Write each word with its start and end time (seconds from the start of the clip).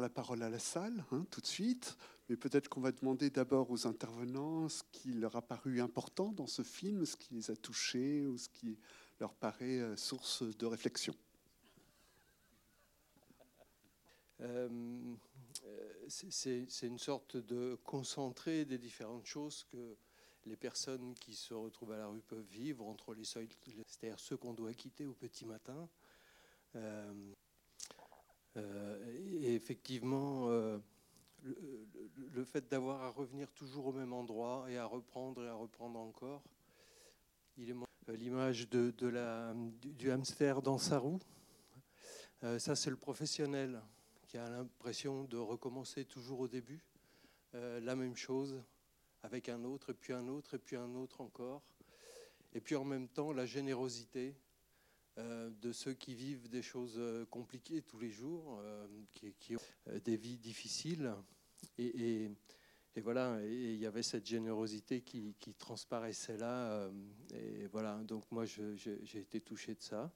la 0.00 0.08
parole 0.08 0.42
à 0.42 0.50
la 0.50 0.58
salle 0.58 1.04
hein, 1.12 1.26
tout 1.30 1.40
de 1.40 1.46
suite, 1.46 1.96
mais 2.28 2.36
peut-être 2.36 2.68
qu'on 2.68 2.80
va 2.80 2.92
demander 2.92 3.30
d'abord 3.30 3.70
aux 3.70 3.86
intervenants 3.86 4.68
ce 4.68 4.82
qui 4.92 5.12
leur 5.12 5.36
a 5.36 5.42
paru 5.42 5.80
important 5.80 6.32
dans 6.32 6.46
ce 6.46 6.62
film, 6.62 7.04
ce 7.04 7.16
qui 7.16 7.34
les 7.34 7.50
a 7.50 7.56
touchés 7.56 8.26
ou 8.26 8.38
ce 8.38 8.48
qui 8.48 8.78
leur 9.20 9.34
paraît 9.34 9.80
euh, 9.80 9.96
source 9.96 10.42
de 10.42 10.66
réflexion. 10.66 11.14
Euh, 14.40 15.14
c'est 16.08 16.86
une 16.86 16.98
sorte 16.98 17.36
de 17.36 17.78
concentré 17.84 18.64
des 18.64 18.78
différentes 18.78 19.26
choses 19.26 19.64
que 19.70 19.96
les 20.46 20.56
personnes 20.56 21.14
qui 21.14 21.34
se 21.34 21.54
retrouvent 21.54 21.92
à 21.92 21.98
la 21.98 22.06
rue 22.06 22.20
peuvent 22.20 22.46
vivre 22.50 22.86
entre 22.86 23.14
les 23.14 23.24
seuils, 23.24 23.48
c'est-à-dire 23.86 24.20
ceux 24.20 24.36
qu'on 24.36 24.52
doit 24.52 24.74
quitter 24.74 25.06
au 25.06 25.14
petit 25.14 25.46
matin. 25.46 25.88
Euh, 26.76 27.12
et 28.56 29.54
effectivement, 29.54 30.48
euh, 30.48 30.78
le, 32.32 32.44
fait 32.44 32.68
d'avoir 32.68 33.02
à 33.02 33.10
revenir 33.10 33.50
toujours 33.52 33.86
au 33.86 33.92
même 33.92 34.12
endroit 34.12 34.66
et 34.68 34.78
à 34.78 34.86
reprendre 34.86 35.42
et 35.42 35.48
à 35.48 35.54
reprendre 35.54 35.98
encore, 35.98 36.42
il 37.56 37.70
est 37.70 37.74
l'image 38.16 38.68
de, 38.68 39.06
la, 39.06 39.54
du, 39.82 40.10
hamster 40.10 40.62
dans 40.62 40.78
sa 40.78 40.98
roue. 40.98 41.20
ça, 42.58 42.74
c'est 42.74 42.90
le 42.90 42.96
professionnel 42.96 43.80
qui 44.26 44.38
a 44.38 44.48
l'impression 44.48 45.24
de 45.24 45.36
recommencer 45.36 46.04
toujours 46.04 46.40
au 46.40 46.48
début 46.48 46.82
la 47.52 47.94
même 47.94 48.16
chose 48.16 48.62
avec 49.24 49.48
un 49.48 49.64
autre, 49.64 49.90
et 49.90 49.94
puis 49.94 50.12
un 50.12 50.28
autre, 50.28 50.54
et 50.54 50.58
puis 50.58 50.76
un 50.76 50.94
autre 50.94 51.20
encore. 51.22 51.62
Et 52.52 52.60
puis 52.60 52.76
en 52.76 52.84
même 52.84 53.08
temps, 53.08 53.32
la 53.32 53.46
générosité 53.46 54.28
euh, 54.28 54.43
de 55.16 55.72
ceux 55.72 55.94
qui 55.94 56.14
vivent 56.14 56.48
des 56.48 56.62
choses 56.62 56.96
euh, 56.98 57.24
compliquées 57.26 57.82
tous 57.82 57.98
les 57.98 58.10
jours, 58.10 58.58
euh, 58.62 58.86
qui, 59.38 59.56
ont 59.56 59.60
des 60.04 60.16
vies 60.16 60.38
difficiles. 60.38 61.14
Et, 61.78 62.30
voilà, 63.02 63.40
il 63.44 63.76
y 63.76 63.86
avait 63.86 64.02
cette 64.02 64.26
générosité 64.26 65.02
qui, 65.02 65.34
transparaissait 65.58 66.36
là. 66.36 66.88
et 67.32 67.66
voilà, 67.66 67.96
donc 68.04 68.30
moi, 68.30 68.44
j'ai 68.44 69.18
été 69.18 69.40
touché 69.40 69.74
de 69.74 69.82
ça. 69.82 70.12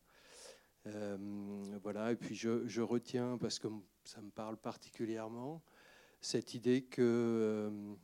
voilà, 1.83 2.13
et 2.13 2.17
puis 2.17 2.37
je, 2.37 2.81
retiens, 2.81 3.37
parce 3.37 3.59
que 3.59 3.67
ça 4.05 4.21
me 4.21 4.31
parle 4.31 4.57
particulièrement, 4.57 5.61
cette 6.21 6.55
idée 6.55 6.83
que 6.83 7.97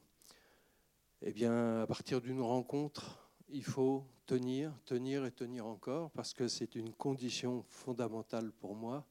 eh 1.23 1.33
bien, 1.33 1.83
à 1.83 1.87
partir 1.87 2.21
d'une 2.21 2.41
rencontre, 2.41 3.31
il 3.49 3.65
faut 3.65 4.05
tenir, 4.27 4.73
tenir 4.85 5.25
et 5.25 5.31
tenir 5.31 5.67
encore, 5.67 6.11
parce 6.13 6.33
que 6.33 6.49
c'est 6.49 6.75
une 6.75 6.93
condition 6.93 7.65
fondamentale 7.69 8.53
pour 8.53 8.75
moi 8.75 9.07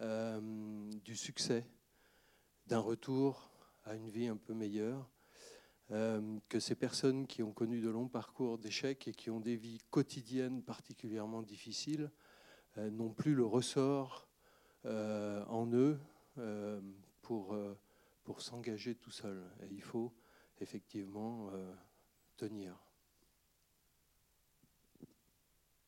euh, 0.00 0.90
du 1.04 1.16
succès, 1.16 1.66
d'un 2.66 2.78
retour 2.78 3.50
à 3.84 3.94
une 3.94 4.08
vie 4.08 4.26
un 4.26 4.36
peu 4.36 4.54
meilleure, 4.54 5.08
euh, 5.90 6.38
que 6.48 6.60
ces 6.60 6.74
personnes 6.74 7.26
qui 7.26 7.42
ont 7.42 7.52
connu 7.52 7.80
de 7.80 7.88
longs 7.88 8.08
parcours 8.08 8.58
d'échecs 8.58 9.08
et 9.08 9.12
qui 9.12 9.30
ont 9.30 9.40
des 9.40 9.56
vies 9.56 9.80
quotidiennes 9.90 10.62
particulièrement 10.62 11.42
difficiles 11.42 12.10
euh, 12.78 12.90
n'ont 12.90 13.12
plus 13.12 13.34
le 13.34 13.44
ressort 13.44 14.28
en 14.84 15.70
eux 15.74 16.00
pour, 17.20 17.56
pour 18.24 18.42
s'engager 18.42 18.96
tout 18.96 19.12
seul. 19.12 19.40
Et 19.62 19.68
il 19.70 19.80
faut 19.80 20.12
effectivement 20.58 21.52
tenir 22.36 22.81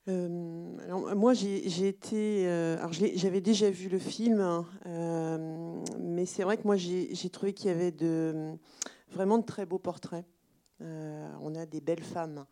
euh, 0.06 0.76
alors, 0.84 1.16
moi, 1.16 1.32
j'ai 1.32 1.88
été. 1.88 2.46
Euh, 2.46 2.76
alors, 2.78 2.92
j'avais 2.92 3.40
déjà 3.40 3.70
vu 3.70 3.88
le 3.88 3.98
film, 3.98 4.40
hein, 4.40 4.66
mais 5.98 6.26
c'est 6.26 6.42
vrai 6.42 6.56
que 6.56 6.64
moi, 6.64 6.76
j'ai 6.76 7.30
trouvé 7.30 7.52
qu'il 7.52 7.68
y 7.68 7.70
avait 7.70 7.92
de, 7.92 8.52
vraiment 9.10 9.38
de 9.38 9.44
très 9.44 9.66
beaux 9.66 9.78
portraits. 9.78 10.24
on 10.80 11.54
a 11.54 11.66
des 11.66 11.80
belles 11.80 12.02
femmes 12.02 12.44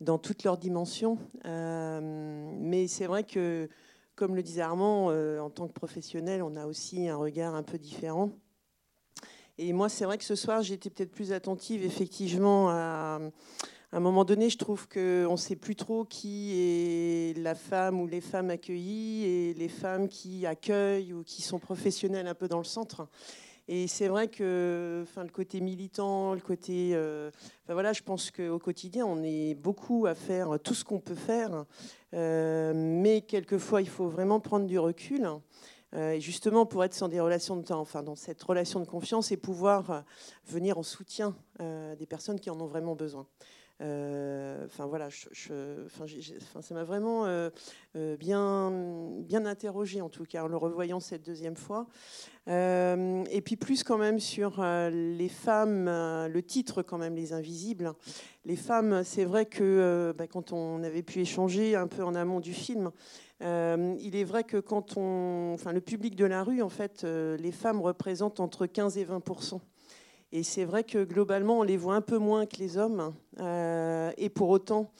dans 0.00 0.18
toutes 0.18 0.44
leurs 0.44 0.58
dimensions, 0.58 1.18
mais 1.44 2.86
c'est 2.86 3.06
vrai 3.06 3.24
que, 3.24 3.68
comme 4.14 4.36
le 4.36 4.42
disait 4.42 4.62
Armand, 4.62 5.08
en 5.08 5.50
tant 5.50 5.66
que 5.66 5.72
professionnel, 5.72 6.42
on 6.42 6.54
a 6.56 6.66
aussi 6.66 7.08
un 7.08 7.16
regard 7.16 7.54
un 7.54 7.62
peu 7.62 7.78
différent. 7.78 8.30
Et 9.58 9.72
moi, 9.72 9.88
c'est 9.88 10.04
vrai 10.04 10.18
que 10.18 10.24
ce 10.24 10.34
soir, 10.34 10.62
j'étais 10.62 10.90
peut-être 10.90 11.10
plus 11.10 11.32
attentive, 11.32 11.82
effectivement, 11.82 12.68
à, 12.68 13.18
un 13.96 14.00
moment 14.00 14.26
donné, 14.26 14.50
je 14.50 14.58
trouve 14.58 14.86
qu'on 14.88 15.32
ne 15.32 15.36
sait 15.36 15.56
plus 15.56 15.74
trop 15.74 16.04
qui 16.04 16.52
est 16.52 17.38
la 17.38 17.54
femme 17.54 17.98
ou 17.98 18.06
les 18.06 18.20
femmes 18.20 18.50
accueillies 18.50 19.24
et 19.24 19.54
les 19.54 19.68
femmes 19.68 20.08
qui 20.08 20.44
accueillent 20.44 21.14
ou 21.14 21.22
qui 21.22 21.40
sont 21.40 21.58
professionnelles 21.58 22.26
un 22.26 22.34
peu 22.34 22.46
dans 22.46 22.58
le 22.58 22.64
centre. 22.64 23.08
Et 23.68 23.88
c'est 23.88 24.08
vrai 24.08 24.28
que 24.28 25.00
enfin, 25.02 25.24
le 25.24 25.30
côté 25.30 25.62
militant, 25.62 26.34
le 26.34 26.40
côté. 26.40 26.90
Euh, 26.92 27.30
voilà, 27.70 27.94
je 27.94 28.02
pense 28.02 28.30
qu'au 28.30 28.58
quotidien, 28.58 29.06
on 29.06 29.22
est 29.22 29.54
beaucoup 29.54 30.04
à 30.04 30.14
faire 30.14 30.58
tout 30.62 30.74
ce 30.74 30.84
qu'on 30.84 31.00
peut 31.00 31.14
faire. 31.14 31.64
Euh, 32.12 32.74
mais 32.76 33.22
quelquefois, 33.22 33.80
il 33.80 33.88
faut 33.88 34.08
vraiment 34.08 34.40
prendre 34.40 34.66
du 34.66 34.78
recul. 34.78 35.26
Euh, 35.94 36.20
justement, 36.20 36.66
pour 36.66 36.84
être 36.84 37.00
dans 37.00 37.08
des 37.08 37.20
relations 37.20 37.56
de 37.56 37.62
temps, 37.62 37.80
enfin 37.80 38.02
dans 38.02 38.14
cette 38.14 38.42
relation 38.42 38.78
de 38.78 38.86
confiance 38.86 39.32
et 39.32 39.38
pouvoir 39.38 40.04
venir 40.44 40.76
en 40.76 40.82
soutien 40.82 41.34
des 41.58 42.06
personnes 42.06 42.38
qui 42.38 42.50
en 42.50 42.60
ont 42.60 42.66
vraiment 42.66 42.94
besoin. 42.94 43.26
Enfin 43.78 44.86
voilà, 44.86 45.08
ça 45.10 46.74
m'a 46.74 46.84
vraiment 46.84 47.50
bien, 48.18 48.70
bien 49.20 49.46
interrogé 49.46 50.00
en 50.00 50.08
tout 50.08 50.24
cas 50.24 50.44
en 50.44 50.48
le 50.48 50.56
revoyant 50.56 50.98
cette 51.00 51.24
deuxième 51.24 51.56
fois. 51.56 51.86
et 52.46 53.42
puis 53.44 53.56
plus 53.56 53.84
quand 53.84 53.98
même 53.98 54.18
sur 54.18 54.62
les 54.62 55.28
femmes, 55.28 55.86
le 55.86 56.40
titre 56.42 56.82
quand 56.82 56.98
même, 56.98 57.14
les 57.14 57.32
invisibles. 57.32 57.92
Les 58.44 58.56
femmes, 58.56 59.02
c'est 59.04 59.24
vrai 59.24 59.44
que 59.44 60.14
bah, 60.16 60.26
quand 60.26 60.52
on 60.52 60.82
avait 60.82 61.02
pu 61.02 61.20
échanger 61.20 61.74
un 61.76 61.88
peu 61.88 62.02
en 62.02 62.14
amont 62.14 62.40
du 62.40 62.52
film, 62.52 62.92
euh, 63.42 63.94
il 64.00 64.16
est 64.16 64.24
vrai 64.24 64.44
que 64.44 64.56
quand 64.58 64.96
on, 64.96 65.52
enfin, 65.54 65.72
le 65.72 65.80
public 65.80 66.16
de 66.16 66.24
la 66.24 66.42
rue, 66.42 66.62
en 66.62 66.68
fait, 66.68 67.04
euh, 67.04 67.36
les 67.36 67.52
femmes 67.52 67.80
représentent 67.80 68.40
entre 68.40 68.66
15 68.66 68.96
et 68.98 69.04
20 69.04 69.22
et 70.32 70.42
c'est 70.42 70.64
vrai 70.64 70.84
que 70.84 71.04
globalement, 71.04 71.60
on 71.60 71.62
les 71.62 71.76
voit 71.76 71.94
un 71.94 72.00
peu 72.00 72.18
moins 72.18 72.46
que 72.46 72.56
les 72.56 72.76
hommes. 72.76 73.14
Euh, 73.40 74.10
et 74.16 74.28
pour 74.28 74.48
autant, 74.48 74.90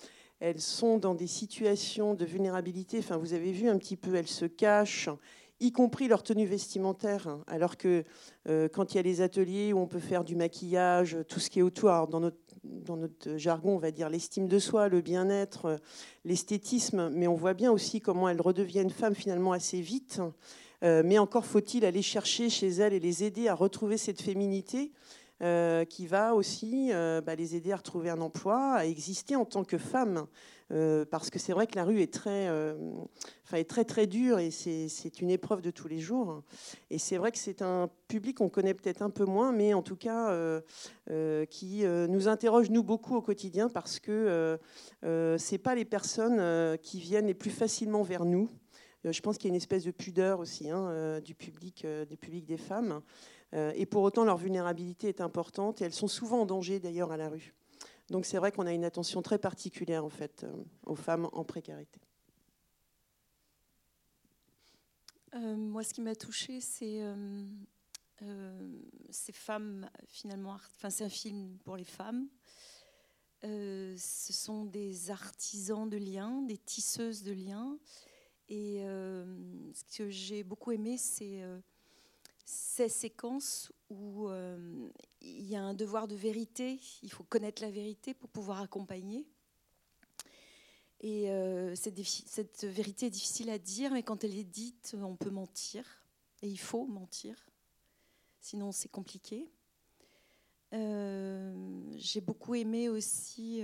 elles 0.41 0.61
sont 0.61 0.99
dans 0.99 1.15
des 1.15 1.27
situations 1.27 2.15
de 2.15 2.25
vulnérabilité. 2.25 2.99
Enfin, 2.99 3.17
vous 3.17 3.35
avez 3.35 3.53
vu 3.53 3.69
un 3.69 3.79
petit 3.79 3.97
peu, 3.97 4.15
elles 4.15 4.29
se 4.29 4.45
cachent, 4.45 5.09
y 5.61 5.73
compris 5.73 6.09
leur 6.09 6.23
tenue 6.23 6.47
vestimentaire. 6.47 7.39
Alors 7.47 7.77
que 7.77 8.05
quand 8.73 8.93
il 8.93 8.97
y 8.97 9.01
a 9.01 9.03
les 9.03 9.21
ateliers 9.23 9.73
où 9.73 9.79
on 9.79 9.87
peut 9.87 9.99
faire 9.99 10.23
du 10.23 10.37
maquillage, 10.37 11.17
tout 11.29 11.41
ce 11.41 11.51
qui 11.51 11.61
est 11.61 11.63
autour, 11.63 12.07
dans 12.09 12.21
notre 12.21 12.39
dans 12.67 12.97
notre 12.97 13.37
jargon, 13.37 13.77
on 13.77 13.79
va 13.79 13.91
dire 13.91 14.09
l'estime 14.09 14.49
de 14.49 14.59
soi, 14.59 14.89
le 14.89 15.01
bien-être, 15.01 15.79
l'esthétisme, 16.25 17.11
mais 17.11 17.27
on 17.27 17.35
voit 17.35 17.55
bien 17.55 17.71
aussi 17.71 18.01
comment 18.01 18.29
elles 18.29 18.41
redeviennent 18.41 18.91
femmes 18.91 19.15
finalement 19.15 19.53
assez 19.53 19.81
vite. 19.81 20.21
Euh, 20.83 21.03
mais 21.05 21.19
encore 21.19 21.47
faut-il 21.47 21.85
aller 21.85 22.03
chercher 22.03 22.51
chez 22.51 22.69
elles 22.69 22.93
et 22.93 23.01
les 23.01 23.25
aider 23.25 23.49
à 23.49 23.55
retrouver 23.55 23.97
cette 23.97 24.21
féminité 24.21 24.93
euh, 25.43 25.85
qui 25.85 26.07
va 26.07 26.35
aussi 26.35 26.91
euh, 26.93 27.21
bah, 27.21 27.35
les 27.35 27.57
aider 27.57 27.73
à 27.73 27.77
retrouver 27.77 28.11
un 28.11 28.21
emploi, 28.21 28.75
à 28.75 28.87
exister 28.87 29.37
en 29.37 29.45
tant 29.45 29.65
que 29.65 29.79
femme. 29.79 30.27
Parce 31.13 31.31
que 31.31 31.39
c'est 31.39 31.53
vrai 31.53 31.69
que 31.69 31.77
la 31.77 31.85
rue 31.85 32.01
est 32.01 32.13
très, 32.13 32.51
est 33.53 33.71
très 33.71 33.85
très 33.85 34.09
dure 34.09 34.41
et 34.41 34.51
c'est 34.51 35.21
une 35.21 35.31
épreuve 35.31 35.63
de 35.63 35.71
tous 35.71 35.87
les 35.87 36.01
jours. 36.01 36.43
Et 36.91 36.99
c'est 36.99 37.19
vrai 37.19 37.31
que 37.31 37.39
c'est 37.39 37.63
un 37.63 37.89
public 38.09 38.39
qu'on 38.39 38.49
connaît 38.49 38.75
peut-être 38.75 39.01
un 39.01 39.11
peu 39.11 39.25
moins, 39.25 39.53
mais 39.53 39.75
en 39.75 39.83
tout 39.83 39.95
cas 39.95 40.37
qui 41.51 41.85
nous 41.85 42.27
interroge 42.27 42.71
nous 42.71 42.83
beaucoup 42.83 43.15
au 43.15 43.23
quotidien 43.23 43.69
parce 43.69 44.01
que 44.01 44.59
c'est 45.39 45.59
pas 45.59 45.77
les 45.77 45.85
personnes 45.85 46.77
qui 46.79 46.99
viennent 46.99 47.29
les 47.29 47.35
plus 47.35 47.53
facilement 47.53 48.03
vers 48.03 48.25
nous. 48.25 48.51
Je 49.11 49.21
pense 49.21 49.39
qu'il 49.39 49.49
y 49.49 49.51
a 49.51 49.55
une 49.55 49.57
espèce 49.57 49.85
de 49.85 49.91
pudeur 49.91 50.41
aussi 50.41 50.71
hein, 50.71 51.21
du 51.21 51.35
public, 51.35 51.87
des 51.87 52.17
publics 52.17 52.45
des 52.45 52.57
femmes. 52.57 53.03
Euh, 53.55 53.73
et 53.75 53.87
pour 53.87 54.03
autant, 54.03 54.25
leur 54.25 54.37
vulnérabilité 54.37 55.09
est 55.09 55.21
importante 55.21 55.81
et 55.81 55.85
elles 55.85 55.95
sont 55.95 56.09
souvent 56.09 56.41
en 56.41 56.47
danger 56.47 56.81
d'ailleurs 56.81 57.13
à 57.13 57.17
la 57.17 57.29
rue. 57.29 57.55
Donc 58.11 58.27
c'est 58.27 58.39
vrai 58.39 58.53
qu'on 58.53 58.67
a 58.67 58.73
une 58.73 58.85
attention 58.85 59.23
très 59.23 59.39
particulière 59.39 60.05
en 60.05 60.11
fait 60.11 60.45
euh, 60.45 60.53
aux 60.85 60.95
femmes 60.95 61.29
en 61.33 61.45
précarité. 61.45 62.01
Euh, 65.35 65.57
moi, 65.57 65.83
ce 65.83 65.93
qui 65.93 66.01
m'a 66.01 66.15
touchée, 66.15 66.61
c'est 66.61 67.03
ces 69.11 69.33
femmes 69.33 69.91
finalement. 70.09 70.55
Enfin, 70.55 70.89
c'est 70.89 71.05
un 71.05 71.11
film 71.11 71.59
pour 71.65 71.77
les 71.77 71.85
femmes. 71.85 72.29
ce 73.43 74.33
sont 74.33 74.65
des 74.65 75.11
artisans 75.11 75.89
de 75.89 75.99
liens, 75.99 76.43
des 76.43 76.57
tisseuses 76.57 77.23
de 77.23 77.33
liens. 77.33 77.79
Et 78.49 78.79
ce 78.81 79.99
que 79.99 80.09
j'ai 80.09 80.45
beaucoup 80.45 80.71
aimé, 80.71 80.97
c'est 80.99 81.43
ces 82.47 82.89
séquences 82.89 83.73
où 83.91 84.29
euh, 84.29 84.89
il 85.21 85.49
y 85.49 85.57
a 85.57 85.63
un 85.63 85.75
devoir 85.75 86.07
de 86.07 86.15
vérité, 86.15 86.79
il 87.03 87.11
faut 87.11 87.25
connaître 87.25 87.61
la 87.61 87.71
vérité 87.71 88.15
pour 88.15 88.31
pouvoir 88.31 88.63
accompagner. 88.63 89.27
Et 91.01 91.29
euh, 91.31 91.75
cette, 91.75 92.01
cette, 92.05 92.65
vérité 92.65 93.07
est 93.07 93.11
difficile 93.11 93.51
à 93.51 93.59
dire, 93.59 93.91
mais 93.91 94.05
quand 94.05 94.23
elle 94.23 94.39
est 94.39 94.45
dite, 94.45 94.97
on 94.99 95.17
peut 95.17 95.31
mentir, 95.31 95.85
et 96.41 96.49
il 96.49 96.59
faut 96.59 96.87
mentir. 96.87 97.51
sinon 98.41 98.71
c'est 98.73 98.89
compliqué. 98.89 99.51
J'ai 100.73 102.21
beaucoup 102.21 102.55
aimé 102.55 102.91
aussi 102.91 103.63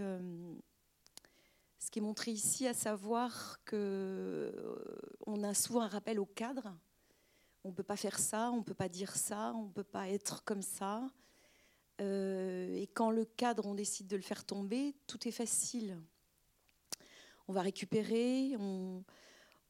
ce 1.82 1.90
qui 1.90 1.98
est 1.98 2.02
montré 2.02 2.30
ici, 2.30 2.66
à 2.66 2.74
savoir 2.74 3.58
qu'on 3.64 5.42
a 5.42 5.54
souvent 5.54 5.82
un 5.82 5.88
rappel 5.88 6.20
au 6.20 6.26
cadre. 6.26 6.74
On 7.64 7.68
ne 7.68 7.74
peut 7.74 7.82
pas 7.82 7.96
faire 7.96 8.18
ça, 8.18 8.50
on 8.50 8.58
ne 8.58 8.62
peut 8.62 8.74
pas 8.74 8.88
dire 8.88 9.14
ça, 9.16 9.52
on 9.54 9.64
ne 9.64 9.72
peut 9.72 9.82
pas 9.82 10.08
être 10.08 10.44
comme 10.44 10.62
ça. 10.62 11.08
et 11.98 12.88
quand 12.94 13.10
le 13.10 13.24
cadre, 13.24 13.66
on 13.66 13.74
décide 13.74 14.08
de 14.08 14.16
le 14.16 14.22
faire 14.22 14.44
tomber, 14.44 14.94
tout 15.06 15.28
est 15.28 15.32
facile 15.32 15.98
on 17.48 17.52
va 17.52 17.62
récupérer, 17.62 18.56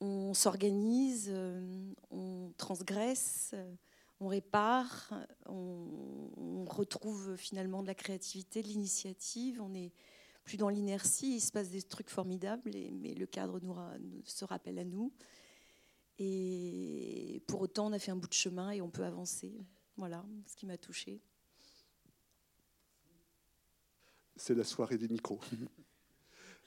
on, 0.01 0.35
s'organise, 0.35 1.29
euh, 1.31 1.93
on 2.11 2.53
transgresse, 2.57 3.55
on 4.21 4.29
répare, 4.29 5.13
on, 5.47 6.65
retrouve 6.65 7.37
finalement 7.37 7.83
de 7.83 7.89
la 7.89 7.95
créativité, 7.95 8.63
de 8.63 8.69
l'initiative, 8.69 9.61
on 9.61 9.71
n'est 9.71 9.93
plus 10.45 10.57
dans 10.57 10.69
l'inertie, 10.69 11.37
il 11.37 11.41
se 11.41 11.53
passe 11.53 11.71
des 11.71 11.83
trucs 11.83 12.11
formidables, 12.11 12.71
mais 12.93 13.15
le 13.15 13.27
cadre 13.27 13.61
nous, 13.61 13.75
se 14.25 14.45
rappelle 14.45 14.79
à 14.79 14.85
nous. 14.85 15.13
Et 16.19 17.43
pour 17.47 17.61
autant, 17.61 17.87
on 17.87 17.93
a 17.93 17.99
fait 17.99 18.11
un 18.11 18.17
bout 18.17 18.29
de 18.29 18.35
chemin 18.35 18.71
et 18.71 18.81
on 18.81 18.91
peut 18.91 19.05
avancer. 19.05 19.53
Voilà 19.97 20.25
ce 20.47 20.57
qui 20.57 20.67
m'a 20.67 20.79
touchée. 20.79 21.21
C'est 24.37 24.55
la 24.55 24.65
soirée 24.65 24.99
des 24.99 25.09
micros. 25.09 25.41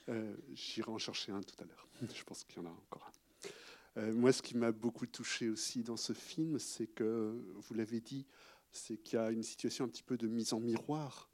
Euh, 0.08 0.36
j'irai 0.52 0.92
en 0.92 0.98
chercher 0.98 1.32
un 1.32 1.42
tout 1.42 1.60
à 1.60 1.64
l'heure. 1.64 1.88
Je 2.14 2.22
pense 2.22 2.44
qu'il 2.44 2.62
y 2.62 2.64
en 2.64 2.66
a 2.66 2.72
encore 2.72 3.04
un. 3.04 4.00
Euh, 4.00 4.12
moi, 4.12 4.32
ce 4.32 4.40
qui 4.40 4.56
m'a 4.56 4.70
beaucoup 4.70 5.06
touché 5.06 5.48
aussi 5.48 5.82
dans 5.82 5.96
ce 5.96 6.12
film, 6.12 6.60
c'est 6.60 6.86
que, 6.86 7.44
vous 7.56 7.74
l'avez 7.74 8.00
dit, 8.00 8.24
c'est 8.70 8.98
qu'il 8.98 9.18
y 9.18 9.20
a 9.20 9.32
une 9.32 9.42
situation 9.42 9.84
un 9.84 9.88
petit 9.88 10.04
peu 10.04 10.16
de 10.16 10.28
mise 10.28 10.52
en 10.52 10.60
miroir 10.60 11.28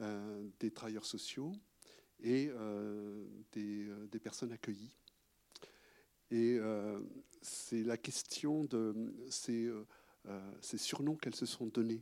euh, 0.00 0.48
des 0.60 0.70
travailleurs 0.70 1.06
sociaux 1.06 1.52
et 2.20 2.50
des, 3.52 3.86
des, 4.10 4.18
personnes 4.18 4.52
accueillies. 4.52 4.96
Et 6.30 6.58
c'est 7.42 7.82
la 7.82 7.96
question 7.96 8.64
de 8.64 8.94
ces, 9.28 9.70
surnoms 10.78 11.16
qu'elles 11.16 11.34
se 11.34 11.46
sont 11.46 11.66
donnés. 11.66 12.00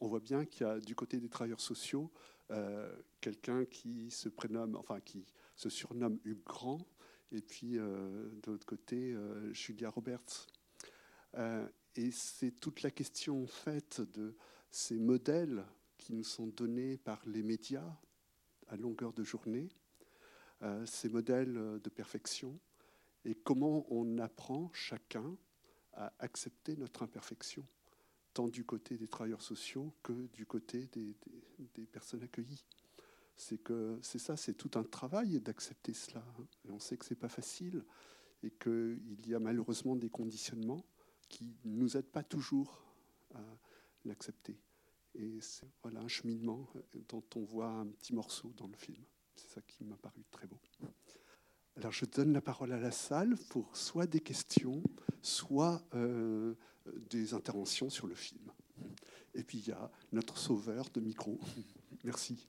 On 0.00 0.08
voit 0.08 0.20
bien 0.20 0.44
qu'il 0.44 0.66
y 0.66 0.70
a 0.70 0.80
du 0.80 0.94
côté 0.94 1.18
des 1.20 1.28
travailleurs 1.28 1.60
sociaux 1.60 2.10
quelqu'un 3.20 3.64
qui 3.64 4.10
se 4.10 4.28
prénomme, 4.28 4.76
enfin 4.76 5.00
qui 5.00 5.24
se 5.54 5.68
surnomme 5.68 6.18
Hugues 6.24 6.44
Grand, 6.44 6.86
et 7.32 7.40
puis 7.40 7.78
euh, 7.78 8.28
de 8.42 8.50
l'autre 8.50 8.66
côté, 8.66 9.12
euh, 9.12 9.52
Julia 9.52 9.90
Roberts. 9.90 10.46
Euh, 11.34 11.66
et 11.96 12.10
c'est 12.10 12.52
toute 12.52 12.82
la 12.82 12.90
question 12.90 13.44
en 13.44 13.46
de 14.00 14.34
ces 14.70 14.98
modèles 14.98 15.64
qui 15.98 16.14
nous 16.14 16.24
sont 16.24 16.46
donnés 16.46 16.96
par 16.96 17.20
les 17.26 17.42
médias 17.42 17.96
à 18.70 18.76
longueur 18.76 19.12
de 19.12 19.22
journée, 19.22 19.68
ces 20.84 21.08
modèles 21.08 21.54
de 21.54 21.90
perfection, 21.90 22.58
et 23.24 23.34
comment 23.34 23.86
on 23.90 24.18
apprend 24.18 24.70
chacun 24.72 25.36
à 25.94 26.12
accepter 26.18 26.76
notre 26.76 27.02
imperfection, 27.02 27.66
tant 28.32 28.48
du 28.48 28.64
côté 28.64 28.96
des 28.96 29.08
travailleurs 29.08 29.42
sociaux 29.42 29.92
que 30.02 30.28
du 30.32 30.46
côté 30.46 30.88
des, 30.92 31.16
personnes 31.86 32.22
accueillies 32.22 32.64
c'est 33.36 34.18
ça, 34.18 34.36
c'est 34.36 34.52
tout 34.52 34.78
un 34.78 34.84
travail 34.84 35.40
d'accepter 35.40 35.94
cela. 35.94 36.22
on 36.68 36.78
sait 36.78 36.98
que 36.98 37.06
c'est 37.06 37.14
pas 37.14 37.30
facile 37.30 37.82
et 38.42 38.50
qu'il 38.50 39.26
y 39.26 39.34
a 39.34 39.38
malheureusement 39.38 39.96
des 39.96 40.10
conditionnements 40.10 40.84
qui 41.28 41.56
ne 41.64 41.76
nous 41.76 41.96
aident 41.96 42.10
pas 42.10 42.22
toujours 42.22 42.84
à 43.34 43.40
l'accepter. 44.04 44.58
Et 45.14 45.40
c'est 45.40 45.68
voilà 45.82 46.00
un 46.00 46.08
cheminement 46.08 46.68
dont 47.08 47.24
on 47.36 47.42
voit 47.42 47.68
un 47.68 47.86
petit 47.86 48.14
morceau 48.14 48.52
dans 48.56 48.68
le 48.68 48.76
film. 48.76 49.02
C'est 49.34 49.48
ça 49.48 49.60
qui 49.62 49.84
m'a 49.84 49.96
paru 49.96 50.24
très 50.30 50.46
beau. 50.46 50.58
Alors 51.76 51.92
je 51.92 52.04
donne 52.04 52.32
la 52.32 52.40
parole 52.40 52.72
à 52.72 52.78
la 52.78 52.90
salle 52.90 53.36
pour 53.48 53.76
soit 53.76 54.06
des 54.06 54.20
questions, 54.20 54.82
soit 55.22 55.82
euh, 55.94 56.54
des 57.08 57.34
interventions 57.34 57.90
sur 57.90 58.06
le 58.06 58.14
film. 58.14 58.50
Et 59.34 59.44
puis 59.44 59.58
il 59.58 59.68
y 59.68 59.72
a 59.72 59.90
notre 60.12 60.36
sauveur 60.38 60.90
de 60.90 61.00
micro. 61.00 61.38
Merci. 62.04 62.48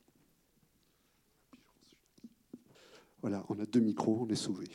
Voilà, 3.22 3.46
on 3.50 3.60
a 3.60 3.66
deux 3.66 3.80
micros, 3.80 4.22
on 4.22 4.30
est 4.30 4.36
sauvé. 4.36 4.68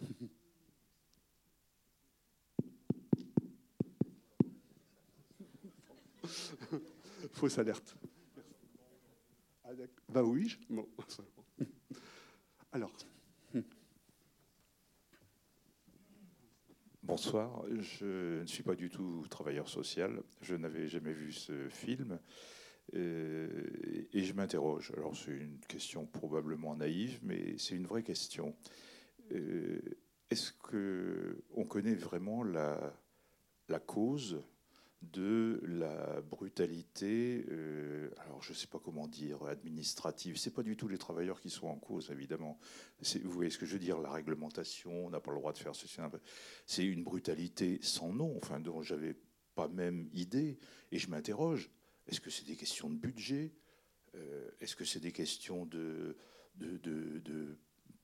Fausse 7.37 7.59
alerte. 7.59 7.95
Bah 10.09 10.23
oui, 10.23 10.59
bon. 10.71 10.89
Alors. 12.73 12.91
Bonsoir, 17.03 17.63
je 17.79 18.41
ne 18.41 18.47
suis 18.47 18.63
pas 18.63 18.75
du 18.75 18.89
tout 18.89 19.27
travailleur 19.29 19.69
social, 19.69 20.23
je 20.41 20.55
n'avais 20.55 20.89
jamais 20.89 21.13
vu 21.13 21.31
ce 21.31 21.69
film. 21.69 22.19
Euh, 22.95 23.51
et 24.13 24.25
je 24.25 24.33
m'interroge. 24.33 24.93
Alors 24.97 25.15
c'est 25.15 25.33
une 25.33 25.61
question 25.69 26.07
probablement 26.07 26.75
naïve, 26.75 27.19
mais 27.23 27.59
c'est 27.59 27.77
une 27.77 27.87
vraie 27.87 28.03
question. 28.03 28.57
Euh, 29.33 29.79
est-ce 30.31 30.53
que 30.53 31.45
on 31.51 31.67
connaît 31.67 31.97
vraiment 31.97 32.43
la, 32.43 32.99
la 33.69 33.79
cause 33.79 34.43
de 35.13 35.61
la 35.65 36.21
brutalité, 36.21 37.45
euh, 37.51 38.11
alors 38.19 38.43
je 38.43 38.53
ne 38.53 38.57
sais 38.57 38.67
pas 38.67 38.79
comment 38.79 39.07
dire, 39.07 39.45
administrative. 39.45 40.37
C'est 40.37 40.53
pas 40.53 40.63
du 40.63 40.77
tout 40.77 40.89
les 40.89 40.99
travailleurs 40.99 41.41
qui 41.41 41.51
sont 41.51 41.69
en 41.69 41.77
cause, 41.77 42.11
évidemment. 42.11 42.59
Vous 43.23 43.31
voyez 43.31 43.51
ce 43.51 43.59
que 43.59 43.67
je 43.67 43.75
veux 43.75 43.79
dire 43.79 43.99
La 43.99 44.11
réglementation, 44.11 45.07
on 45.07 45.11
n'a 45.11 45.21
pas 45.21 45.33
le 45.33 45.39
droit 45.39 45.53
de 45.53 45.59
faire 45.59 45.75
ceci. 45.75 46.01
C'est 46.67 46.85
une 46.85 47.05
brutalité 47.05 47.79
sans 47.83 48.13
nom, 48.13 48.37
enfin 48.37 48.61
dont 48.61 48.83
j'avais 48.83 49.17
pas 49.55 49.69
même 49.69 50.09
idée, 50.13 50.59
et 50.93 50.99
je 50.99 51.09
m'interroge. 51.09 51.71
Est-ce 52.07 52.21
que 52.21 52.31
c'est 52.31 52.47
des 52.47 52.57
questions 52.57 52.89
de 52.89 52.97
budget? 52.97 53.53
Euh, 54.15 54.51
Est-ce 54.61 54.77
que 54.77 54.85
c'est 54.85 55.01
des 55.01 55.13
questions 55.13 55.67
de, 55.67 56.17
de, 56.55 57.59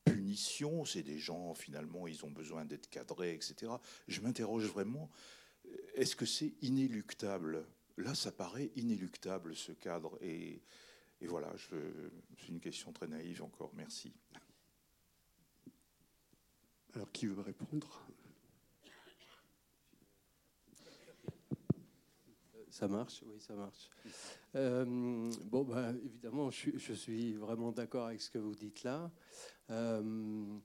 punition? 0.04 0.84
C'est 0.84 1.02
des 1.02 1.18
gens, 1.18 1.54
finalement, 1.54 2.08
ils 2.08 2.24
ont 2.24 2.30
besoin 2.30 2.64
d'être 2.64 2.88
cadrés, 2.88 3.34
etc. 3.34 3.72
Je 4.08 4.20
m'interroge 4.20 4.66
vraiment, 4.66 5.10
est-ce 5.94 6.16
que 6.16 6.26
c'est 6.26 6.54
inéluctable? 6.62 7.66
Là, 7.96 8.14
ça 8.14 8.32
paraît 8.32 8.70
inéluctable, 8.76 9.54
ce 9.54 9.72
cadre. 9.72 10.18
Et, 10.22 10.62
et 11.20 11.26
voilà, 11.26 11.52
c'est 11.58 12.48
une 12.48 12.60
question 12.60 12.92
très 12.92 13.06
naïve 13.06 13.42
encore. 13.42 13.72
Merci. 13.74 14.12
Alors, 16.94 17.10
qui 17.12 17.26
veut 17.26 17.40
répondre? 17.40 18.06
Ça 22.72 22.88
marche, 22.88 23.22
oui, 23.26 23.38
ça 23.38 23.54
marche. 23.54 23.90
Euh, 24.54 25.30
bon, 25.44 25.62
bah, 25.62 25.92
évidemment, 26.04 26.50
je, 26.50 26.94
suis 26.94 27.34
vraiment 27.34 27.70
d'accord 27.70 28.06
avec 28.06 28.22
ce 28.22 28.30
que 28.30 28.38
vous 28.38 28.54
dites 28.54 28.82
là. 28.82 29.10
Euh, 29.70 30.58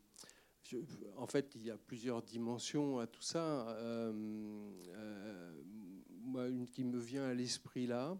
en 1.15 1.27
fait, 1.27 1.55
il 1.55 1.63
y 1.63 1.71
a 1.71 1.77
plusieurs 1.77 2.21
dimensions 2.21 2.99
à 2.99 3.07
tout 3.07 3.21
ça. 3.21 3.69
Euh, 3.69 4.11
moi, 6.21 6.47
une 6.47 6.67
qui 6.67 6.83
me 6.83 6.99
vient 6.99 7.25
à 7.25 7.33
l'esprit 7.33 7.87
là, 7.87 8.17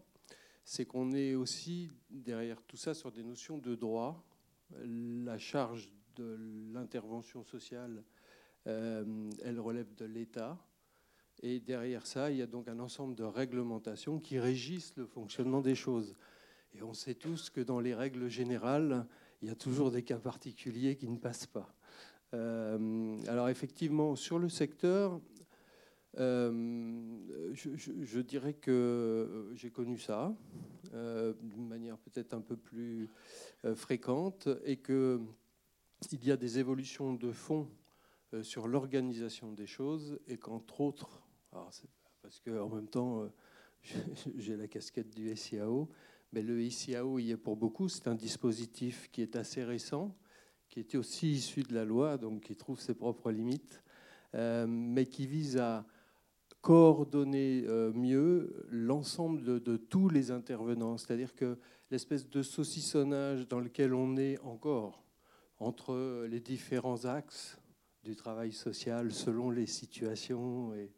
c'est 0.64 0.84
qu'on 0.84 1.12
est 1.12 1.34
aussi 1.34 1.90
derrière 2.10 2.62
tout 2.62 2.76
ça 2.76 2.94
sur 2.94 3.12
des 3.12 3.22
notions 3.22 3.58
de 3.58 3.74
droit. 3.74 4.24
La 4.84 5.38
charge 5.38 5.90
de 6.16 6.36
l'intervention 6.72 7.42
sociale, 7.44 8.02
elle 8.64 9.60
relève 9.60 9.94
de 9.94 10.04
l'État. 10.04 10.58
Et 11.42 11.60
derrière 11.60 12.06
ça, 12.06 12.30
il 12.30 12.38
y 12.38 12.42
a 12.42 12.46
donc 12.46 12.68
un 12.68 12.80
ensemble 12.80 13.14
de 13.14 13.24
réglementations 13.24 14.18
qui 14.18 14.38
régissent 14.38 14.94
le 14.96 15.06
fonctionnement 15.06 15.60
des 15.60 15.74
choses. 15.74 16.16
Et 16.74 16.82
on 16.82 16.92
sait 16.92 17.14
tous 17.14 17.50
que 17.50 17.60
dans 17.60 17.80
les 17.80 17.94
règles 17.94 18.28
générales, 18.28 19.06
il 19.40 19.48
y 19.48 19.50
a 19.50 19.54
toujours 19.54 19.90
des 19.90 20.02
cas 20.02 20.18
particuliers 20.18 20.96
qui 20.96 21.08
ne 21.08 21.16
passent 21.16 21.46
pas. 21.46 21.72
Euh, 22.34 23.18
alors 23.26 23.48
effectivement, 23.48 24.16
sur 24.16 24.38
le 24.38 24.48
secteur, 24.48 25.20
euh, 26.18 27.52
je, 27.52 28.20
dirais 28.20 28.54
que 28.54 29.50
j'ai 29.54 29.70
connu 29.70 29.98
ça 29.98 30.34
euh, 30.94 31.34
d'une 31.42 31.68
manière 31.68 31.96
peut-être 31.98 32.34
un 32.34 32.40
peu 32.40 32.56
plus 32.56 33.08
fréquente 33.74 34.48
et 34.64 34.78
qu'il 34.78 35.20
y 36.22 36.30
a 36.30 36.36
des 36.36 36.58
évolutions 36.58 37.12
de 37.14 37.32
fond 37.32 37.68
sur 38.42 38.68
l'organisation 38.68 39.52
des 39.52 39.66
choses 39.66 40.18
et 40.26 40.36
qu'entre 40.36 40.80
autres, 40.80 41.22
parce 41.50 42.40
qu'en 42.40 42.68
même 42.68 42.88
temps, 42.88 43.30
j'ai 44.36 44.56
la 44.56 44.68
casquette 44.68 45.14
du 45.14 45.34
SIAO, 45.34 45.88
mais 46.32 46.42
le 46.42 46.68
SIAO 46.68 47.18
y 47.18 47.30
est 47.30 47.36
pour 47.38 47.56
beaucoup. 47.56 47.88
C'est 47.88 48.06
un 48.06 48.14
dispositif 48.14 49.08
qui 49.10 49.22
est 49.22 49.36
assez 49.36 49.64
récent, 49.64 50.14
qui 50.78 50.82
était 50.82 50.98
aussi 50.98 51.32
issu 51.32 51.64
de 51.64 51.74
la 51.74 51.84
loi, 51.84 52.18
donc 52.18 52.42
qui 52.42 52.54
trouve 52.54 52.78
ses 52.80 52.94
propres 52.94 53.32
limites, 53.32 53.82
euh, 54.36 54.64
mais 54.68 55.06
qui 55.06 55.26
vise 55.26 55.56
à 55.56 55.84
coordonner 56.60 57.64
mieux 57.94 58.64
l'ensemble 58.70 59.60
de, 59.60 59.76
tous 59.76 60.08
les 60.08 60.30
intervenants. 60.30 60.96
C'est-à-dire 60.96 61.34
que 61.34 61.58
l'espèce 61.90 62.28
de 62.28 62.42
saucissonnage 62.42 63.48
dans 63.48 63.58
lequel 63.58 63.92
on 63.92 64.16
est 64.16 64.38
encore 64.40 65.02
entre 65.58 66.26
les 66.26 66.40
différents 66.40 67.04
axes 67.06 67.58
du 68.04 68.14
travail 68.14 68.52
social 68.52 69.12
selon 69.12 69.50
les 69.50 69.66
situations 69.66 70.74
et, 70.74 70.92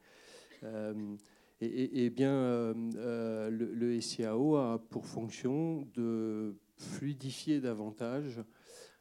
et, 1.60 2.08
bien, 2.10 2.32
euh, 2.32 2.75
euh, 2.96 3.50
le, 3.50 4.00
SIAO 4.00 4.56
a 4.56 4.78
pour 4.90 5.06
fonction 5.06 5.87
de 5.94 6.54
fluidifier 6.76 7.60
davantage. 7.60 8.40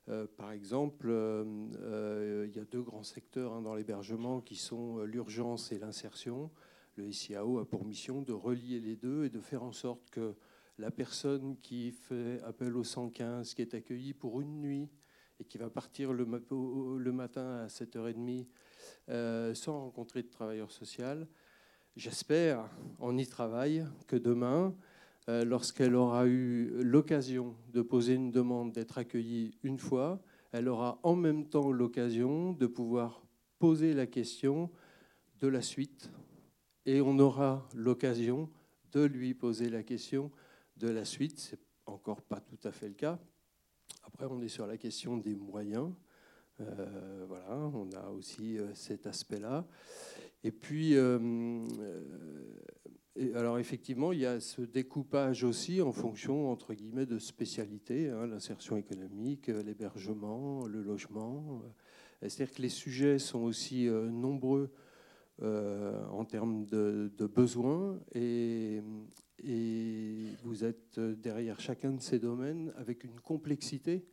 Euh, 0.09 0.25
par 0.37 0.51
exemple, 0.51 1.07
il 1.09 2.55
y 2.55 2.59
a 2.59 2.65
deux 2.65 2.81
grands 2.81 3.03
secteurs 3.03 3.53
hein, 3.53 3.61
dans 3.61 3.75
l'hébergement 3.75 4.41
qui 4.41 4.55
sont 4.55 5.03
l'urgence 5.03 5.71
et 5.71 5.79
l'insertion. 5.79 6.49
Le 6.95 7.11
SIAO 7.11 7.59
a 7.59 7.65
pour 7.65 7.85
mission 7.85 8.21
de 8.21 8.33
relier 8.33 8.79
les 8.79 8.95
deux 8.95 9.25
et 9.25 9.29
de 9.29 9.39
faire 9.39 9.63
en 9.63 9.71
sorte 9.71 10.09
que 10.09 10.35
la 10.77 10.91
personne 10.91 11.57
qui 11.61 11.91
fait 11.91 12.41
appel 12.43 12.75
au 12.75 12.83
115, 12.83 13.53
qui 13.53 13.61
est 13.61 13.73
accueillie 13.73 14.13
pour 14.13 14.41
une 14.41 14.61
nuit 14.61 14.89
et 15.39 15.45
qui 15.45 15.57
va 15.57 15.69
partir 15.69 16.11
le, 16.11 16.25
matin 16.25 17.63
à 17.63 17.67
7h30 17.67 18.47
sans 19.53 19.79
rencontrer 19.79 20.23
de 20.23 20.29
travailleur 20.29 20.71
social, 20.71 21.27
j'espère, 21.95 22.69
on 22.99 23.17
y 23.17 23.27
travaille, 23.27 23.85
que 24.07 24.15
demain, 24.15 24.67
euh, 24.67 24.88
lorsqu'elle 25.45 25.95
aura 25.95 26.25
eu 26.27 26.71
l'occasion 26.81 27.55
de 27.73 27.81
poser 27.81 28.15
une 28.15 28.31
demande 28.31 28.71
d'être 28.71 28.97
accueillie 28.97 29.57
une 29.63 29.77
fois, 29.77 30.21
elle 30.51 30.67
aura 30.67 30.99
en 31.03 31.15
même 31.15 31.45
temps 31.45 31.71
l'occasion 31.71 32.53
de 32.53 32.65
pouvoir 32.65 33.21
poser 33.59 33.93
la 33.93 34.07
question 34.07 34.71
de 35.39 35.47
la 35.47 35.61
suite 35.61 36.09
et 36.85 37.01
on 37.01 37.19
aura 37.19 37.67
l'occasion 37.75 38.49
de 38.91 39.03
lui 39.03 39.33
poser 39.33 39.69
la 39.69 39.83
question 39.83 40.31
de 40.77 40.87
la 40.87 41.05
suite. 41.05 41.39
C'est 41.39 41.59
encore 41.85 42.21
pas 42.21 42.39
tout 42.39 42.59
à 42.67 42.71
fait 42.71 42.87
le 42.87 42.95
cas. 42.95 43.19
Après, 44.03 44.25
on 44.25 44.41
est 44.41 44.47
sur 44.47 44.65
la 44.65 44.77
question 44.77 45.17
des 45.17 45.35
moyens. 45.35 45.91
Euh, 46.61 47.25
voilà, 47.27 47.55
on 47.55 47.89
a 47.91 48.09
aussi 48.09 48.57
euh, 48.57 48.73
cet 48.73 49.07
aspect-là. 49.07 49.67
Et 50.43 50.51
puis, 50.51 50.95
euh, 50.95 51.65
euh, 53.19 53.39
alors 53.39 53.59
effectivement, 53.59 54.11
il 54.11 54.19
y 54.19 54.25
a 54.25 54.39
ce 54.39 54.61
découpage 54.61 55.43
aussi 55.43 55.81
en 55.81 55.91
fonction, 55.91 56.51
entre 56.51 56.73
guillemets, 56.73 57.05
de 57.05 57.19
spécialités, 57.19 58.09
hein, 58.09 58.27
l'insertion 58.27 58.77
économique, 58.77 59.49
euh, 59.49 59.63
l'hébergement, 59.63 60.65
le 60.65 60.81
logement. 60.81 61.61
C'est-à-dire 62.21 62.53
que 62.53 62.61
les 62.61 62.69
sujets 62.69 63.17
sont 63.17 63.39
aussi 63.39 63.87
nombreux 63.87 64.73
en 65.41 66.25
termes 66.25 66.65
de, 66.65 67.09
besoins 67.33 67.97
et, 68.13 68.81
vous 70.43 70.65
êtes 70.65 70.99
derrière 70.99 71.61
chacun 71.61 71.93
de 71.93 72.01
ces 72.01 72.19
domaines 72.19 72.73
avec 72.75 73.05
une 73.05 73.21
complexité 73.21 74.05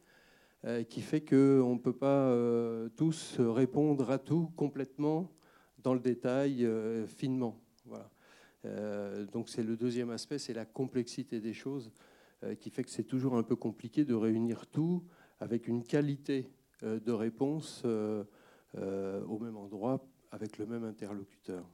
qui 0.89 1.01
fait 1.01 1.21
qu'on 1.21 1.75
ne 1.75 1.81
peut 1.81 1.97
pas 1.97 2.33
tous 2.97 3.41
répondre 3.41 4.09
à 4.13 4.21
tout 4.21 4.53
complètement 4.55 5.33
dans 5.87 5.95
le 5.95 6.01
détail 6.01 6.65
euh, 6.65 7.07
finement. 7.07 7.61
Voilà. 7.85 8.11
Euh, 8.67 9.25
donc 9.27 9.49
c'est 9.49 9.63
le 9.63 9.77
deuxième 9.77 10.11
aspect, 10.11 10.39
c'est 10.39 10.53
la 10.53 10.65
complexité 10.65 11.41
des 11.41 11.53
choses 11.53 11.93
euh, 12.43 12.55
qui 12.55 12.71
fait 12.71 12.85
que 12.85 12.91
c'est 12.91 13.05
toujours 13.05 13.37
un 13.37 13.43
peu 13.43 13.57
compliqué 13.57 14.05
de 14.05 14.15
réunir 14.15 14.67
tout 14.67 15.05
avec 15.41 15.69
une 15.69 15.85
qualité 15.85 16.51
de 16.83 17.13
réponse 17.13 17.85
au 17.85 19.39
même 19.39 19.57
endroit 19.57 20.07
avec 20.31 20.59
le 20.59 20.67
même 20.67 20.85
interlocuteur. 20.85 21.65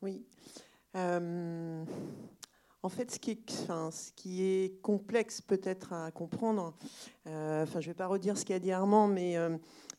Oui. 0.00 0.24
en 0.94 1.84
fait, 2.88 3.10
ce 3.10 3.18
qui 3.18 3.32
est, 3.32 3.52
enfin, 3.62 3.90
ce 3.90 4.12
qui 4.12 4.42
est 4.42 4.80
complexe 4.80 5.42
peut-être 5.42 5.92
à 5.92 6.10
comprendre, 6.10 6.74
enfin, 7.26 7.80
je 7.80 7.88
ne 7.88 7.92
vais 7.92 7.94
pas 7.94 8.06
redire 8.06 8.38
ce 8.38 8.44
qu'a 8.46 8.58
dit 8.58 8.72
Armand, 8.72 9.08
mais 9.08 9.36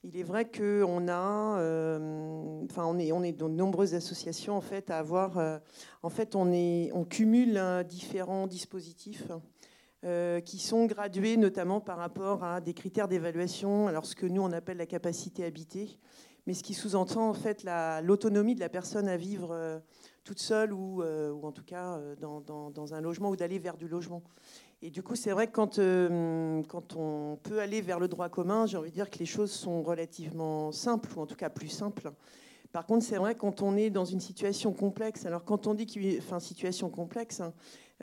il 0.07 0.15
est 0.17 0.23
vrai 0.23 0.49
qu'on 0.49 1.07
a, 1.09 1.59
euh, 1.59 2.63
enfin, 2.63 2.85
on 2.85 2.97
est, 2.97 3.33
dans 3.33 3.49
de 3.49 3.53
nombreuses 3.53 3.93
associations 3.93 4.61
à 4.87 4.97
avoir, 4.97 5.37
euh, 5.37 5.57
en 6.01 6.09
fait, 6.09 6.33
on 6.33 7.05
cumule 7.09 7.57
hein, 7.57 7.83
différents 7.83 8.47
dispositifs. 8.47 9.31
Euh, 10.05 10.41
qui 10.41 10.59
sont 10.59 10.85
gradués 10.85 11.37
notamment 11.37 11.81
par 11.81 11.97
rapport 11.97 12.43
à 12.43 12.61
des 12.61 12.75
critères 12.75 13.07
d'évaluation, 13.07 13.87
alors 13.87 14.05
ce 14.05 14.15
que 14.15 14.27
nous 14.27 14.43
on 14.43 14.51
appelle 14.51 14.77
la 14.77 14.85
capacité 14.85 15.43
habitée, 15.43 15.97
mais 16.45 16.53
ce 16.53 16.61
qui 16.61 16.75
sous-entend 16.75 17.27
en 17.27 17.33
fait 17.33 17.65
l'autonomie 18.03 18.53
de 18.53 18.59
la 18.59 18.69
personne 18.69 19.07
à 19.07 19.17
vivre 19.17 19.81
toute 20.23 20.37
seule 20.37 20.71
ou, 20.71 21.01
en 21.01 21.51
tout 21.51 21.63
cas 21.63 21.99
dans 22.19 22.93
un 22.93 23.01
logement 23.01 23.31
ou 23.31 23.35
d'aller 23.35 23.57
vers 23.57 23.75
du 23.75 23.87
logement. 23.87 24.21
Et 24.83 24.91
du 24.91 25.01
coup, 25.01 25.15
c'est 25.15 25.31
vrai 25.31 25.47
que 25.47 25.53
quand, 25.53 25.79
euh, 25.79 26.61
quand 26.67 26.95
on 26.95 27.37
peut 27.41 27.59
aller 27.59 27.81
vers 27.81 27.99
le 27.99 28.07
droit 28.07 28.29
commun, 28.29 28.67
j'ai 28.67 28.77
envie 28.77 28.91
de 28.91 28.95
dire 28.95 29.09
que 29.09 29.17
les 29.17 29.25
choses 29.25 29.51
sont 29.51 29.81
relativement 29.81 30.71
simples, 30.71 31.09
ou 31.17 31.21
en 31.21 31.25
tout 31.25 31.35
cas 31.35 31.49
plus 31.49 31.69
simples. 31.69 32.11
Par 32.73 32.85
contre, 32.85 33.03
c'est 33.03 33.17
vrai 33.17 33.33
quand 33.33 33.63
on 33.63 33.75
est 33.75 33.89
dans 33.89 34.05
une 34.05 34.19
situation 34.19 34.73
complexe, 34.73 35.25
alors 35.25 35.43
quand 35.45 35.65
on 35.65 35.73
dit 35.73 35.87
qu'il 35.87 36.19
enfin, 36.19 36.39
situation 36.39 36.91
complexe, 36.91 37.41
hein, 37.41 37.53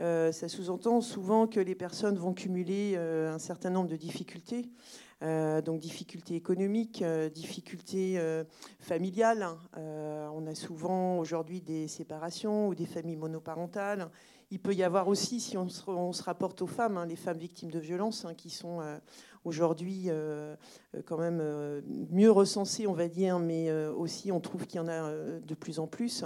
euh, 0.01 0.33
ça 0.33 0.49
sous-entend 0.49 1.01
souvent 1.01 1.47
que 1.47 1.61
les 1.61 1.77
personnes 1.77 2.17
vont 2.17 2.35
cumuler 2.35 2.95
euh, 2.97 3.33
un 3.33 3.39
certain 3.39 3.71
nombre 3.71 3.89
de 3.89 3.97
difficultés. 3.97 4.67
donc 5.65 5.79
difficultés 5.81 6.35
économiques, 6.35 7.03
difficultés 7.33 8.21
familiales. 8.81 9.43
Hein. 9.43 9.59
on 10.35 10.47
a 10.47 10.55
souvent 10.55 11.19
aujourd'hui 11.19 11.63
des 11.63 11.89
séparations 11.89 12.69
ou 12.69 12.75
des 12.75 12.85
familles 12.85 13.17
monoparentales 13.17 14.11
il 14.51 14.59
peut 14.61 14.75
y 14.75 14.83
avoir 14.83 15.09
aussi, 15.09 15.41
si 15.41 15.57
on 15.57 15.69
se, 15.69 16.23
rapporte 16.23 16.63
aux 16.63 16.67
femmes, 16.67 16.97
hein, 16.97 17.07
les 17.07 17.17
femmes 17.17 17.39
victimes 17.39 17.71
de 17.71 17.79
violences, 17.79 18.25
hein, 18.25 18.35
qui 18.35 18.51
sont 18.51 18.81
euh, 18.81 18.99
aujourd'hui 19.45 20.05
euh, 20.09 20.55
euh, 20.95 21.03
quand 21.05 21.19
même 21.19 21.43
mieux 22.11 22.31
recensées, 22.31 22.87
on 22.87 22.93
va 22.93 23.09
dire, 23.09 23.39
mais 23.39 23.73
aussi 23.89 24.33
on 24.33 24.41
trouve 24.41 24.67
qu'il 24.67 24.77
y 24.77 24.81
en 24.81 24.89
a 24.89 25.11
de 25.13 25.55
plus 25.55 25.79
en 25.79 25.87
plus. 25.87 26.25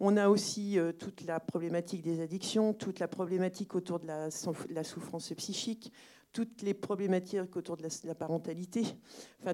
On 0.00 0.16
a 0.16 0.28
aussi 0.28 0.78
toute 0.98 1.22
la 1.22 1.40
problématique 1.40 2.02
des 2.02 2.20
addictions, 2.20 2.72
toute 2.72 3.00
la 3.00 3.08
problématique 3.08 3.74
autour 3.74 3.98
de 3.98 4.06
la, 4.06 4.84
souffrance 4.84 5.32
psychique, 5.32 5.92
toutes 6.32 6.62
les 6.62 6.74
problématiques 6.74 7.56
autour 7.56 7.76
de 7.76 7.86
la, 8.04 8.14
parentalité. 8.14 8.84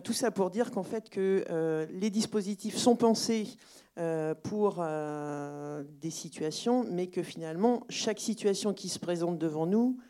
Tout 0.03 0.13
ça 0.13 0.31
pour 0.31 0.51
dire 0.51 0.71
qu'en 0.71 0.83
fait, 0.83 1.09
que 1.09 1.87
les 1.91 2.11
dispositifs 2.11 2.77
sont 2.77 2.95
pensés 2.95 3.57
euh, 3.97 4.35
pour 4.35 4.79
euh, 4.81 5.85
des 6.01 6.11
situations, 6.11 6.83
mais 6.83 7.07
que 7.07 7.23
finalement, 7.23 7.87
chaque 7.89 8.19
situation 8.19 8.75
qui 8.75 8.89
se 8.89 8.99
présente 8.99 9.39
devant 9.39 9.67
nous 9.67 10.01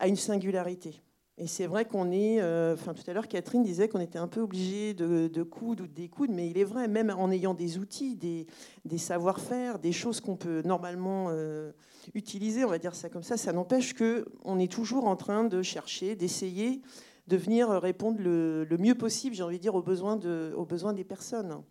a 0.00 0.08
une 0.08 0.16
singularité. 0.16 1.00
Et 1.38 1.46
c'est 1.46 1.66
vrai 1.66 1.84
qu'on 1.84 2.10
est, 2.12 2.40
euh, 2.40 2.72
enfin 2.72 2.94
tout 2.94 3.02
à 3.06 3.12
l'heure 3.12 3.28
Catherine 3.28 3.62
disait 3.62 3.88
qu'on 3.88 4.00
était 4.00 4.18
un 4.18 4.26
peu 4.26 4.40
obligé 4.40 4.94
de, 4.94 5.28
de, 5.28 5.42
coudre 5.42 5.84
ou 5.84 5.86
de 5.86 5.92
découdre, 5.92 6.32
mais 6.32 6.48
il 6.48 6.56
est 6.56 6.64
vrai, 6.64 6.88
même 6.88 7.10
en 7.10 7.30
ayant 7.30 7.52
des 7.52 7.76
outils, 7.76 8.16
des, 8.16 8.98
savoir-faire, 8.98 9.78
des 9.78 9.92
choses 9.92 10.20
qu'on 10.20 10.36
peut 10.36 10.62
normalement 10.64 11.30
utiliser, 12.14 12.64
on 12.64 12.68
va 12.70 12.78
dire 12.78 12.94
ça 12.94 13.10
comme 13.10 13.22
ça, 13.22 13.36
ça 13.36 13.52
n'empêche 13.52 13.94
qu'on 13.94 14.58
est 14.58 14.72
toujours 14.72 15.06
en 15.06 15.16
train 15.16 15.44
de 15.44 15.60
chercher, 15.60 16.16
d'essayer 16.16 16.80
de 17.26 17.36
venir 17.36 17.68
répondre 17.68 18.18
le, 18.20 18.66
mieux 18.78 18.94
possible, 18.94 19.34
j'ai 19.34 19.42
envie 19.42 19.58
de 19.58 19.62
dire, 19.62 19.74
aux 19.74 19.82
besoins, 19.82 20.18
aux 20.56 20.64
besoins 20.64 20.94
des 20.94 21.04
personnes. 21.04 21.62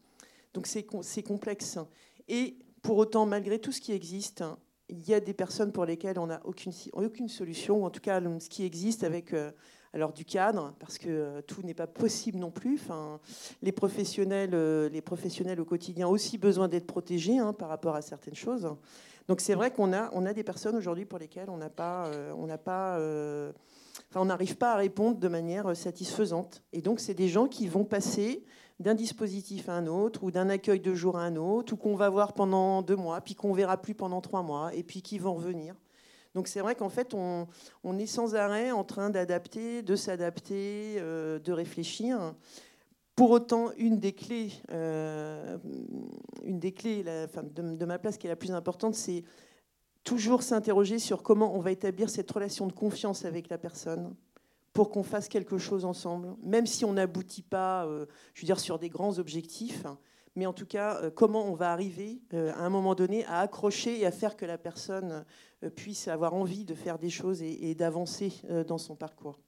Donc 0.54 0.68
c'est 0.68 1.24
complexe. 1.24 1.80
Et 2.28 2.58
pour 2.82 2.98
autant, 2.98 3.26
malgré 3.26 3.60
tout 3.60 3.72
ce 3.72 3.82
qui 3.82 3.94
existe, 3.94 4.44
il 4.90 5.08
y 5.08 5.14
a 5.14 5.20
des 5.20 5.34
personnes 5.34 5.72
pour 5.72 5.86
lesquelles 5.86 6.20
on 6.20 6.28
n'a 6.28 6.42
aucune, 6.44 6.72
aucune 6.94 7.30
solution, 7.30 7.82
ou 7.82 7.86
en 7.86 7.90
tout 7.90 8.02
cas 8.02 8.22
ce 8.40 8.50
qui 8.50 8.66
existe 8.66 9.04
avec 9.04 9.34
euh, 9.34 9.52
alors 9.94 10.14
du 10.14 10.26
cadre, 10.26 10.74
parce 10.80 10.98
que 10.98 11.10
euh, 11.10 11.42
tout 11.42 11.62
n'est 11.64 11.74
pas 11.74 11.88
possible 11.88 12.38
non 12.38 12.52
plus. 12.52 12.76
Enfin, 12.76 13.20
les, 13.62 13.72
professionnels, 13.72 14.54
euh, 14.54 14.90
les 14.90 15.02
professionnels 15.02 15.60
au 15.60 15.66
quotidien 15.66 16.08
ont 16.08 16.12
aussi 16.12 16.38
besoin 16.38 16.68
d'être 16.68 16.88
protégés 16.88 17.38
hein, 17.38 17.54
par 17.54 17.70
rapport 17.70 17.96
à 17.96 18.02
certaines 18.02 18.36
choses. 18.36 18.70
Donc 19.28 19.42
c'est 19.42 19.56
vrai 19.56 19.72
qu'on 19.72 19.92
a, 19.92 20.12
on 20.14 20.26
a 20.26 20.34
des 20.34 20.44
personnes 20.44 20.76
aujourd'hui 20.76 21.06
pour 21.06 21.18
lesquelles 21.18 21.50
on 21.50 21.58
n'a 21.58 21.70
pas, 21.70 22.12
on 22.38 22.46
n'a 22.46 22.60
pas 22.60 23.00
Enfin, 24.12 24.20
on 24.22 24.26
n'arrive 24.26 24.58
pas 24.58 24.74
à 24.74 24.76
répondre 24.76 25.18
de 25.18 25.28
manière 25.28 25.76
satisfaisante. 25.76 26.64
Et 26.74 26.82
donc, 26.82 27.00
c'est 27.00 27.14
des 27.14 27.30
gens 27.30 27.48
qui 27.48 27.68
vont 27.68 27.86
passer 27.86 28.44
d'un 28.80 28.94
dispositif 28.94 29.70
à 29.70 29.74
un 29.74 29.88
autre, 29.88 30.24
ou 30.24 30.32
d'un 30.32 30.50
accueil 30.50 30.80
de 30.80 30.94
jour 30.94 31.18
à 31.18 31.24
un 31.24 31.36
autre, 31.36 31.74
ou 31.74 31.78
qu'on 31.78 31.96
va 31.96 32.10
voir 32.10 32.34
pendant 32.34 32.82
deux 32.82 32.96
mois, 32.96 33.22
puis 33.22 33.36
qu'on 33.36 33.54
verra 33.54 33.78
plus 33.82 33.96
pendant 33.96 34.22
trois 34.22 34.44
mois, 34.44 34.74
et 34.74 34.84
puis 34.84 35.02
qui 35.02 35.18
vont 35.18 35.36
revenir. 35.36 35.76
Donc 36.34 36.50
c'est 36.50 36.60
vrai 36.60 36.76
qu'en 36.76 36.90
fait, 36.90 37.14
on, 37.14 37.48
est 37.98 38.06
sans 38.06 38.36
arrêt 38.36 38.72
en 38.72 38.84
train 38.84 39.10
d'adapter, 39.10 39.82
de 39.82 39.96
s'adapter, 39.96 40.96
euh, 40.98 41.40
de 41.40 41.54
réfléchir. 41.54 42.36
Pour 43.16 43.32
autant, 43.32 43.72
une 43.78 44.00
des 44.00 44.12
clés, 44.12 44.52
euh, 44.72 45.58
une 46.44 46.60
des 46.60 46.74
clés 46.74 47.04
de, 47.04 47.76
de, 47.76 47.86
ma 47.86 47.98
place 47.98 48.18
qui 48.18 48.28
est 48.28 48.30
la 48.30 48.36
plus 48.36 48.52
importante, 48.52 48.96
c'est 48.96 49.24
toujours 50.04 50.44
s'interroger 50.44 51.00
sur 51.00 51.24
comment 51.24 51.56
on 51.56 51.60
va 51.60 51.72
établir 51.72 52.10
cette 52.10 52.30
relation 52.30 52.68
de 52.68 52.74
confiance 52.74 53.24
avec 53.24 53.48
la 53.48 53.58
personne 53.58 54.14
pour 54.76 54.90
qu'on 54.90 55.04
fasse 55.04 55.30
quelque 55.30 55.58
chose 55.58 55.86
ensemble, 55.86 56.36
même 56.44 56.68
si 56.68 56.84
on 56.84 56.92
n'aboutit 56.92 57.42
pas, 57.42 57.86
euh, 57.86 58.06
je 58.34 58.42
veux 58.42 58.46
dire, 58.46 58.60
sur 58.60 58.78
des 58.78 58.90
grands 58.90 59.20
objectifs. 59.20 59.86
Mais 60.36 60.46
en 60.46 60.52
tout 60.52 60.66
cas, 60.66 61.02
euh, 61.02 61.10
comment 61.10 61.46
on 61.46 61.56
va 61.56 61.72
arriver 61.72 62.22
euh, 62.34 62.52
à 62.52 62.60
un 62.60 62.70
moment 62.70 62.94
donné 62.94 63.24
à 63.24 63.40
accrocher 63.40 63.98
et 63.98 64.06
à 64.06 64.12
faire 64.12 64.36
que 64.36 64.46
la 64.46 64.58
personne 64.58 65.26
puisse 65.78 66.10
avoir 66.10 66.34
envie 66.34 66.66
de 66.66 66.76
faire 66.76 67.00
des 67.00 67.10
choses 67.10 67.42
et, 67.42 67.74
d'avancer 67.74 68.34
dans 68.68 68.78
son 68.78 68.96
parcours. 68.96 69.40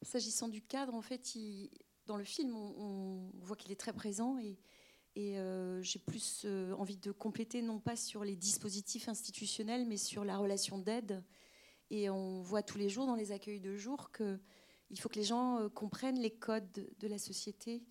S'agissant 0.00 0.48
du 0.48 0.62
cadre, 0.62 0.94
en 0.94 1.02
fait, 1.02 1.36
dans 2.06 2.16
le 2.16 2.24
film, 2.24 2.54
on, 2.54 3.28
voit 3.42 3.56
qu'il 3.56 3.72
est 3.72 3.80
très 3.80 3.92
présent 3.92 4.38
et, 4.38 4.56
et 5.16 5.36
j'ai 5.80 5.98
plus 5.98 6.46
envie 6.76 6.96
de 6.96 7.12
compléter, 7.12 7.62
non 7.62 7.78
pas 7.78 7.96
sur 7.96 8.24
les 8.24 8.36
dispositifs 8.36 9.08
institutionnels, 9.08 9.86
mais 9.86 9.96
sur 9.96 10.24
la 10.24 10.36
relation 10.36 10.78
d'aide. 10.78 11.22
Et 11.90 12.10
on 12.10 12.40
voit 12.42 12.62
tous 12.62 12.78
les 12.78 12.88
jours 12.88 13.06
dans 13.06 13.14
les 13.14 13.30
accueils 13.30 13.60
de 13.60 13.76
jour 13.76 14.10
qu'il 14.10 15.00
faut 15.00 15.08
que 15.08 15.18
les 15.18 15.24
gens 15.24 15.68
comprennent 15.70 16.18
les 16.18 16.32
codes 16.32 16.90
de 16.98 17.08
la 17.08 17.18
société. 17.18 17.84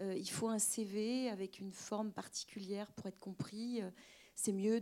il 0.00 0.30
faut 0.30 0.48
un 0.48 0.60
CV 0.60 1.28
avec 1.28 1.58
une 1.58 1.72
forme 1.72 2.12
particulière 2.12 2.92
pour 2.92 3.06
être 3.06 3.18
compris. 3.18 3.80
C'est 4.36 4.52
mieux 4.52 4.80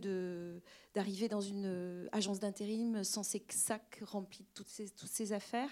d'arriver 0.94 1.28
dans 1.28 1.40
une 1.40 2.08
agence 2.12 2.40
d'intérim 2.40 3.04
sans 3.04 3.22
ses 3.22 3.42
sacs 3.48 4.00
remplis 4.02 4.44
de 4.44 4.50
toutes 4.52 4.68
ces, 4.68 4.90
toutes 4.90 5.08
ces 5.08 5.32
affaires. 5.32 5.70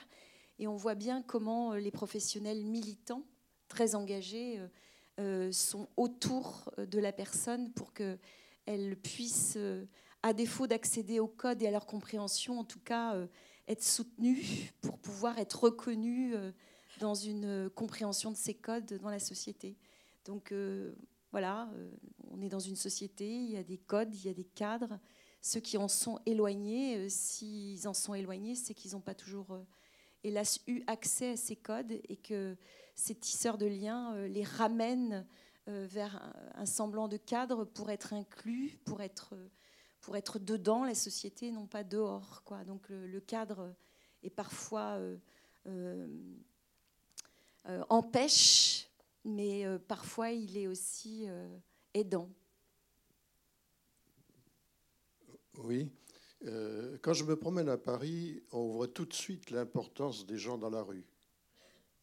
Et 0.59 0.67
on 0.67 0.77
voit 0.77 0.95
bien 0.95 1.23
comment 1.23 1.75
les 1.75 1.91
professionnels 1.91 2.65
militants, 2.65 3.25
très 3.69 3.95
engagés, 3.95 4.59
euh, 4.59 4.69
sont 5.53 5.89
autour 5.97 6.71
euh, 6.79 6.87
de 6.87 6.99
la 6.99 7.13
personne 7.13 7.71
pour 7.73 7.93
qu'elle 7.93 8.97
puisse, 8.97 9.55
euh, 9.57 9.85
à 10.23 10.33
défaut 10.33 10.67
d'accéder 10.67 11.21
au 11.21 11.29
code 11.29 11.63
et 11.63 11.69
à 11.69 11.71
leur 11.71 11.87
compréhension, 11.87 12.59
en 12.59 12.65
tout 12.65 12.81
cas, 12.81 13.15
être 13.69 13.83
soutenue 13.83 14.73
pour 14.81 14.99
pouvoir 14.99 15.39
être 15.39 15.65
reconnue 15.65 16.35
dans 16.99 17.15
une 17.15 17.69
compréhension 17.69 18.31
de 18.31 18.37
ces 18.37 18.55
codes 18.55 18.99
dans 19.03 19.11
la 19.11 19.19
société. 19.19 19.77
Donc 20.25 20.55
voilà, 21.31 21.71
on 22.31 22.41
est 22.41 22.49
dans 22.49 22.59
une 22.59 22.75
société, 22.75 23.29
il 23.29 23.51
y 23.51 23.59
a 23.59 23.63
des 23.63 23.77
codes, 23.77 24.15
il 24.15 24.25
y 24.25 24.31
a 24.31 24.33
des 24.33 24.47
cadres. 24.47 24.99
Ceux 25.43 25.61
qui 25.61 25.77
en 25.77 25.89
sont 25.89 26.19
éloignés, 26.25 27.07
s'ils 27.11 27.87
en 27.87 27.93
sont 27.93 28.15
éloignés, 28.15 28.55
c'est 28.55 28.73
qu'ils 28.73 28.93
n'ont 28.93 29.03
pas 29.03 29.15
toujours, 29.15 29.59
hélas, 30.23 30.59
eu 30.67 30.83
accès 30.87 31.33
à 31.33 31.37
ces 31.37 31.57
codes 31.57 31.93
et 32.09 32.17
que 32.17 32.57
ces 32.95 33.15
tisseurs 33.15 33.59
de 33.59 33.67
liens 33.67 34.15
euh, 34.15 34.29
les 34.29 34.45
ramènent 34.45 35.27
euh, 35.69 35.87
vers 35.89 36.33
un, 36.55 36.67
semblant 36.67 37.09
de 37.09 37.17
cadre 37.17 37.65
pour 37.65 37.91
être 37.91 38.13
inclus, 38.13 38.79
pour 38.85 39.03
être, 39.03 39.35
pour 40.01 40.17
être 40.17 40.39
dedans 40.39 40.85
la 40.85 40.95
société, 40.95 41.51
non 41.51 41.67
pas 41.67 41.85
dehors. 41.85 42.43
Donc 42.67 42.89
le, 42.89 43.21
cadre 43.21 43.75
est 44.23 44.31
parfois 44.31 44.99
euh, 45.67 46.09
empêche, 47.89 48.91
mais 49.25 49.65
parfois 49.89 50.31
il 50.31 50.59
est 50.59 50.67
aussi 50.67 51.27
aidant. 51.95 52.29
Oui. 55.59 55.91
quand 57.01 57.15
je 57.15 57.25
me 57.25 57.37
promène 57.37 57.71
à 57.71 57.79
Paris, 57.79 58.43
on 58.53 58.67
voit 58.69 58.89
tout 58.89 59.07
de 59.07 59.15
suite 59.15 59.51
l'importance 59.51 60.27
des 60.27 60.37
gens 60.37 60.59
dans 60.59 60.71
la 60.71 60.83
rue 60.83 61.07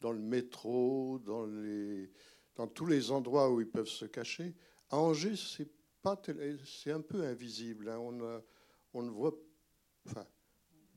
dans 0.02 0.12
le 0.12 0.18
métro, 0.18 1.18
dans, 1.24 1.46
les, 1.46 2.10
dans 2.56 2.66
tous 2.66 2.86
les 2.86 3.10
endroits 3.10 3.50
où 3.50 3.60
ils 3.60 3.70
peuvent 3.70 3.88
se 3.88 4.04
cacher. 4.04 4.54
À 4.90 4.98
Angers, 4.98 5.36
c'est 5.36 5.70
c'est 6.64 6.90
un 6.90 7.00
peu 7.00 7.22
invisible. 7.22 7.88
Hein. 7.88 7.98
On, 7.98 8.42
on 8.94 9.02
ne 9.02 9.10
voit, 9.10 9.34
enfin, 10.06 10.26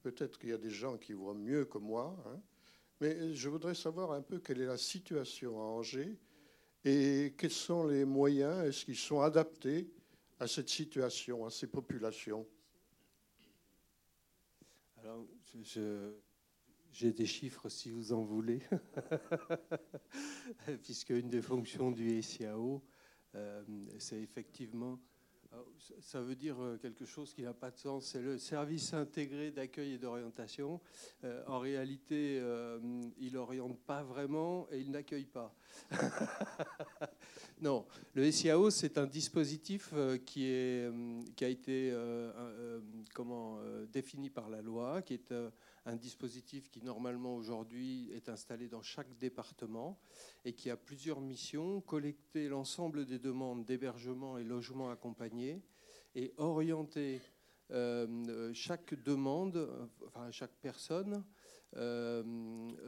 peut-être 0.01 0.39
qu'il 0.39 0.49
y 0.49 0.53
a 0.53 0.57
des 0.57 0.71
gens 0.71 0.97
qui 0.97 1.13
voient 1.13 1.35
mieux 1.35 1.65
que 1.65 1.77
moi, 1.77 2.17
hein. 2.25 2.41
mais 2.99 3.35
je 3.35 3.49
voudrais 3.49 3.75
savoir 3.75 4.11
un 4.11 4.21
peu 4.21 4.39
quelle 4.39 4.61
est 4.61 4.65
la 4.65 4.77
situation 4.77 5.59
à 5.59 5.63
Angers 5.63 6.17
et 6.83 7.33
quels 7.37 7.51
sont 7.51 7.85
les 7.85 8.05
moyens, 8.05 8.65
est-ce 8.65 8.85
qu'ils 8.85 8.97
sont 8.97 9.21
adaptés 9.21 9.91
à 10.39 10.47
cette 10.47 10.69
situation, 10.69 11.45
à 11.45 11.49
ces 11.49 11.67
populations? 11.67 12.47
Alors, 14.97 15.25
je, 15.63 16.13
j'ai 16.95 17.11
des 17.11 17.25
chiffres 17.25 17.67
si 17.67 17.91
vous 17.91 18.13
en 18.13 18.23
voulez, 18.23 18.61
puisque 20.83 21.09
une 21.09 21.29
des 21.29 21.41
fonctions 21.41 21.91
du 21.91 22.21
SIAO, 22.21 22.81
euh, 23.35 23.63
c'est 23.99 24.21
effectivement, 24.21 24.97
ça 25.99 26.21
veut 26.21 26.37
dire 26.37 26.55
euh, 26.61 26.77
quelque 26.77 27.03
chose 27.03 27.33
qui 27.33 27.41
n'a 27.41 27.53
pas 27.53 27.69
de 27.69 27.77
sens, 27.77 28.05
c'est 28.05 28.21
le 28.21 28.37
service 28.37 28.93
intégré 28.93 29.51
d'accueil 29.51 29.95
et 29.95 29.97
d'orientation. 29.97 30.79
Euh, 31.25 31.43
en 31.47 31.59
réalité, 31.59 32.41
il 33.17 33.33
n'oriente 33.33 33.77
pas 33.79 34.01
vraiment 34.01 34.65
et 34.71 34.79
il 34.79 34.91
n'accueille 34.91 35.25
pas. 35.25 35.53
non, 37.59 37.85
le 38.13 38.31
SIAO, 38.31 38.69
c'est 38.69 38.97
un 38.97 39.05
dispositif 39.05 39.93
qui, 40.25 40.45
est, 40.45 40.89
qui 41.35 41.43
a 41.43 41.49
été 41.49 41.93
comment, 43.13 43.59
défini 43.91 44.29
par 44.29 44.47
la 44.47 44.61
loi, 44.61 45.01
qui 45.01 45.15
est 45.15 45.33
un 45.85 45.95
dispositif 45.95 46.69
qui 46.69 46.81
normalement 46.81 47.35
aujourd'hui 47.35 48.09
est 48.13 48.29
installé 48.29 48.67
dans 48.67 48.81
chaque 48.81 49.17
département 49.17 49.99
et 50.43 50.53
qui 50.53 50.69
a 50.69 50.77
plusieurs 50.77 51.21
missions, 51.21 51.81
collecter 51.81 52.47
l'ensemble 52.47 53.05
des 53.05 53.19
demandes 53.19 53.65
d'hébergement 53.65 54.37
et 54.37 54.43
logement 54.43 54.89
accompagné 54.89 55.61
et 56.15 56.33
orienter 56.37 57.21
euh, 57.71 58.51
chaque 58.53 58.93
demande, 59.03 59.69
enfin 60.07 60.31
chaque 60.31 60.55
personne, 60.61 61.23
euh, 61.77 62.23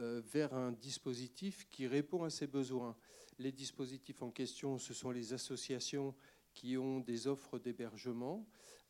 euh, 0.00 0.22
vers 0.32 0.54
un 0.54 0.72
dispositif 0.72 1.68
qui 1.70 1.86
répond 1.86 2.24
à 2.24 2.30
ses 2.30 2.46
besoins. 2.46 2.96
Les 3.38 3.52
dispositifs 3.52 4.22
en 4.22 4.30
question, 4.30 4.78
ce 4.78 4.94
sont 4.94 5.10
les 5.10 5.32
associations 5.32 6.14
qui 6.54 6.76
ont 6.78 7.00
des 7.00 7.26
offres 7.26 7.58
d'hébergement 7.58 8.46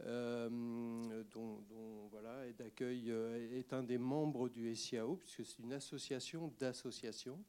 euh, 0.06 1.24
dont, 1.32 1.64
voilà, 2.10 2.46
et 2.46 2.52
d'accueil 2.52 3.10
euh, 3.10 3.58
est 3.58 3.72
un 3.72 3.82
des 3.82 3.98
membres 3.98 4.48
du 4.48 4.74
SIAO, 4.74 5.16
puisque 5.16 5.44
c'est 5.44 5.62
une 5.62 5.72
association 5.72 6.52
d'associations 6.58 7.42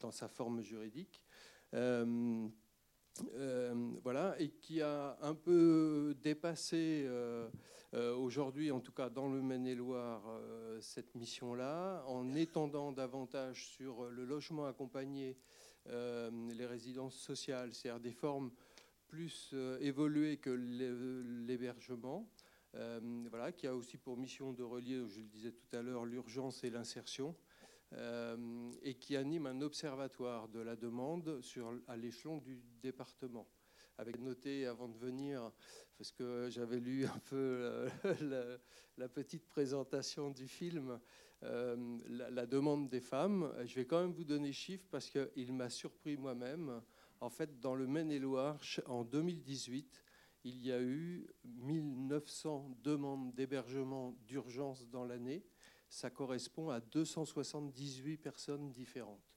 dans 0.00 0.10
sa 0.10 0.28
forme 0.28 0.62
juridique. 0.62 1.22
Euh, 1.74 2.48
voilà, 4.02 4.34
et 4.40 4.48
qui 4.48 4.80
a 4.80 5.18
un 5.20 5.34
peu 5.34 6.16
dépassé 6.22 7.08
aujourd'hui, 7.92 8.70
en 8.70 8.80
tout 8.80 8.92
cas 8.92 9.10
dans 9.10 9.28
le 9.28 9.42
Maine-et-Loire, 9.42 10.22
cette 10.80 11.14
mission-là, 11.14 12.04
en 12.06 12.34
étendant 12.34 12.90
davantage 12.90 13.68
sur 13.68 14.06
le 14.06 14.24
logement 14.24 14.64
accompagné, 14.64 15.36
les 15.86 16.66
résidences 16.66 17.16
sociales, 17.16 17.74
c'est-à-dire 17.74 18.00
des 18.00 18.12
formes 18.12 18.50
plus 19.12 19.50
euh, 19.52 19.76
évolué 19.80 20.38
que 20.38 20.48
l'hébergement. 20.48 22.26
Euh, 22.74 22.98
voilà, 23.28 23.52
qui 23.52 23.66
a 23.66 23.76
aussi 23.76 23.98
pour 23.98 24.16
mission 24.16 24.54
de 24.54 24.62
relier, 24.62 25.06
je 25.06 25.20
le 25.20 25.26
disais 25.26 25.52
tout 25.52 25.76
à 25.76 25.82
l'heure, 25.82 26.06
l'urgence 26.06 26.64
et 26.64 26.70
l'insertion, 26.70 27.36
euh, 27.92 28.70
et 28.80 28.94
qui 28.94 29.14
anime 29.14 29.44
un 29.44 29.60
observatoire 29.60 30.48
de 30.48 30.60
la 30.60 30.76
demande 30.76 31.42
sur, 31.42 31.78
à 31.88 31.98
l'échelon 31.98 32.38
du 32.38 32.58
département. 32.82 33.46
Avec 33.98 34.18
noté 34.18 34.64
avant 34.64 34.88
de 34.88 34.96
venir, 34.96 35.52
parce 35.98 36.10
que 36.10 36.48
j'avais 36.48 36.80
lu 36.80 37.04
un 37.04 37.18
peu 37.28 37.86
la, 38.96 39.08
petite 39.10 39.46
présentation 39.46 40.30
du 40.30 40.48
film, 40.48 40.98
la, 41.42 42.30
la, 42.30 42.46
demande 42.46 42.88
des 42.88 43.02
femmes. 43.02 43.52
Je 43.66 43.74
vais 43.74 43.84
quand 43.84 44.00
même 44.00 44.12
vous 44.12 44.24
donner 44.24 44.54
chiffres 44.54 44.86
parce 44.90 45.10
qu'il 45.10 45.52
m'a 45.52 45.68
surpris 45.68 46.16
moi-même. 46.16 46.80
En 47.22 47.30
fait, 47.30 47.60
dans 47.60 47.76
le 47.76 47.86
Maine-et-Loire, 47.86 48.58
en 48.86 49.04
2018, 49.04 50.02
il 50.42 50.66
y 50.66 50.72
a 50.72 50.82
eu 50.82 51.28
1900 51.44 52.78
demandes 52.82 53.32
d'hébergement 53.32 54.16
d'urgence 54.26 54.88
dans 54.88 55.04
l'année. 55.04 55.44
Ça 55.88 56.10
correspond 56.10 56.70
à 56.70 56.80
278 56.80 58.16
personnes 58.16 58.72
différentes. 58.72 59.36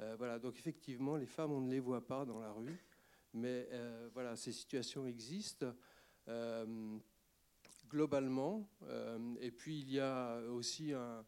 Euh, 0.00 0.14
voilà, 0.16 0.38
donc 0.38 0.58
effectivement, 0.58 1.16
les 1.16 1.26
femmes, 1.26 1.52
on 1.52 1.60
ne 1.60 1.70
les 1.70 1.78
voit 1.78 2.06
pas 2.06 2.24
dans 2.24 2.38
la 2.38 2.52
rue, 2.52 2.82
mais 3.34 3.68
euh, 3.72 4.08
voilà, 4.14 4.34
ces 4.34 4.52
situations 4.52 5.04
existent 5.06 5.74
euh, 6.28 6.96
globalement. 7.86 8.66
et 9.40 9.50
puis, 9.50 9.78
il 9.80 9.92
y 9.92 10.00
a 10.00 10.38
aussi 10.48 10.94
un, 10.94 11.22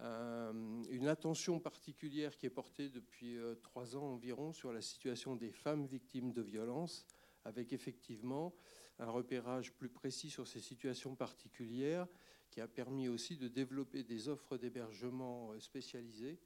une 0.00 1.06
attention 1.08 1.60
particulière 1.60 2.36
qui 2.36 2.46
est 2.46 2.50
portée 2.50 2.88
depuis 2.88 3.36
euh, 3.36 3.54
trois 3.56 3.96
ans 3.96 4.12
environ 4.12 4.52
sur 4.52 4.72
la 4.72 4.80
situation 4.80 5.36
des 5.36 5.50
femmes 5.50 5.86
victimes 5.86 6.32
de 6.32 6.42
violences, 6.42 7.06
avec 7.44 7.72
effectivement 7.72 8.54
un 8.98 9.10
repérage 9.10 9.72
plus 9.72 9.88
précis 9.88 10.30
sur 10.30 10.46
ces 10.46 10.60
situations 10.60 11.14
particulières, 11.14 12.06
qui 12.50 12.60
a 12.60 12.68
permis 12.68 13.08
aussi 13.08 13.36
de 13.36 13.48
développer 13.48 14.04
des 14.04 14.28
offres 14.28 14.56
d'hébergement 14.56 15.52
euh, 15.52 15.60
spécialisées 15.60 16.38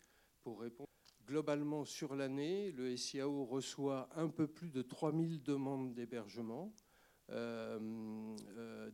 pour 0.43 0.61
répondre. 0.61 0.89
Globalement, 1.27 1.85
sur 1.85 2.15
l'année, 2.15 2.73
le 2.73 2.97
SIAO 2.97 3.45
reçoit 3.45 4.09
un 4.17 4.29
peu 4.29 4.47
plus 4.47 4.71
de 4.71 4.81
3000 4.83 5.43
demandes 5.43 5.93
d'hébergement. 5.95 6.73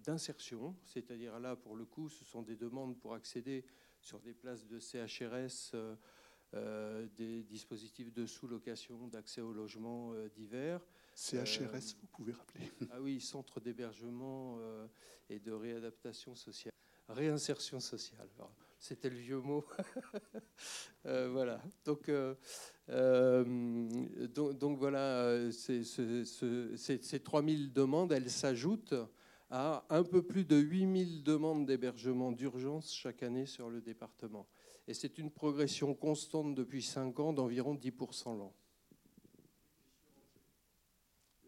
d'insertion, 0.04 0.74
c'est-à-dire 0.84 1.38
là, 1.38 1.54
pour 1.54 1.76
le 1.76 1.84
coup, 1.84 2.08
ce 2.08 2.24
sont 2.24 2.42
des 2.42 2.56
demandes 2.56 2.98
pour 2.98 3.14
accéder 3.14 3.64
sur 4.04 4.20
des 4.20 4.34
places 4.34 4.66
de 4.66 4.78
CHRS, 4.78 5.74
des 7.16 7.42
dispositifs 7.42 8.12
de 8.12 8.26
sous-location, 8.26 9.08
d'accès 9.08 9.40
au 9.40 9.52
logement 9.52 10.12
divers. 10.36 10.80
CHRS, 11.14 11.96
vous 12.00 12.06
pouvez 12.12 12.32
rappeler 12.32 12.70
Ah 12.92 13.00
oui, 13.00 13.20
centre 13.20 13.60
d'hébergement 13.60 14.58
et 15.28 15.40
de 15.40 15.52
réadaptation 15.52 16.34
sociale. 16.34 16.72
Réinsertion 17.08 17.80
sociale. 17.80 18.28
C'était 18.78 19.08
le 19.10 19.16
vieux 19.16 19.40
mot. 19.40 19.64
Euh, 21.06 21.28
voilà. 21.30 21.60
Donc, 21.84 22.08
euh, 22.08 22.34
euh, 22.88 23.44
donc, 24.28 24.78
voilà, 24.78 25.52
ces, 25.52 25.84
ces, 25.84 27.20
3000 27.20 27.74
demandes, 27.74 28.10
elles 28.10 28.30
s'ajoutent 28.30 28.94
à 29.50 29.84
un 29.90 30.02
peu 30.02 30.22
plus 30.22 30.44
de 30.44 30.56
8000 30.56 31.22
demandes 31.22 31.66
d'hébergement 31.66 32.32
d'urgence 32.32 32.92
chaque 32.92 33.22
année 33.22 33.46
sur 33.46 33.70
le 33.70 33.80
département. 33.80 34.46
Et 34.88 34.94
c'est 34.94 35.18
une 35.18 35.30
progression 35.30 35.94
constante 35.94 36.54
depuis 36.54 36.82
5 36.82 37.18
ans 37.20 37.32
d'environ 37.32 37.74
10% 37.74 38.38
l'an. 38.38 38.52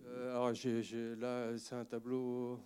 alors, 0.07 0.53
là, 1.19 1.59
c'est 1.59 1.75
un 1.75 1.85
tableau 1.85 2.61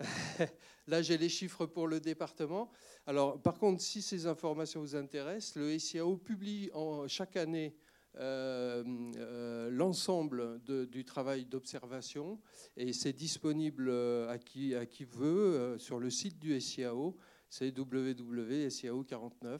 Là, 0.86 1.02
j'ai 1.02 1.18
les 1.18 1.28
chiffres 1.28 1.66
pour 1.66 1.86
le 1.86 2.00
département. 2.00 2.70
Alors, 3.06 3.40
par 3.40 3.58
contre, 3.58 3.82
si 3.82 4.02
ces 4.02 4.26
informations 4.26 4.80
vous 4.80 4.96
intéressent, 4.96 5.56
le 5.56 5.78
SIAO 5.78 6.16
publie 6.16 6.70
chaque 7.06 7.36
année 7.36 7.74
euh, 7.74 7.78
euh, 7.78 7.89
l'ensemble 8.14 10.60
du 10.64 11.04
travail 11.04 11.46
d'observation 11.46 12.40
et 12.76 12.92
c'est 12.92 13.12
disponible 13.12 13.88
euh, 13.88 14.28
à 14.28 14.38
qui, 14.38 14.74
veut 15.04 15.76
sur 15.78 15.98
le 15.98 16.10
site 16.10 16.38
du 16.38 16.60
SIAO, 16.60 17.16
c'est 17.48 17.76
www.siao49 17.76 19.58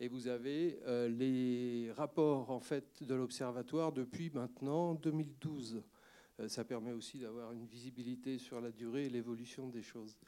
et 0.00 0.08
vous 0.08 0.28
avez 0.28 0.80
les 1.08 1.90
rapports 1.92 2.50
en 2.50 2.60
fait 2.60 3.02
de 3.02 3.14
l'observatoire 3.14 3.92
depuis 3.92 4.28
maintenant 4.30 4.94
2012. 4.94 5.82
Euh, 6.40 6.48
ça 6.48 6.64
permet 6.64 6.92
aussi 6.92 7.18
d'avoir 7.18 7.52
une 7.52 7.66
visibilité 7.66 8.38
sur 8.38 8.60
la 8.60 8.72
durée 8.72 9.06
et 9.06 9.10
l'évolution 9.10 9.68
des 9.68 9.82
choses. 9.82 10.18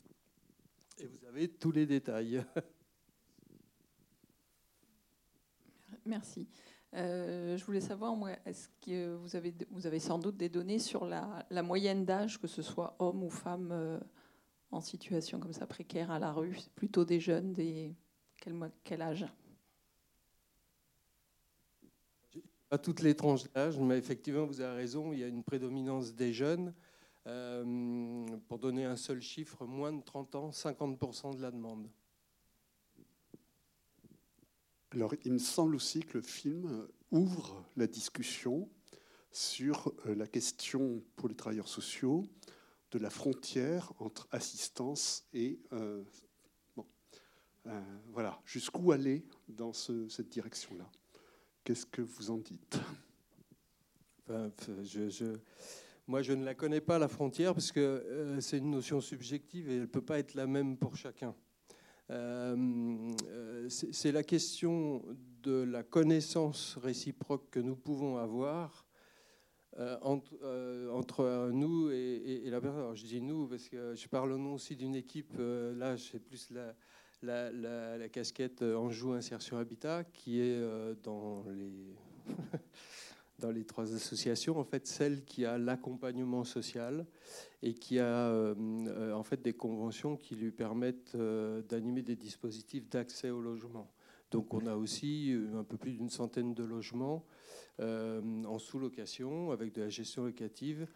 Et 0.99 1.07
vous 1.07 1.25
avez 1.27 1.49
tous 1.49 1.73
les 1.73 1.87
détails. 1.87 2.45
Merci. 6.07 6.47
Euh, 6.95 7.57
je 7.57 7.65
voulais 7.65 7.81
savoir, 7.81 8.17
est-ce 8.47 8.69
que 8.81 9.15
vous 9.17 9.37
avez, 9.37 9.55
vous 9.71 9.87
avez 9.87 9.99
sans 9.99 10.19
doute 10.19 10.37
des 10.37 10.49
données 10.49 10.79
sur 10.79 11.05
la, 11.05 11.63
moyenne 11.63 12.05
d'âge, 12.05 12.41
que 12.41 12.47
ce 12.47 12.63
soit 12.63 12.97
homme 12.99 13.23
ou 13.23 13.31
femme 13.31 13.71
euh, 13.73 13.99
en 14.71 14.81
situation 14.81 15.39
comme 15.39 15.53
ça 15.53 15.67
précaire 15.67 16.11
à 16.11 16.19
la 16.19 16.33
rue 16.33 16.57
Plutôt 16.75 17.05
des 17.05 17.21
jeunes, 17.21 17.53
des, 17.53 17.95
quel, 18.85 19.03
âge? 19.03 19.27
Pas 22.69 22.79
toutes 22.79 23.01
les 23.01 23.15
tranches 23.15 23.51
d'âge, 23.53 23.79
mais 23.79 23.99
effectivement, 23.99 24.47
vous 24.47 24.61
avez 24.61 24.77
raison, 24.77 25.13
il 25.13 25.19
y 25.19 25.25
a 25.25 25.29
une 25.29 25.43
prédominance 25.43 26.15
des 26.15 26.33
jeunes. 26.33 26.73
Euh, 27.27 28.25
pour 28.47 28.61
donner 28.61 28.85
un 28.85 28.95
seul 28.95 29.21
chiffre, 29.21 29.67
moins 29.67 29.93
de 29.93 30.01
30 30.01 30.35
ans, 30.37 30.51
50% 30.51 31.37
de 31.37 31.43
la 31.43 31.51
demande. 31.51 31.89
Alors, 34.97 35.13
il 35.27 35.35
me 35.35 35.39
semble 35.39 35.75
aussi 35.75 36.01
que 36.01 36.17
le 36.17 36.25
film 36.25 36.89
ouvre 37.11 37.63
la 37.77 37.87
discussion 37.87 38.67
sur 39.31 39.93
euh, 40.07 40.15
la 40.15 40.27
question 40.27 41.05
pour 41.17 41.29
les 41.29 41.35
travailleurs 41.35 41.69
sociaux 41.69 42.25
de 42.93 42.99
la 42.99 43.11
frontière 43.11 43.93
entre 43.99 44.27
assistance 44.31 45.27
et 45.35 45.61
euh, 45.75 46.03
bon, 46.75 46.87
voilà 48.07 48.41
jusqu'où 48.47 48.91
aller 48.91 49.27
dans 49.49 49.75
cette 49.75 50.31
direction-là? 50.31 50.91
Qu'est-ce 51.63 51.85
que 51.85 52.01
vous 52.01 52.31
en 52.31 52.39
dites? 52.39 52.79
Moi, 56.07 56.23
je 56.23 56.33
ne 56.33 56.43
la 56.43 56.55
connais 56.55 56.81
pas, 56.81 56.99
la 56.99 57.09
frontière, 57.09 57.53
parce 57.53 57.71
que 57.71 57.81
euh, 57.81 58.41
c'est 58.41 58.57
une 58.59 58.71
notion 58.71 59.03
subjective 59.03 59.69
et 59.69 59.75
elle 59.75 59.81
ne 59.83 59.87
peut 59.87 60.01
pas 60.01 60.19
être 60.19 60.33
la 60.33 60.47
même 60.47 60.79
pour 60.79 60.97
chacun. 60.97 61.35
Euh, 62.11 63.13
euh, 63.29 63.69
c'est 63.69 64.13
la 64.13 64.23
question 64.23 65.03
de 65.43 65.63
la 65.63 65.83
connaissance 65.83 66.79
réciproque 66.83 67.51
que 67.51 67.61
nous 67.61 67.77
pouvons 67.77 68.17
avoir 68.17 68.87
entre, 70.01 71.51
nous 71.53 71.91
et, 71.91 72.45
la 72.47 72.63
personne. 72.63 72.97
je 72.97 73.05
dis 73.05 73.21
nous 73.21 73.47
parce 73.47 73.69
que 73.69 73.95
je 73.95 74.09
parle 74.09 74.33
au 74.33 74.39
nom 74.39 74.55
aussi 74.55 74.75
d'une 74.75 74.95
équipe. 74.95 75.35
là, 75.39 75.99
c'est 75.99 76.19
plus 76.19 76.51
la, 76.51 76.75
la, 77.23 78.09
casquette 78.09 78.63
Anjou 78.63 79.13
Insertion 79.13 79.59
Habitat, 79.59 80.05
qui 80.05 80.41
est 80.41 80.57
euh, 80.57 80.95
dans 81.03 81.45
les, 81.49 81.97
dans 83.39 83.51
les 83.51 83.65
trois 83.65 83.95
associations, 83.95 84.59
en 84.59 84.65
fait, 84.65 84.87
celle 84.87 85.25
qui 85.25 85.45
a 85.45 85.59
l'accompagnement 85.59 86.45
social 86.45 87.07
et 87.63 87.75
qui 87.75 87.99
a 87.99 88.29
euh, 88.31 89.13
en 89.13 89.23
fait 89.23 89.43
des 89.43 89.53
conventions 89.53 90.17
qui 90.17 90.37
lui 90.37 90.51
permettent 90.51 91.15
euh, 91.15 91.63
d'animer 91.63 92.03
des 92.03 92.17
dispositifs 92.17 92.89
d'accès 92.89 93.31
au 93.31 93.41
logement. 93.41 93.91
Donc 94.31 94.55
on 94.55 94.67
a 94.67 94.75
aussi 94.75 95.35
un 95.55 95.63
peu 95.63 95.77
plus 95.77 95.93
d'une 95.93 96.11
centaine 96.11 96.53
de 96.53 96.65
logements 96.65 97.25
en 97.79 98.59
sous-location 98.59 99.53
avec 99.53 99.73
de 99.73 99.83
la 99.83 99.89
gestion 99.89 100.25
locative 100.25 100.89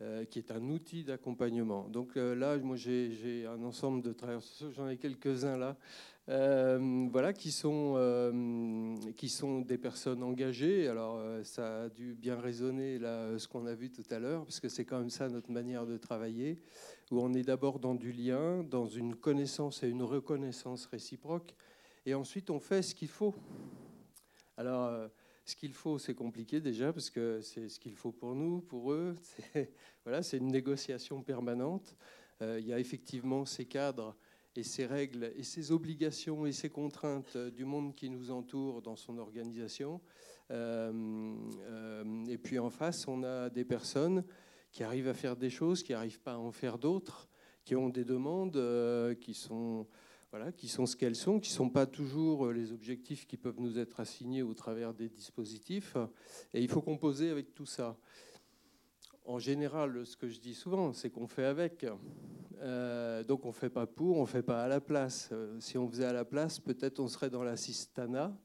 euh, 0.00 0.24
qui 0.24 0.38
est 0.38 0.52
un 0.52 0.62
outil 0.70 1.02
d'accompagnement. 1.02 1.88
Donc 1.88 2.16
euh, 2.16 2.36
là, 2.36 2.56
moi, 2.58 2.76
j'ai 2.76 3.46
un 3.46 3.60
ensemble 3.64 4.00
de 4.00 4.12
travailleurs 4.12 4.44
sociaux, 4.44 4.70
j'en 4.70 4.88
ai 4.88 4.96
quelques-uns 4.96 5.56
là, 5.56 5.76
euh, 6.28 7.08
voilà, 7.10 7.32
qui 7.32 7.50
sont, 7.50 7.96
qui 9.16 9.28
sont 9.28 9.60
des 9.60 9.76
personnes 9.76 10.22
engagées. 10.22 10.86
Alors, 10.86 11.20
ça 11.42 11.82
a 11.82 11.88
dû 11.88 12.14
bien 12.14 12.38
résonner 12.38 13.00
là, 13.00 13.36
ce 13.40 13.48
qu'on 13.48 13.66
a 13.66 13.74
vu 13.74 13.90
tout 13.90 14.04
à 14.12 14.20
l'heure, 14.20 14.44
parce 14.44 14.60
que 14.60 14.68
c'est 14.68 14.84
quand 14.84 15.00
même 15.00 15.10
ça 15.10 15.28
notre 15.28 15.50
manière 15.50 15.84
de 15.84 15.96
travailler, 15.96 16.60
où 17.10 17.20
on 17.20 17.34
est 17.34 17.42
d'abord 17.42 17.80
dans 17.80 17.96
du 17.96 18.12
lien, 18.12 18.62
dans 18.62 18.86
une 18.86 19.16
connaissance 19.16 19.82
et 19.82 19.88
une 19.88 20.04
reconnaissance 20.04 20.86
réciproque, 20.86 21.56
et 22.06 22.14
ensuite 22.14 22.50
on 22.50 22.60
fait 22.60 22.82
ce 22.82 22.94
qu'il 22.94 23.08
faut. 23.08 23.34
Alors, 24.56 25.10
ce 25.48 25.56
qu'il 25.56 25.72
faut, 25.72 25.98
c'est 25.98 26.14
compliqué 26.14 26.60
déjà, 26.60 26.92
parce 26.92 27.08
que 27.08 27.40
c'est 27.40 27.70
ce 27.70 27.80
qu'il 27.80 27.94
faut 27.94 28.12
pour 28.12 28.34
nous, 28.34 28.60
pour 28.60 28.92
eux. 28.92 29.16
C'est 29.22 29.72
voilà, 30.04 30.20
une 30.34 30.48
négociation 30.48 31.22
permanente. 31.22 31.96
Euh, 32.42 32.58
il 32.60 32.66
y 32.66 32.72
a 32.72 32.78
effectivement 32.78 33.46
ces 33.46 33.64
cadres 33.64 34.14
et 34.56 34.62
ces 34.62 34.84
règles 34.84 35.32
et 35.36 35.42
ces 35.42 35.72
obligations 35.72 36.44
et 36.44 36.52
ces 36.52 36.68
contraintes 36.68 37.36
du 37.36 37.64
monde 37.64 37.94
qui 37.94 38.10
nous 38.10 38.30
entoure 38.30 38.82
dans 38.82 38.96
son 38.96 39.16
organisation. 39.18 40.00
Euh, 40.50 41.34
euh, 41.62 42.24
et 42.26 42.38
puis 42.38 42.58
en 42.58 42.70
face, 42.70 43.08
on 43.08 43.22
a 43.22 43.48
des 43.48 43.64
personnes 43.64 44.24
qui 44.70 44.82
arrivent 44.82 45.08
à 45.08 45.14
faire 45.14 45.36
des 45.36 45.50
choses, 45.50 45.82
qui 45.82 45.92
n'arrivent 45.92 46.20
pas 46.20 46.34
à 46.34 46.38
en 46.38 46.52
faire 46.52 46.78
d'autres, 46.78 47.28
qui 47.64 47.74
ont 47.74 47.88
des 47.88 48.04
demandes 48.04 49.16
qui 49.20 49.32
sont 49.32 49.86
voilà, 50.30 50.52
qui 50.52 50.68
sont 50.68 50.86
ce 50.86 50.96
qu'elles 50.96 51.16
sont, 51.16 51.40
qui 51.40 51.50
ne 51.50 51.56
sont 51.56 51.70
pas 51.70 51.86
toujours 51.86 52.46
euh, 52.46 52.52
les 52.52 52.72
objectifs 52.72 53.26
qui 53.26 53.36
peuvent 53.36 53.58
nous 53.58 53.78
être 53.78 54.00
assignés 54.00 54.42
au 54.42 54.54
travers 54.54 54.92
des 54.94 55.08
dispositifs. 55.08 55.96
Et 56.52 56.62
il 56.62 56.68
faut 56.68 56.82
composer 56.82 57.30
avec 57.30 57.54
tout 57.54 57.66
ça. 57.66 57.96
En 59.24 59.38
général, 59.38 60.06
ce 60.06 60.16
que 60.16 60.28
je 60.28 60.40
dis 60.40 60.54
souvent, 60.54 60.92
c'est 60.92 61.10
qu'on 61.10 61.26
fait 61.26 61.44
avec. 61.44 61.86
Euh, 62.60 63.22
donc 63.24 63.44
on 63.44 63.48
ne 63.48 63.52
fait 63.52 63.70
pas 63.70 63.86
pour, 63.86 64.16
on 64.16 64.22
ne 64.22 64.26
fait 64.26 64.42
pas 64.42 64.62
à 64.62 64.68
la 64.68 64.80
place. 64.80 65.28
Euh, 65.32 65.60
si 65.60 65.76
on 65.76 65.88
faisait 65.88 66.06
à 66.06 66.12
la 66.12 66.24
place, 66.24 66.58
peut-être 66.58 66.98
on 66.98 67.08
serait 67.08 67.30
dans 67.30 67.42
l'assistana. 67.42 68.36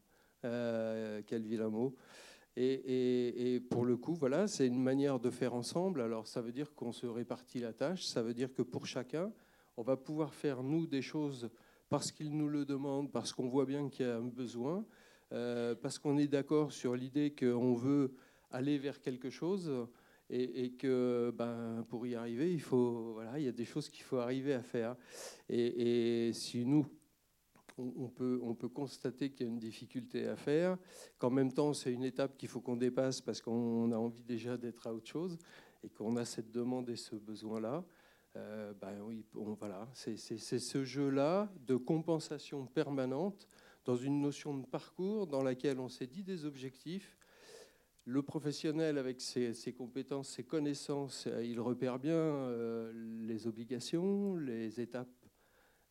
Euh, 0.46 1.22
quel 1.26 1.44
vilain 1.44 1.70
mot. 1.70 1.96
Et, 2.58 3.54
et, 3.56 3.60
pour 3.62 3.86
le 3.86 3.96
coup, 3.96 4.14
voilà, 4.14 4.46
c'est 4.48 4.68
une 4.68 4.82
manière 4.82 5.20
de 5.20 5.30
faire 5.30 5.54
ensemble. 5.54 6.02
Alors 6.02 6.28
ça 6.28 6.42
veut 6.42 6.52
dire 6.52 6.76
qu'on 6.76 6.92
se 6.92 7.06
répartit 7.06 7.60
la 7.60 7.72
tâche, 7.72 8.06
ça 8.06 8.22
veut 8.22 8.34
dire 8.34 8.54
que 8.54 8.62
pour 8.62 8.86
chacun, 8.86 9.32
on 9.78 9.84
va 9.84 9.96
pouvoir 9.96 10.34
faire, 10.34 10.62
nous, 10.62 10.86
des 10.86 11.02
choses 11.02 11.50
parce 11.94 12.12
qu'ils 12.12 12.36
nous 12.36 12.50
le 12.50 12.66
demandent, 12.66 13.12
parce 13.12 13.34
qu'on 13.34 13.48
voit 13.48 13.68
bien 13.68 13.88
qu'il 13.88 14.08
y 14.08 14.10
a 14.10 14.16
un 14.16 14.28
besoin, 14.28 14.84
euh, 15.32 15.76
parce 15.76 16.00
qu'on 16.00 16.18
est 16.18 16.26
d'accord 16.26 16.72
sur 16.72 16.96
l'idée 16.96 17.36
qu'on 17.36 17.76
veut 17.76 18.16
aller 18.50 18.80
vers 18.80 19.00
quelque 19.00 19.30
chose 19.30 19.72
et, 20.32 20.72
que 20.72 21.32
ben, 21.38 21.86
pour 21.88 22.08
y 22.08 22.16
arriver, 22.16 22.52
il, 22.52 23.44
y 23.44 23.48
a 23.48 23.52
des 23.52 23.66
choses 23.66 23.90
qu'il 23.90 24.02
faut 24.02 24.18
arriver 24.18 24.56
à 24.56 24.64
faire. 24.64 24.96
Et, 25.48 26.32
si 26.34 26.66
nous, 26.66 26.88
on 27.78 28.08
peut 28.08 28.70
constater 28.70 29.30
qu'il 29.30 29.46
y 29.46 29.50
a 29.50 29.52
une 29.52 29.60
difficulté 29.60 30.28
à 30.28 30.36
faire, 30.36 30.80
qu'en 31.20 31.30
même 31.30 31.54
temps, 31.54 31.76
c'est 31.76 31.94
une 31.94 32.06
étape 32.06 32.38
qu'il 32.38 32.50
faut 32.50 32.62
qu'on 32.62 32.76
dépasse 32.76 33.22
parce 33.22 33.40
qu'on 33.40 33.92
a 33.92 33.98
envie 33.98 34.24
déjà 34.24 34.58
d'être 34.58 34.88
à 34.88 34.96
autre 34.96 35.10
chose 35.10 35.38
et 35.84 35.90
qu'on 35.90 36.16
a 36.16 36.26
cette 36.26 36.50
demande 36.50 36.90
et 36.90 36.96
ce 36.96 37.16
besoin-là, 37.16 37.86
euh, 38.36 38.74
ben 38.74 39.00
oui, 39.02 39.26
voilà, 39.34 39.88
c'est 39.94 40.18
ce 40.18 40.84
jeu-là 40.84 41.52
de 41.68 41.76
compensation 41.76 42.66
permanente 42.66 43.48
dans 43.86 43.96
une 43.96 44.22
notion 44.22 44.58
de 44.58 44.66
parcours 44.66 45.28
dans 45.28 45.44
laquelle 45.44 45.80
on 45.80 45.90
s'est 45.90 46.08
dit 46.08 46.24
des 46.24 46.46
objectifs. 46.46 47.18
le 48.06 48.22
professionnel, 48.22 48.98
avec 48.98 49.22
ses, 49.22 49.74
compétences, 49.78 50.30
ses 50.30 50.44
connaissances, 50.44 51.28
il 51.42 51.60
repère 51.60 52.00
bien 52.00 52.52
les 52.94 53.48
obligations, 53.48 54.36
les 54.36 54.82
étapes, 54.82 55.26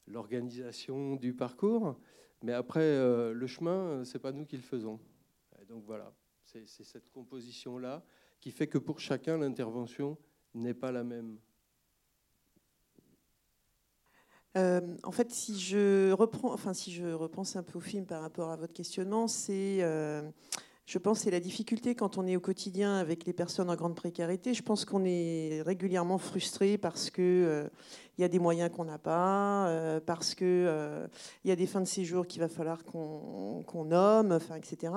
l'organisation 0.07 1.17
du 1.17 1.35
parcours. 1.35 1.97
Mais 2.43 2.53
après, 2.53 2.99
le 3.33 3.47
chemin, 3.47 4.05
c'est 4.05 4.19
pas 4.19 4.33
nous 4.33 4.45
qui 4.45 4.57
le 4.57 4.63
faisons. 4.63 4.99
donc 5.69 5.85
voilà, 5.85 6.13
c'est 6.45 6.67
cette 6.67 7.09
composition-là 7.11 8.05
qui 8.41 8.51
fait 8.51 8.67
que 8.67 8.79
pour 8.79 8.99
chacun, 8.99 9.39
l'intervention 9.39 10.19
n'est 10.55 10.75
pas 10.75 10.91
la 10.91 11.05
même. 11.05 11.39
Euh, 14.57 14.81
en 15.03 15.13
fait, 15.13 15.31
si 15.33 15.59
je 15.59 16.13
reprends, 16.13 16.53
enfin, 16.53 16.75
si 16.75 16.93
je 16.93 17.07
repense 17.07 17.57
un 17.57 17.63
peu 17.63 17.79
au 17.79 17.81
film 17.81 18.05
par 18.05 18.21
rapport 18.21 18.51
à 18.51 18.57
votre 18.57 18.75
questionnement, 18.75 19.27
c'est, 19.27 19.79
euh, 19.81 20.23
je 20.85 20.99
pense, 20.99 21.21
c'est 21.21 21.31
la 21.31 21.41
difficulté 21.41 21.95
quand 21.95 22.19
on 22.19 22.27
est 22.27 22.37
au 22.37 22.41
quotidien 22.41 22.97
avec 22.97 23.25
les 23.25 23.33
personnes 23.33 23.71
en 23.71 23.77
grande 23.77 23.95
précarité. 23.95 24.53
Je 24.53 24.63
pense 24.63 24.85
qu'on 24.85 25.05
est 25.07 25.63
régulièrement 25.63 26.19
frustré 26.19 26.77
parce 26.77 27.09
que 27.09 27.23
euh, 27.23 27.69
il 28.19 28.23
y 28.23 28.25
a 28.25 28.29
des 28.29 28.39
moyens 28.39 28.71
qu'on 28.71 28.85
n'a 28.85 28.99
pas, 28.99 30.01
parce 30.05 30.35
que 30.35 31.09
il 31.45 31.49
y 31.49 31.53
a 31.53 31.57
des 31.57 31.67
fins 31.67 31.81
de 31.81 31.87
séjour 31.87 32.27
qu'il 32.27 32.41
va 32.41 32.49
falloir 32.49 32.85
qu'on, 32.85 33.85
nomme, 33.87 34.33
enfin, 34.33 34.57
etc. 34.57 34.93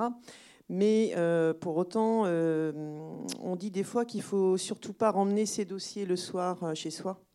Mais 0.68 1.14
pour 1.60 1.78
autant, 1.78 2.24
on 2.26 3.56
dit 3.56 3.70
des 3.70 3.84
fois 3.84 4.04
qu'il 4.04 4.20
faut 4.20 4.58
surtout 4.58 4.92
pas 4.92 5.12
ramener 5.12 5.46
ses 5.46 5.64
dossiers 5.64 6.04
le 6.04 6.16
soir 6.16 6.76
chez 6.76 6.90
soi. 6.90 7.25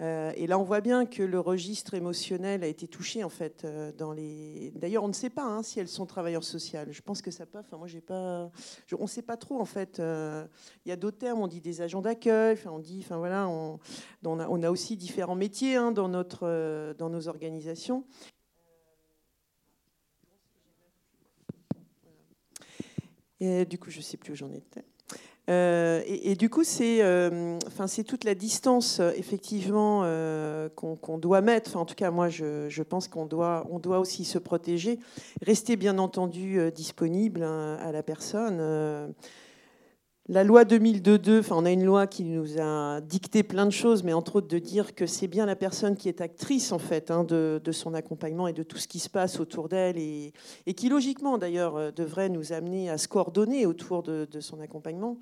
Euh, 0.00 0.32
et 0.34 0.48
là, 0.48 0.58
on 0.58 0.64
voit 0.64 0.80
bien 0.80 1.06
que 1.06 1.22
le 1.22 1.38
registre 1.38 1.94
émotionnel 1.94 2.64
a 2.64 2.66
été 2.66 2.88
touché, 2.88 3.22
en 3.22 3.28
fait, 3.28 3.64
euh. 3.64 3.92
D'ailleurs, 4.74 5.04
on 5.04 5.08
ne 5.08 5.12
sait 5.12 5.30
pas 5.30 5.44
hein, 5.44 5.62
si 5.62 5.78
elles 5.78 5.88
sont 5.88 6.06
travailleurs 6.06 6.42
sociales. 6.42 6.88
Je 6.90 7.00
pense 7.00 7.22
que 7.22 7.30
ça 7.30 7.46
peut. 7.46 7.58
Enfin, 7.58 7.76
moi, 7.76 7.86
j'ai 7.86 8.00
pas. 8.00 8.50
on 8.98 9.02
ne 9.02 9.06
sait 9.06 9.22
pas 9.22 9.36
trop, 9.36 9.60
en 9.60 9.64
fait. 9.64 10.00
Euh, 10.00 10.46
il 10.84 10.88
y 10.88 10.92
a 10.92 10.96
d'autres 10.96 11.18
termes. 11.18 11.40
On 11.40 11.46
dit 11.46 11.60
des 11.60 11.80
agents 11.80 12.02
d'accueil. 12.02 12.54
Enfin, 12.54 12.70
on 12.72 12.80
dit. 12.80 13.00
Enfin, 13.04 13.18
voilà. 13.18 13.48
On, 13.48 13.78
a, 14.62 14.70
aussi 14.70 14.96
différents 14.96 15.36
métiers 15.36 15.76
hein, 15.76 15.92
dans 15.92 16.08
nos 16.08 17.28
organisations. 17.28 18.04
Et 23.40 23.64
du 23.64 23.78
coup, 23.78 23.90
je 23.90 23.98
ne 23.98 24.02
sais 24.02 24.16
plus 24.16 24.32
où 24.32 24.36
j'en 24.36 24.50
étais. 24.50 24.84
Euh, 25.50 26.02
et, 26.06 26.34
du 26.36 26.48
coup, 26.48 26.64
c'est 26.64 27.02
euh, 27.02 27.58
toute 28.06 28.24
la 28.24 28.34
distance, 28.34 29.00
effectivement, 29.16 30.02
euh, 30.04 30.68
qu'on 30.70 31.18
doit 31.18 31.40
mettre. 31.40 31.76
En 31.76 31.84
tout 31.84 31.94
cas, 31.94 32.10
moi, 32.10 32.28
je, 32.28 32.68
je 32.68 32.82
pense 32.82 33.08
qu'on 33.08 33.26
doit, 33.26 33.66
on 33.70 33.78
doit 33.78 33.98
aussi 33.98 34.24
se 34.24 34.38
protéger, 34.38 34.98
rester 35.42 35.76
bien 35.76 35.98
entendu 35.98 36.58
disponible 36.74 37.42
hein, 37.42 37.76
à 37.80 37.92
la 37.92 38.02
personne. 38.02 39.14
La 40.26 40.42
loi 40.42 40.64
2002, 40.64 41.40
enfin, 41.40 41.56
on 41.58 41.66
a 41.66 41.70
une 41.70 41.84
loi 41.84 42.06
qui 42.06 42.24
nous 42.24 42.58
a 42.58 43.02
dicté 43.02 43.42
plein 43.42 43.66
de 43.66 43.70
choses, 43.70 44.02
mais 44.04 44.14
entre 44.14 44.36
autres 44.36 44.48
de 44.48 44.58
dire 44.58 44.94
que 44.94 45.04
c'est 45.04 45.28
bien 45.28 45.44
la 45.44 45.54
personne 45.54 45.96
qui 45.96 46.08
est 46.08 46.22
actrice 46.22 46.72
en 46.72 46.78
fait 46.78 47.10
hein, 47.10 47.24
de, 47.24 47.60
son 47.72 47.92
accompagnement 47.92 48.48
et 48.48 48.54
de 48.54 48.62
tout 48.62 48.78
ce 48.78 48.88
qui 48.88 49.00
se 49.00 49.10
passe 49.10 49.38
autour 49.38 49.68
d'elle 49.68 49.98
et, 49.98 50.32
qui 50.74 50.88
logiquement 50.88 51.36
d'ailleurs 51.36 51.76
euh, 51.76 51.90
devrait 51.90 52.30
nous 52.30 52.54
amener 52.54 52.88
à 52.88 52.96
se 52.96 53.06
coordonner 53.06 53.66
autour 53.66 54.02
de, 54.02 54.26
son 54.40 54.60
accompagnement. 54.62 55.18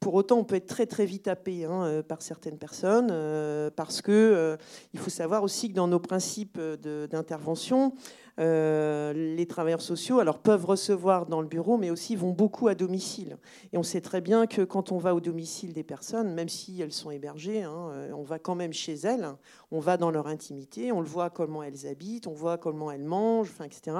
Pour 0.00 0.14
autant, 0.14 0.38
on 0.38 0.44
peut 0.44 0.54
être 0.54 0.66
très 0.66 0.86
très 0.86 1.06
vite 1.06 1.28
happé 1.28 1.64
hein, 1.64 1.84
euh, 1.84 2.02
par 2.02 2.22
certaines 2.22 2.58
personnes 2.58 3.08
euh, 3.10 3.70
parce 3.74 4.00
que 4.00 4.56
il 4.92 5.00
faut 5.00 5.10
savoir 5.10 5.42
aussi 5.42 5.68
que 5.68 5.74
dans 5.74 5.88
nos 5.88 5.98
principes 5.98 6.60
d'intervention, 6.60 7.92
euh, 8.38 9.12
les 9.12 9.46
travailleurs 9.46 9.82
sociaux 9.82 10.20
alors, 10.20 10.38
peuvent 10.38 10.64
recevoir 10.64 11.26
dans 11.26 11.40
le 11.40 11.48
bureau, 11.48 11.76
mais 11.76 11.90
aussi 11.90 12.14
vont 12.14 12.30
beaucoup 12.30 12.68
à 12.68 12.74
domicile. 12.74 13.36
Et 13.72 13.78
on 13.78 13.82
sait 13.82 14.00
très 14.00 14.20
bien 14.20 14.46
que 14.46 14.62
quand 14.62 14.92
on 14.92 14.98
va 14.98 15.14
au 15.14 15.20
domicile 15.20 15.72
des 15.72 15.82
personnes, 15.82 16.34
même 16.34 16.48
si 16.48 16.80
elles 16.80 16.92
sont 16.92 17.10
hébergées, 17.10 17.64
hein, 17.64 17.90
euh, 17.92 18.12
on 18.12 18.22
va 18.22 18.38
quand 18.38 18.54
même 18.54 18.72
chez 18.72 18.94
elles, 18.94 19.28
on 19.72 19.80
va 19.80 19.96
dans 19.96 20.10
leur 20.10 20.28
intimité, 20.28 20.92
on 20.92 21.00
le 21.00 21.06
voit 21.06 21.30
comment 21.30 21.62
elles 21.62 21.86
habitent, 21.88 22.28
on 22.28 22.32
voit 22.32 22.58
comment 22.58 22.92
elles 22.92 23.04
mangent, 23.04 23.52
etc. 23.64 23.96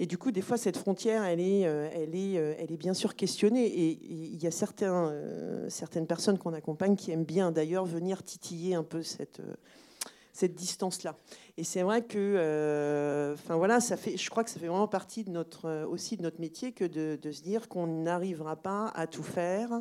Et 0.00 0.06
du 0.06 0.18
coup, 0.18 0.32
des 0.32 0.42
fois, 0.42 0.56
cette 0.56 0.76
frontière, 0.76 1.24
elle 1.24 1.40
est, 1.40 1.66
euh, 1.66 1.88
elle 1.92 2.14
est, 2.14 2.32
elle 2.34 2.72
est 2.72 2.76
bien 2.76 2.94
sûr 2.94 3.14
questionnée. 3.14 3.66
Et 3.66 3.98
il 4.02 4.42
y 4.42 4.46
a 4.46 4.50
certains, 4.50 5.14
certaines 5.68 6.06
personnes 6.06 6.38
qu'on 6.38 6.52
accompagne 6.52 6.96
qui 6.96 7.10
aiment 7.10 7.24
bien 7.24 7.52
d'ailleurs 7.52 7.84
venir 7.84 8.22
titiller 8.22 8.74
un 8.74 8.82
peu 8.82 9.02
cette, 9.02 9.40
distance-là. 10.54 11.16
Et 11.56 11.64
c'est 11.64 11.82
vrai 11.82 12.02
que, 12.02 12.18
euh, 12.18 13.34
enfin 13.34 13.56
voilà, 13.56 13.80
ça 13.80 13.96
fait, 13.96 14.16
je 14.16 14.30
crois 14.30 14.42
que 14.44 14.50
ça 14.50 14.58
fait 14.58 14.66
vraiment 14.66 14.88
partie 14.88 15.24
euh, 15.64 15.86
aussi 15.86 16.16
de 16.16 16.22
notre 16.22 16.40
métier 16.40 16.72
que 16.72 16.84
de 16.84 17.32
se 17.32 17.42
dire 17.42 17.68
qu'on 17.68 17.86
n'arrivera 17.86 18.56
pas 18.56 18.88
à 18.94 19.06
tout 19.06 19.22
faire 19.22 19.80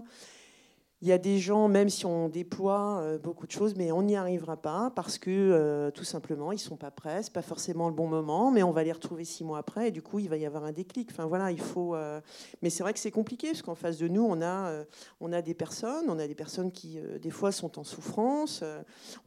il 1.03 1.09
y 1.09 1.11
a 1.11 1.17
des 1.17 1.37
gens, 1.37 1.67
même 1.67 1.89
si 1.89 2.05
on 2.05 2.29
déploie 2.29 3.01
euh, 3.01 3.17
beaucoup 3.17 3.45
de 3.45 3.51
choses, 3.51 3.75
mais 3.75 3.91
on 3.91 4.03
n'y 4.03 4.15
arrivera 4.15 4.55
pas 4.55 4.89
parce 4.95 5.17
que 5.17 5.29
euh, 5.29 5.91
tout 5.91 6.05
simplement, 6.05 6.53
ils 6.53 6.59
sont 6.59 6.77
pas 6.77 6.91
prêts, 6.91 7.23
c'est 7.23 7.33
pas 7.33 7.41
forcément 7.41 7.89
le 7.89 7.93
bon 7.93 8.07
moment, 8.07 8.51
mais 8.51 8.63
on 8.63 8.71
va 8.71 8.85
les 8.85 8.91
retrouver 8.93 9.25
six 9.25 9.43
mois 9.43 9.57
après 9.57 9.89
et 9.89 9.91
du 9.91 10.01
coup, 10.01 10.19
il 10.19 10.29
va 10.29 10.37
y 10.37 10.45
avoir 10.45 10.63
un 10.63 10.71
déclic. 10.71 11.09
Enfin 11.11 11.25
voilà, 11.25 11.51
il 11.51 11.59
faut. 11.59 11.93
Euh, 11.93 12.21
mais 12.61 12.69
c'est 12.69 12.83
vrai 12.83 12.93
que 12.93 12.99
c'est 12.99 13.11
compliqué 13.11 13.47
parce 13.47 13.61
qu'en 13.61 13.75
face 13.75 13.97
de 13.97 14.07
nous, 14.07 14.23
on 14.23 14.41
a, 14.41 14.85
on 15.19 15.33
a 15.33 15.41
des 15.41 15.53
personnes, 15.53 16.05
on 16.07 16.19
a 16.19 16.25
des 16.25 16.35
personnes 16.35 16.71
qui 16.71 16.97
des 17.21 17.31
fois 17.31 17.51
sont 17.51 17.77
en 17.79 17.83
souffrance, 17.83 18.63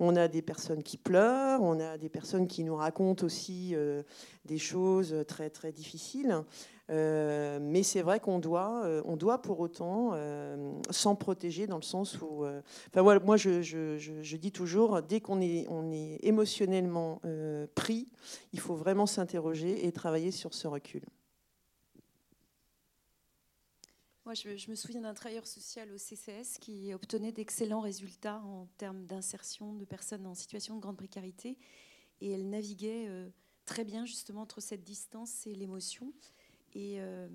on 0.01 0.17
a 0.17 0.29
des 0.29 0.41
personnes 0.41 0.83
qui 0.83 0.97
pleurent, 0.97 1.61
on 1.61 1.79
a 1.79 1.99
des 1.99 2.09
personnes 2.09 2.47
qui 2.47 2.65
nous 2.65 2.77
racontent 2.77 3.23
aussi 3.27 3.75
des 4.47 4.59
choses 4.59 5.15
très 5.29 5.51
très 5.51 5.73
difficiles. 5.73 6.43
Euh, 6.88 7.59
mais 7.61 7.83
c'est 7.83 8.03
vrai 8.03 8.20
qu'on 8.20 8.38
doit, 8.38 8.85
euh, 8.85 9.03
on 9.07 9.16
doit 9.16 9.42
pour 9.42 9.59
autant 9.59 10.11
euh, 10.12 10.72
s'en 10.90 11.16
protéger 11.16 11.66
dans 11.66 11.77
le 11.77 11.83
sens 11.83 12.20
où, 12.20 12.44
enfin 12.88 13.18
moi 13.18 13.37
je, 13.37 13.61
je, 13.61 13.99
je, 13.99 14.37
dis 14.37 14.53
toujours, 14.53 15.03
dès 15.03 15.20
qu'on 15.20 15.40
est, 15.40 15.66
on 15.68 15.90
est 15.90 16.18
émotionnellement 16.22 17.20
pris, 17.75 18.09
il 18.53 18.61
faut 18.61 18.77
vraiment 18.77 19.07
s'interroger 19.07 19.87
et 19.87 19.92
travailler 19.92 20.31
sur 20.31 20.55
ce 20.55 20.68
recul. 20.68 21.03
Moi, 24.25 24.35
je, 24.35 24.68
me 24.68 24.75
souviens 24.75 25.03
d'un 25.03 25.14
travailleur 25.14 25.46
social 25.46 25.88
au 25.92 25.99
CCS 25.99 26.59
qui 26.61 26.92
obtenait 26.92 27.31
d'excellents 27.31 27.81
résultats 27.81 28.42
en 28.44 28.66
termes 28.77 29.07
d'insertion 29.07 29.72
de 29.72 29.85
personnes 29.85 30.27
en 30.27 30.35
situation 30.35 30.75
de 30.75 30.81
grande 30.81 30.96
précarité. 30.96 31.57
Et 32.20 32.33
elle 32.33 32.51
naviguait 32.51 33.09
très 33.66 33.85
bien 33.85 34.05
justement 34.05 34.40
entre 34.40 34.61
cette 34.61 34.83
distance 34.83 35.46
et 35.46 35.55
l'émotion. 35.55 36.12
Et 36.77 37.01
euh, 37.01 37.27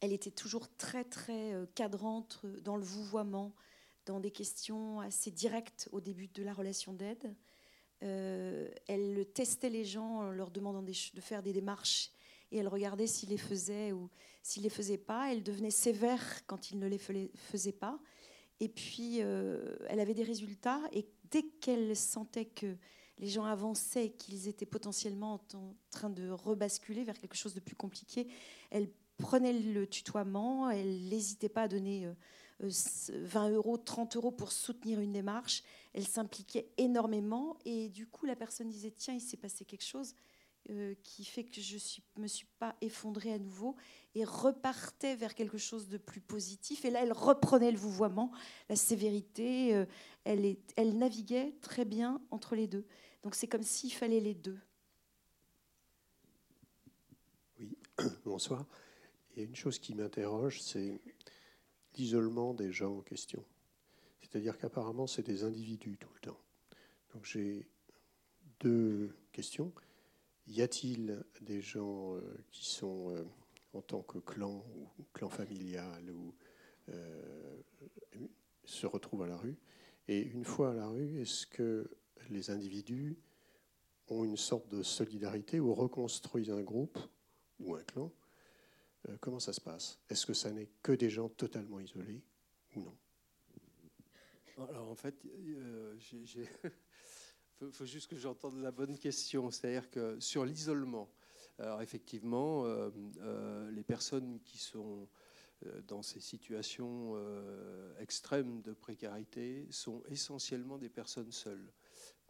elle 0.00 0.12
était 0.12 0.30
toujours 0.30 0.68
très, 0.76 1.02
très 1.02 1.52
euh, 1.52 1.66
cadrante 1.74 2.40
dans 2.62 2.76
le 2.76 2.84
vouvoiement, 2.84 3.52
dans 4.04 4.20
des 4.20 4.30
questions 4.30 5.00
assez 5.00 5.32
directes 5.32 5.88
au 5.90 6.00
début 6.00 6.28
de 6.28 6.44
la 6.44 6.52
relation 6.52 6.92
d'aide. 6.92 7.34
Euh, 8.04 8.70
elle 8.86 9.26
testait 9.34 9.68
les 9.68 9.84
gens 9.84 10.18
en 10.18 10.30
leur 10.30 10.52
demandant 10.52 10.82
de 10.82 11.20
faire 11.20 11.42
des 11.42 11.52
démarches 11.52 12.12
et 12.52 12.58
elle 12.58 12.68
regardait 12.68 13.08
s'ils 13.08 13.30
les 13.30 13.36
faisaient 13.36 13.90
ou 13.90 14.10
s'ils 14.44 14.62
les 14.62 14.70
faisaient 14.70 14.96
pas. 14.96 15.32
Elle 15.32 15.42
devenait 15.42 15.70
sévère 15.70 16.46
quand 16.46 16.70
ils 16.70 16.78
ne 16.78 16.86
les 16.86 16.98
faisaient 16.98 17.72
pas. 17.72 17.98
Et 18.60 18.68
puis, 18.68 19.18
elle 19.18 20.00
avait 20.00 20.14
des 20.14 20.22
résultats 20.22 20.80
et 20.92 21.08
dès 21.30 21.42
qu'elle 21.42 21.96
sentait 21.96 22.46
que 22.46 22.76
les 23.18 23.28
gens 23.28 23.44
avançaient, 23.44 24.10
qu'ils 24.10 24.48
étaient 24.48 24.66
potentiellement 24.66 25.34
en 25.54 25.74
train 25.90 26.10
de 26.10 26.28
rebasculer 26.30 27.04
vers 27.04 27.18
quelque 27.18 27.36
chose 27.36 27.54
de 27.54 27.60
plus 27.60 27.76
compliqué, 27.76 28.28
elle 28.70 28.90
prenait 29.16 29.52
le 29.52 29.86
tutoiement, 29.86 30.70
elle 30.70 31.08
n'hésitait 31.08 31.48
pas 31.48 31.62
à 31.62 31.68
donner 31.68 32.08
20 32.60 33.48
euh, 33.48 33.54
euros, 33.54 33.78
30 33.78 34.16
euros 34.16 34.30
pour 34.30 34.52
soutenir 34.52 35.00
une 35.00 35.12
démarche. 35.12 35.62
Elle 35.94 36.06
s'impliquait 36.06 36.68
énormément 36.76 37.56
et 37.64 37.88
du 37.88 38.06
coup, 38.06 38.26
la 38.26 38.36
personne 38.36 38.68
disait 38.68 38.90
Tiens, 38.90 39.14
il 39.14 39.20
s'est 39.20 39.36
passé 39.36 39.64
quelque 39.64 39.84
chose 39.84 40.14
euh, 40.70 40.94
qui 41.04 41.24
fait 41.24 41.44
que 41.44 41.60
je 41.60 41.76
ne 42.16 42.22
me 42.22 42.26
suis 42.26 42.48
pas 42.58 42.74
effondrée 42.80 43.32
à 43.32 43.38
nouveau 43.38 43.76
et 44.16 44.24
repartait 44.24 45.14
vers 45.14 45.34
quelque 45.34 45.58
chose 45.58 45.88
de 45.88 45.96
plus 45.96 46.20
positif. 46.20 46.84
Et 46.84 46.90
là, 46.90 47.02
elle 47.02 47.12
reprenait 47.12 47.70
le 47.70 47.78
vouvoiement, 47.78 48.32
la 48.68 48.74
sévérité. 48.74 49.74
Euh, 49.74 49.86
elle, 50.24 50.56
elle 50.76 50.98
naviguait 50.98 51.54
très 51.60 51.84
bien 51.84 52.20
entre 52.30 52.56
les 52.56 52.66
deux. 52.66 52.84
Donc 53.22 53.34
c'est 53.34 53.46
comme 53.46 53.62
s'il 53.62 53.92
fallait 53.92 54.20
les 54.20 54.34
deux. 54.34 54.58
Oui, 57.60 57.76
bonsoir. 58.24 58.66
Il 59.30 59.42
y 59.42 59.46
a 59.46 59.48
une 59.48 59.56
chose 59.56 59.78
qui 59.78 59.94
m'interroge, 59.94 60.60
c'est 60.62 61.00
l'isolement 61.96 62.54
des 62.54 62.72
gens 62.72 62.98
en 62.98 63.02
question. 63.02 63.44
C'est-à-dire 64.20 64.58
qu'apparemment, 64.58 65.06
c'est 65.06 65.22
des 65.22 65.44
individus 65.44 65.96
tout 65.96 66.10
le 66.14 66.20
temps. 66.20 66.40
Donc 67.14 67.24
j'ai 67.24 67.68
deux 68.60 69.14
questions. 69.32 69.72
Y 70.46 70.62
a-t-il 70.62 71.24
des 71.40 71.60
gens 71.60 72.14
euh, 72.14 72.20
qui 72.52 72.64
sont 72.64 73.10
euh, 73.10 73.24
en 73.72 73.82
tant 73.82 74.02
que 74.02 74.18
clan 74.18 74.64
ou 74.76 75.04
clan 75.12 75.28
familial 75.28 76.08
ou 76.10 76.34
euh, 76.88 77.60
se 78.64 78.86
retrouvent 78.86 79.22
à 79.22 79.26
la 79.26 79.36
rue? 79.36 79.56
Et 80.06 80.20
une 80.22 80.44
fois 80.44 80.70
à 80.70 80.74
la 80.74 80.86
rue, 80.86 81.20
est-ce 81.20 81.46
que 81.46 81.90
les 82.30 82.50
individus 82.50 83.18
ont 84.08 84.24
une 84.24 84.36
sorte 84.36 84.68
de 84.68 84.84
solidarité 84.84 85.58
ou 85.58 85.74
reconstruisent 85.74 86.50
un 86.50 86.62
groupe 86.62 86.98
ou 87.58 87.74
un 87.74 87.82
clan? 87.82 88.12
Comment 89.20 89.40
ça 89.40 89.52
se 89.52 89.60
passe? 89.60 90.00
Est-ce 90.08 90.26
que 90.26 90.34
ça 90.34 90.50
n'est 90.52 90.68
que 90.82 90.92
des 90.92 91.10
gens 91.10 91.28
totalement 91.28 91.80
isolés 91.80 92.22
ou 92.74 92.82
non? 92.82 92.96
Alors 94.68 94.88
en 94.88 94.94
fait, 94.94 95.14
il 95.24 95.56
faut, 97.72 97.86
juste 97.86 98.08
que 98.08 98.16
j'entende 98.16 98.60
la 98.60 98.70
bonne 98.70 98.98
question. 98.98 99.50
C'est-à-dire 99.50 99.90
que 99.90 100.18
sur 100.20 100.44
l'isolement, 100.44 101.08
effectivement, 101.80 102.64
les 103.70 103.82
personnes 103.82 104.40
qui 104.44 104.58
sont 104.58 105.08
dans 105.88 106.02
ces 106.02 106.20
situations 106.20 107.16
extrêmes 107.98 108.60
de 108.60 108.72
précarité 108.72 109.66
sont 109.70 110.02
essentiellement 110.10 110.78
des 110.78 110.90
personnes 110.90 111.32
seules 111.32 111.72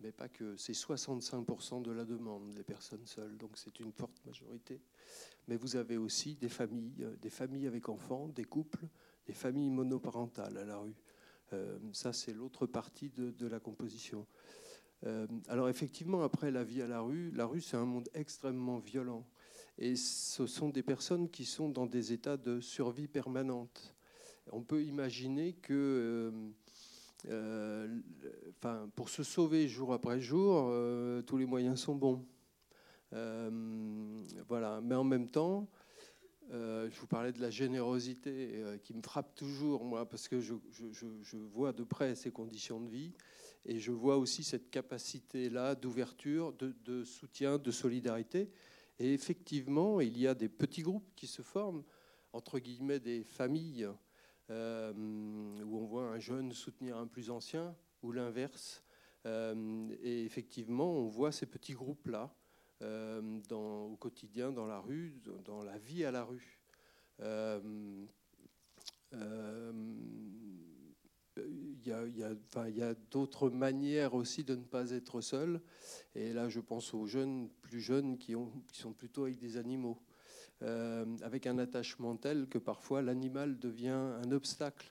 mais 0.01 0.12
pas 0.12 0.29
que. 0.29 0.57
C'est 0.57 0.73
65% 0.73 1.83
de 1.83 1.91
la 1.91 2.05
demande, 2.05 2.55
les 2.55 2.65
personnes 2.65 3.07
seules, 3.07 3.37
donc 3.37 3.57
c'est 3.57 3.79
une 3.81 3.93
forte 3.93 4.25
majorité. 4.25 4.81
Mais 5.49 5.57
vous 5.57 5.77
avez 5.77 5.97
aussi 5.97 6.35
des 6.35 6.49
familles, 6.49 7.05
euh, 7.05 7.17
des 7.17 7.31
familles 7.31 7.67
avec 7.67 7.89
enfants, 7.89 8.29
des 8.29 8.45
couples, 8.45 8.87
des 9.27 9.35
familles 9.35 9.71
monoparentales 9.71 10.57
à 10.59 10.65
la 10.65 10.79
rue. 10.79 10.97
Euh, 11.53 11.79
ça, 11.93 12.12
c'est 12.12 12.33
l'autre 12.33 12.67
partie 12.67 13.11
de, 13.11 13.47
la 13.47 13.61
composition. 13.61 14.27
Euh, 15.05 15.27
alors 15.49 15.69
effectivement, 15.69 16.23
après 16.23 16.51
la 16.51 16.65
vie 16.65 16.83
à 16.83 16.87
la 16.87 17.01
rue, 17.01 17.31
la 17.33 17.47
rue, 17.47 17.61
c'est 17.61 17.77
un 17.77 17.85
monde 17.85 18.09
extrêmement 18.15 18.79
violent. 18.79 19.27
Et 19.79 19.95
ce 19.97 20.47
sont 20.47 20.71
des 20.71 20.83
personnes 20.83 21.29
qui 21.29 21.45
sont 21.45 21.69
dans 21.69 21.87
des 21.87 22.13
états 22.13 22.39
de 22.39 22.61
survie 22.61 23.09
permanente. 23.09 23.95
On 24.53 24.63
peut 24.63 24.83
imaginer 24.83 25.53
que... 25.55 26.33
Euh, 27.29 27.89
enfin, 28.59 28.89
pour 28.95 29.09
se 29.09 29.23
sauver 29.23 29.67
jour 29.69 29.93
après 29.93 30.21
jour, 30.21 30.69
euh, 30.71 31.23
tous 31.23 31.37
les 31.37 31.47
moyens 31.47 31.81
sont 31.81 31.95
bons. 31.95 32.25
Euh, 33.13 34.23
voilà. 34.49 34.81
Mais 34.83 34.95
en 34.95 35.05
même 35.05 35.29
temps, 35.29 35.69
je 36.51 37.01
vous 37.01 37.07
parlais 37.07 37.33
de 37.33 37.41
la 37.41 37.51
générosité 37.51 38.63
qui 38.85 38.95
me 38.95 39.03
frappe 39.03 39.35
toujours, 39.35 39.85
moi, 39.85 40.09
parce 40.09 40.29
que 40.29 40.41
je, 40.41 40.55
vois 41.53 41.73
de 41.73 41.83
près 41.83 42.15
ces 42.15 42.31
conditions 42.31 42.81
de 42.81 42.89
vie 42.89 43.13
et 43.67 43.81
je 43.81 43.91
vois 43.91 44.17
aussi 44.17 44.45
cette 44.45 44.71
capacité-là 44.71 45.75
d'ouverture, 45.75 46.53
de, 46.53 47.05
soutien, 47.05 47.59
de 47.59 47.71
solidarité. 47.73 48.49
Et 48.99 49.13
effectivement, 49.13 50.01
il 50.01 50.17
y 50.19 50.29
a 50.29 50.35
des 50.35 50.49
petits 50.49 50.83
groupes 50.83 51.11
qui 51.17 51.27
se 51.27 51.43
forment, 51.43 51.83
entre 52.33 52.61
guillemets, 52.61 53.01
des 53.01 53.25
familles 53.25 53.89
euh, 54.51 54.93
où 55.65 55.79
on 55.79 55.85
voit 55.85 56.05
un 56.05 56.21
jeune 56.21 56.53
soutenir 56.53 56.97
un 56.97 57.09
plus 57.09 57.29
ancien, 57.29 57.77
ou 58.03 58.13
l'inverse. 58.13 58.85
Euh, 59.27 59.89
et 60.01 60.25
effectivement, 60.25 60.93
on 60.93 61.09
voit 61.09 61.33
ces 61.33 61.47
petits 61.47 61.75
groupes-là 61.75 62.33
euh, 62.83 63.41
au 63.51 63.97
quotidien, 63.97 64.53
dans 64.53 64.67
la 64.67 64.79
rue, 64.79 65.21
dans 65.45 65.65
la 65.65 65.77
vie 65.77 66.05
à 66.05 66.13
la 66.13 66.23
rue. 66.23 66.61
Il 71.37 72.77
y 72.77 72.83
a, 72.83 72.94
d'autres 73.11 73.51
manières 73.51 74.14
aussi 74.14 74.44
de 74.44 74.55
ne 74.55 74.64
pas 74.64 74.90
être 74.90 75.20
seul. 75.20 75.61
Et 76.14 76.33
là, 76.33 76.49
je 76.49 76.61
pense 76.61 76.94
aux 76.94 77.07
jeunes, 77.07 77.49
plus 77.62 77.81
jeunes, 77.81 78.18
qui, 78.18 78.35
ont, 78.35 78.51
qui 78.72 78.81
sont 78.81 78.92
plutôt 78.92 79.25
avec 79.25 79.38
des 79.38 79.57
animaux. 79.57 79.99
Euh, 80.62 81.05
avec 81.20 81.46
un 81.46 81.59
attachement 81.59 82.16
tel 82.16 82.46
que 82.49 82.57
parfois 82.57 83.03
l'animal 83.03 83.59
devient 83.59 83.88
un 83.88 84.33
obstacle 84.33 84.90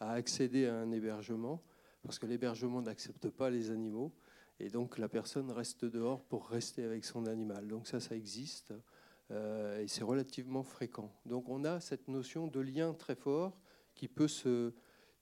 à 0.00 0.12
accéder 0.12 0.66
à 0.66 0.74
un 0.74 0.90
hébergement, 0.90 1.62
parce 2.02 2.18
que 2.18 2.24
l'hébergement 2.24 2.80
n'accepte 2.80 3.28
pas 3.28 3.50
les 3.50 3.70
animaux, 3.70 4.10
et 4.58 4.70
donc 4.70 4.96
la 4.96 5.10
personne 5.10 5.50
reste 5.50 5.84
dehors 5.84 6.22
pour 6.24 6.48
rester 6.48 6.82
avec 6.82 7.04
son 7.04 7.26
animal. 7.26 7.68
Donc 7.68 7.88
ça, 7.88 8.00
ça 8.00 8.16
existe, 8.16 8.72
euh, 9.30 9.82
et 9.82 9.86
c'est 9.86 10.02
relativement 10.02 10.62
fréquent. 10.62 11.12
Donc 11.26 11.50
on 11.50 11.64
a 11.66 11.78
cette 11.80 12.08
notion 12.08 12.46
de 12.46 12.60
lien 12.60 12.94
très 12.94 13.14
fort 13.14 13.58
qui 13.94 14.08
peut 14.08 14.28
se 14.28 14.72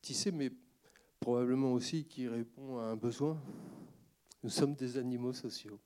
tisser, 0.01 0.33
mais 0.33 0.51
probablement 1.21 1.73
aussi 1.73 2.05
qui 2.05 2.29
répond 2.29 2.79
à 2.79 2.85
un 2.85 2.97
besoin. 2.97 3.41
Nous 4.43 4.51
sommes 4.51 4.75
des 4.75 4.97
animaux 4.97 5.33
sociaux. 5.33 5.79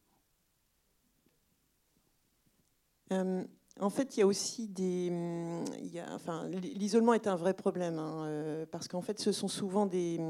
Euh, 3.12 3.44
en 3.80 3.90
fait, 3.90 4.16
il 4.16 4.20
y 4.20 4.22
a 4.22 4.26
aussi 4.26 4.68
des. 4.68 5.12
Enfin, 6.12 6.46
l'isolement 6.48 7.12
est 7.14 7.26
un 7.26 7.34
vrai 7.34 7.54
problème, 7.54 7.98
hein, 7.98 8.26
euh, 8.26 8.66
parce 8.70 8.86
qu'en 8.86 9.00
fait, 9.00 9.18
ce 9.18 9.32
sont 9.32 9.48
souvent 9.48 9.86
des, 9.86 10.20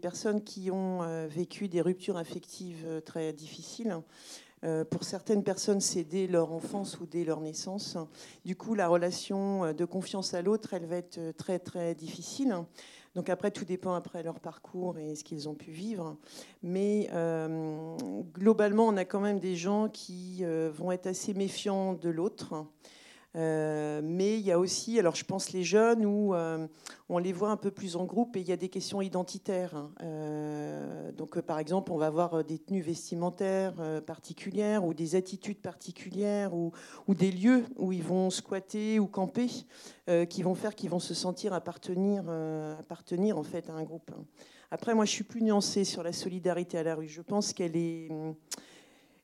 personnes 0.00 0.44
qui 0.44 0.70
ont 0.70 1.02
euh, 1.02 1.26
vécu 1.26 1.68
des 1.68 1.80
ruptures 1.80 2.18
affectives 2.18 3.00
très 3.06 3.32
difficiles. 3.32 3.96
pour 4.90 5.04
certaines 5.04 5.42
personnes, 5.42 5.80
c'est 5.80 6.04
dès 6.04 6.26
leur 6.26 6.52
enfance 6.52 7.00
ou 7.00 7.06
dès 7.06 7.24
leur 7.24 7.40
naissance. 7.40 7.96
Du 8.44 8.56
coup, 8.56 8.74
la 8.74 8.88
relation 8.88 9.72
de 9.72 9.84
confiance 9.86 10.34
à 10.34 10.42
l'autre, 10.42 10.74
elle 10.74 10.84
va 10.84 10.96
être 10.96 11.32
très, 11.38 11.58
très 11.58 11.94
difficile. 11.94 12.54
Donc 13.16 13.28
après, 13.28 13.50
tout 13.50 13.64
dépend 13.64 13.94
après 13.94 14.22
leur 14.22 14.38
parcours 14.38 14.98
et 14.98 15.14
ce 15.14 15.24
qu'ils 15.24 15.48
ont 15.48 15.54
pu 15.54 15.72
vivre. 15.72 16.16
Mais 16.62 17.08
euh, 17.12 17.96
globalement, 18.34 18.86
on 18.86 18.96
a 18.96 19.04
quand 19.04 19.20
même 19.20 19.40
des 19.40 19.56
gens 19.56 19.88
qui 19.88 20.38
euh, 20.42 20.70
vont 20.72 20.92
être 20.92 21.08
assez 21.08 21.34
méfiants 21.34 21.94
de 21.94 22.08
l'autre. 22.08 22.66
Euh, 23.36 24.00
mais 24.02 24.38
il 24.38 24.44
y 24.44 24.52
a 24.52 24.58
aussi, 24.58 24.98
alors 24.98 25.14
je 25.14 25.24
pense 25.24 25.52
les 25.52 25.62
jeunes 25.62 26.04
où 26.04 26.34
on 27.08 27.18
les 27.18 27.32
voit 27.32 27.50
un 27.50 27.56
peu 27.56 27.70
plus 27.70 27.96
en 27.96 28.04
groupe 28.04 28.36
et 28.36 28.40
il 28.40 28.48
y 28.48 28.52
a 28.52 28.56
des 28.56 28.68
questions 28.68 29.02
identitaires. 29.02 29.88
Hein. 31.36 31.38
Euh, 31.38 31.40
donc 31.40 31.40
par 31.46 31.58
exemple, 31.58 31.92
on 31.92 31.96
va 31.96 32.06
avoir 32.06 32.44
des 32.44 32.58
tenues 32.58 32.80
vestimentaires 32.80 33.74
particulières 34.06 34.84
ou 34.84 34.94
des 34.94 35.14
attitudes 35.14 35.60
particulières 35.60 36.54
ou, 36.54 36.72
ou, 37.06 37.14
des 37.14 37.30
lieux 37.30 37.64
où 37.76 37.92
ils 37.92 38.02
vont 38.02 38.30
squatter 38.30 38.98
ou 38.98 39.06
camper 39.06 39.48
qui 40.28 40.42
vont 40.42 40.54
faire 40.56 40.74
qu'ils 40.74 40.90
vont 40.90 40.98
se 40.98 41.14
sentir 41.14 41.52
appartenir, 41.52 42.24
appartenir 42.78 43.38
en 43.38 43.44
fait 43.44 43.70
à 43.70 43.74
un 43.74 43.84
groupe. 43.84 44.10
Après, 44.72 44.94
moi, 44.94 45.04
je 45.04 45.10
suis 45.10 45.24
plus 45.24 45.42
nuancée 45.42 45.84
sur 45.84 46.02
la 46.02 46.12
solidarité 46.12 46.78
à 46.78 46.82
la 46.82 46.94
rue. 46.94 47.08
Je 47.08 47.22
pense 47.22 47.52
qu'elle 47.52 47.76
est, 47.76 48.08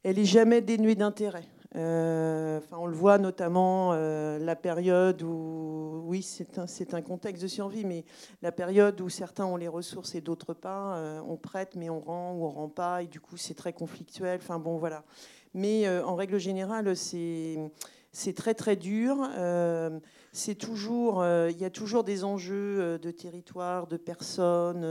elle 0.02 0.18
est 0.18 0.24
jamais 0.24 0.60
dénuée 0.60 0.94
d'intérêt. 0.94 1.44
Euh, 1.76 2.60
on 2.72 2.86
le 2.86 2.94
voit 2.94 3.18
notamment 3.18 3.90
euh, 3.92 4.38
la 4.38 4.56
période 4.56 5.22
où, 5.22 6.02
oui, 6.06 6.22
c'est 6.22 6.94
un, 6.94 7.02
contexte 7.02 7.42
de 7.42 7.48
survie, 7.48 7.84
mais 7.84 8.04
la 8.40 8.50
période 8.50 8.98
où 9.00 9.10
certains 9.10 9.44
ont 9.44 9.56
les 9.56 9.68
ressources 9.68 10.14
et 10.14 10.22
d'autres 10.22 10.54
pas, 10.54 10.96
euh, 10.96 11.20
on 11.28 11.36
prête 11.36 11.76
mais 11.76 11.90
on 11.90 12.00
rend 12.00 12.32
ou 12.32 12.46
on 12.46 12.50
rend 12.50 12.68
pas, 12.68 13.02
et 13.02 13.06
du 13.06 13.20
coup 13.20 13.36
c'est 13.36 13.54
très 13.54 13.74
conflictuel. 13.74 14.38
Enfin 14.42 14.58
bon, 14.58 14.78
voilà. 14.78 15.04
Mais 15.52 15.88
en 15.88 16.16
règle 16.16 16.38
générale, 16.38 16.94
c'est 16.96 18.34
très 18.34 18.52
très 18.52 18.76
dur. 18.76 19.16
C'est 20.36 20.54
toujours, 20.54 21.22
euh, 21.22 21.50
il 21.50 21.58
y 21.58 21.64
a 21.64 21.70
toujours 21.70 22.04
des 22.04 22.22
enjeux 22.22 22.78
euh, 22.78 22.98
de 22.98 23.10
territoire, 23.10 23.86
de 23.86 23.96
personnes, 23.96 24.84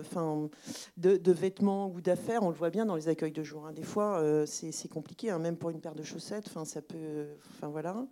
enfin, 0.00 0.48
de, 0.96 1.32
vêtements 1.32 1.90
ou 1.90 2.00
d'affaires. 2.00 2.42
On 2.42 2.50
le 2.50 2.54
voit 2.54 2.70
bien 2.70 2.86
dans 2.86 2.94
les 2.94 3.08
accueils 3.08 3.32
de 3.32 3.42
jour. 3.42 3.66
Hein. 3.66 3.72
Des 3.72 3.82
fois, 3.82 4.22
c'est 4.46 4.88
compliqué, 4.88 5.30
hein, 5.30 5.38
même 5.38 5.56
pour 5.56 5.70
une 5.70 5.80
paire 5.80 5.94
de 5.94 6.02
chaussettes. 6.02 6.44
Enfin, 6.46 6.64
ça 6.64 6.80
peut, 6.82 7.26
enfin 7.50 7.68
voilà. 7.68 8.06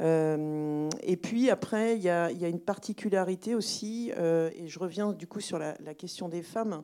et 0.00 1.16
puis 1.16 1.50
après, 1.50 1.96
il 1.96 2.02
y, 2.02 2.08
a, 2.08 2.30
une 2.30 2.60
particularité 2.60 3.54
aussi, 3.54 4.10
et 4.10 4.66
je 4.66 4.78
reviens 4.78 5.12
du 5.12 5.26
coup 5.26 5.40
sur 5.40 5.58
la 5.58 5.94
question 5.94 6.28
des 6.28 6.42
femmes. 6.42 6.82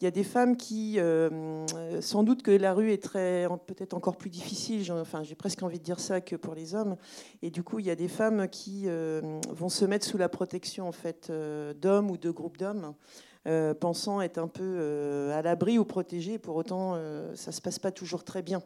Il 0.00 0.04
y 0.04 0.06
a 0.06 0.10
des 0.10 0.24
femmes 0.24 0.56
qui, 0.56 0.98
euh, 0.98 2.00
sans 2.00 2.22
doute 2.22 2.42
que 2.42 2.50
la 2.50 2.72
rue 2.72 2.90
est 2.90 3.06
peut-être 3.66 3.92
encore 3.92 4.16
plus 4.16 4.30
difficile, 4.30 4.90
enfin 4.92 5.22
j'ai 5.22 5.34
presque 5.34 5.62
envie 5.62 5.78
de 5.78 5.84
dire 5.84 6.00
ça 6.00 6.22
que 6.22 6.36
pour 6.36 6.54
les 6.54 6.74
hommes. 6.74 6.96
Et 7.42 7.50
du 7.50 7.62
coup, 7.62 7.80
il 7.80 7.84
y 7.84 7.90
a 7.90 7.94
des 7.94 8.08
femmes 8.08 8.48
qui 8.48 8.84
euh, 8.86 9.20
vont 9.50 9.68
se 9.68 9.84
mettre 9.84 10.06
sous 10.06 10.16
la 10.16 10.30
protection 10.30 10.88
en 10.88 10.92
fait 10.92 11.28
euh, 11.28 11.74
d'hommes 11.74 12.10
ou 12.10 12.16
de 12.16 12.30
groupes 12.30 12.56
d'hommes, 12.56 12.94
pensant 13.78 14.22
être 14.22 14.38
un 14.38 14.48
peu 14.48 15.30
à 15.34 15.42
l'abri 15.42 15.78
ou 15.78 15.84
protégées. 15.84 16.38
Pour 16.38 16.56
autant, 16.56 16.98
ça 17.34 17.52
se 17.52 17.60
passe 17.62 17.78
pas 17.78 17.90
toujours 17.90 18.22
très 18.22 18.42
bien. 18.42 18.62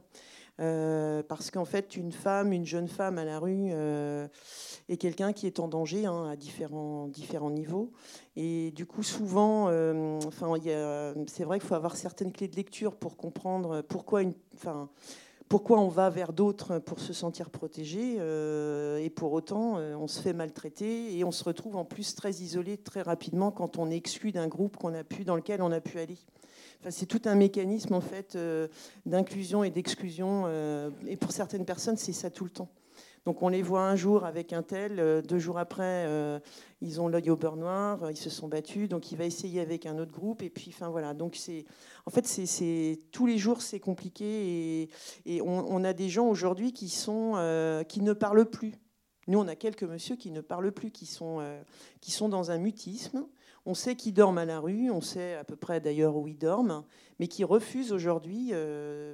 Euh, 0.61 1.23
parce 1.25 1.51
qu'en 1.51 1.64
fait, 1.64 1.97
une 1.97 2.12
femme, 2.12 2.53
une 2.53 2.67
jeune 2.67 2.87
femme 2.87 3.19
à 3.19 3.25
la 3.25 3.40
rue 3.40 3.71
euh, 3.73 4.29
est 4.88 4.97
quelqu'un 4.97 5.33
qui 5.33 5.47
est 5.47 5.59
en 5.59 5.67
danger 5.67 6.07
hein, 6.07 6.29
à 6.29 6.37
différents, 6.37 7.11
niveaux. 7.51 7.90
Et 8.37 8.71
du 8.71 8.87
coup, 8.87 9.03
souvent, 9.03 9.67
euh, 9.69 10.21
c'est 11.27 11.45
vrai 11.45 11.59
qu'il 11.59 11.69
faut 11.69 11.75
avoir 11.75 11.97
certaines 11.97 12.33
clés 12.33 12.49
de 12.49 12.57
lecture 12.57 12.95
pour 12.95 13.17
comprendre 13.17 13.83
pourquoi, 13.83 14.23
une, 14.23 14.35
pourquoi 15.49 15.81
on 15.81 15.88
va 15.88 16.09
vers 16.09 16.33
d'autres 16.33 16.79
pour 16.79 17.01
se 17.01 17.13
sentir 17.13 17.50
protégé. 17.50 18.17
et 18.17 19.11
pour 19.11 19.33
autant, 19.33 19.77
on 19.77 20.07
se 20.07 20.21
fait 20.21 20.33
maltraiter 20.33 21.17
et 21.19 21.25
on 21.25 21.33
se 21.33 21.42
retrouve 21.42 21.77
en 21.77 21.85
plus 21.85 22.15
très 22.15 22.31
isolé 22.31 22.77
très 22.77 23.02
rapidement 23.02 23.50
quand 23.50 23.77
on 23.79 23.90
est 23.90 23.96
exclu 23.96 24.31
d'un 24.31 24.46
groupe 24.46 24.77
qu'on 24.77 24.94
a 24.94 25.05
pu, 25.05 25.25
dans 25.25 25.37
lequel 25.37 25.63
on 25.63 25.73
a 25.73 25.81
pu 25.81 25.98
aller 25.98 26.19
c'est 26.91 27.07
tout 27.07 27.23
un 27.25 27.35
mécanisme 27.35 27.95
en 27.95 28.01
fait 28.01 28.37
euh, 28.37 28.69
d'inclusion 29.07 29.65
et 29.65 29.71
d'exclusion. 29.71 30.45
Euh, 30.47 30.91
et 31.07 31.17
pour 31.17 31.33
certaines 31.33 31.65
personnes, 31.65 31.97
c'est 31.97 32.13
ça 32.13 32.31
tout 32.31 32.45
le 32.45 32.51
temps. 32.51 32.69
Donc 33.25 33.43
on 33.43 33.49
les 33.49 33.63
voit 33.63 33.83
un 33.83 33.97
jour 33.97 34.27
avec 34.27 34.53
un 34.53 34.63
tel, 34.63 35.01
euh, 35.01 35.23
deux 35.23 35.39
jours 35.39 35.59
après, 35.59 36.07
ils 36.83 37.01
ont 37.01 37.09
l'œil 37.09 37.31
au 37.31 37.37
beurre 37.37 37.57
noir, 37.57 38.11
ils 38.11 38.19
se 38.19 38.29
sont 38.29 38.49
battus, 38.49 38.87
donc 38.89 39.13
il 39.13 39.17
va 39.17 39.25
essayer 39.25 39.63
avec 39.63 39.87
un 39.87 39.99
autre 39.99 40.13
groupe, 40.13 40.43
et 40.43 40.51
puis 40.51 40.67
enfin 40.69 40.91
voilà. 40.91 41.15
Donc 41.15 41.37
c'est, 41.37 41.65
en 42.05 42.11
fait, 42.11 42.27
c'est, 42.27 42.99
tous 43.13 43.27
les 43.27 43.39
jours 43.39 43.63
c'est 43.63 43.81
compliqué, 43.81 44.91
et, 45.25 45.41
on, 45.41 45.85
a 45.85 45.95
des 45.95 46.11
gens 46.11 46.27
aujourd'hui 46.27 46.75
qui 46.75 46.91
sont, 46.91 47.85
qui 47.89 48.03
ne 48.03 48.13
parlent 48.13 48.45
plus 48.45 48.75
Nous, 49.27 49.39
on 49.39 49.49
a 49.49 49.57
quelques 49.57 49.85
monsieur 49.85 50.17
qui 50.17 50.31
ne 50.31 50.43
parlent 50.43 50.73
plus, 50.73 50.91
qui 50.91 51.07
sont, 51.07 51.43
qui 52.03 52.11
sont 52.11 52.29
dans 52.29 52.51
un 52.51 52.59
mutisme. 52.59 53.27
On 53.67 53.75
sait 53.75 53.96
qu'ils 53.96 54.12
dorment 54.12 54.38
à 54.38 54.44
la 54.44 54.60
rue, 54.60 54.90
on 54.90 55.00
sait 55.00 55.35
à 55.35 55.44
peu 55.44 55.56
près 55.56 55.81
d'ailleurs 55.81 56.17
où 56.17 56.29
ils 56.29 56.37
dorment, 56.37 56.85
mais 57.19 57.29
qui 57.29 57.44
refusent 57.44 57.92
aujourd'hui 57.92 58.52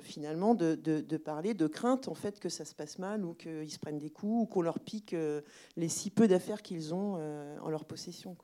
finalement 0.02 0.56
de, 0.56 1.16
parler 1.16 1.54
de 1.54 1.68
crainte 1.68 2.08
en 2.08 2.14
fait 2.14 2.40
que 2.40 2.48
ça 2.48 2.64
se 2.64 2.74
passe 2.74 2.98
mal 2.98 3.24
ou 3.24 3.34
qu'ils 3.34 3.70
se 3.70 3.78
prennent 3.78 3.98
des 3.98 4.10
coups 4.10 4.42
ou 4.42 4.46
qu'on 4.46 4.62
leur 4.62 4.80
pique 4.80 5.14
les 5.76 5.88
si 5.88 6.10
peu 6.10 6.26
d'affaires 6.26 6.62
qu'ils 6.62 6.94
ont 6.94 7.14
en 7.62 7.70
leur 7.70 7.84
possession. 7.84 8.36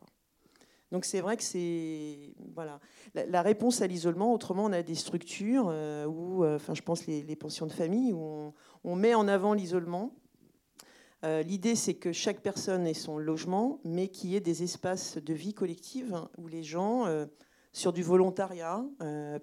Donc 0.92 1.04
c'est 1.04 1.20
vrai 1.20 1.36
que 1.36 1.42
c'est 1.42 2.34
voilà 2.54 2.78
la, 3.14 3.42
réponse 3.42 3.82
à 3.82 3.86
l'isolement. 3.86 4.32
Autrement, 4.32 4.64
on 4.64 4.72
a 4.72 4.82
des 4.82 4.94
structures 4.94 5.66
euh, 5.68 6.06
où, 6.06 6.44
euh, 6.44 6.56
enfin, 6.56 6.74
je 6.74 6.82
pense 6.82 7.06
les, 7.06 7.36
pensions 7.36 7.66
de 7.66 7.72
famille 7.72 8.12
où 8.12 8.52
on, 8.84 8.96
met 8.96 9.14
en 9.14 9.26
avant 9.26 9.52
l'isolement. 9.52 10.12
Euh, 11.26 11.42
l'idée, 11.42 11.74
c'est 11.74 11.94
que 11.94 12.12
chaque 12.12 12.40
personne 12.40 12.86
ait 12.86 12.94
son 12.94 13.18
logement, 13.18 13.80
mais 13.84 14.08
qu'il 14.08 14.30
y 14.30 14.36
ait 14.36 14.40
des 14.40 14.62
espaces 14.62 15.18
de 15.18 15.34
vie 15.34 15.52
collective 15.52 16.16
où 16.38 16.46
les 16.46 16.62
gens, 16.62 17.04
sur 17.72 17.92
du 17.92 18.02
volontariat, 18.02 18.84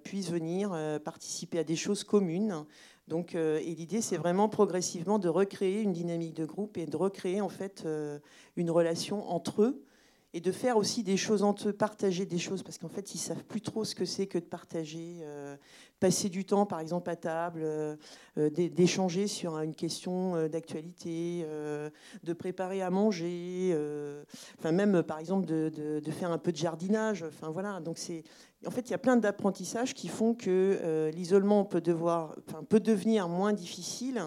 puissent 0.03 0.31
venir 0.31 0.75
participer 1.03 1.59
à 1.59 1.63
des 1.63 1.75
choses 1.75 2.03
communes. 2.03 2.65
Donc, 3.09 3.35
et 3.35 3.75
l'idée, 3.75 4.01
c'est 4.01 4.17
vraiment 4.17 4.47
progressivement 4.47 5.19
de 5.19 5.27
recréer 5.27 5.81
une 5.81 5.91
dynamique 5.91 6.35
de 6.35 6.45
groupe 6.45 6.77
et 6.77 6.85
de 6.85 6.95
recréer 6.95 7.41
en 7.41 7.49
fait 7.49 7.85
une 8.55 8.71
relation 8.71 9.29
entre 9.29 9.63
eux 9.63 9.83
et 10.35 10.41
de 10.41 10.51
faire 10.51 10.77
aussi 10.77 11.03
des 11.03 11.15
choses 11.15 11.43
entre 11.43 11.69
eux, 11.69 11.73
partager 11.73 12.25
des 12.25 12.39
choses, 12.39 12.63
parce 12.63 12.79
qu'en 12.79 12.89
fait, 12.89 13.13
ils 13.13 13.19
savent 13.19 13.43
plus 13.43 13.61
trop 13.61 13.85
ce 13.85 13.93
que 13.93 14.03
c'est 14.03 14.25
que 14.25 14.39
de 14.39 14.43
partager, 14.43 15.19
euh, 15.21 15.55
passer 15.99 16.27
du 16.27 16.43
temps, 16.43 16.65
par 16.65 16.79
exemple, 16.79 17.11
à 17.11 17.15
table, 17.15 17.61
euh, 17.63 17.95
euh, 18.39 18.49
d'échanger 18.49 19.27
sur 19.27 19.59
une 19.59 19.75
question 19.75 20.47
d'actualité, 20.47 21.45
de 22.23 22.33
préparer 22.33 22.81
à 22.81 22.89
manger, 22.89 23.77
enfin 24.57 24.71
même, 24.71 25.03
par 25.03 25.19
exemple, 25.19 25.45
de, 25.45 25.69
de, 25.69 26.11
faire 26.11 26.31
un 26.31 26.39
peu 26.39 26.51
de 26.51 26.57
jardinage. 26.57 27.23
Enfin 27.27 27.49
voilà, 27.49 27.79
donc 27.79 27.97
c'est 27.99 28.23
en 28.65 28.71
fait, 28.71 28.87
il 28.89 28.91
y 28.91 28.95
a 28.95 28.99
plein 28.99 29.17
d'apprentissages 29.17 29.93
qui 29.93 30.07
font 30.07 30.33
que 30.33 31.11
l'isolement 31.13 31.65
peut, 31.65 31.81
peut 32.69 32.79
devenir 32.79 33.27
moins 33.27 33.53
difficile 33.53 34.21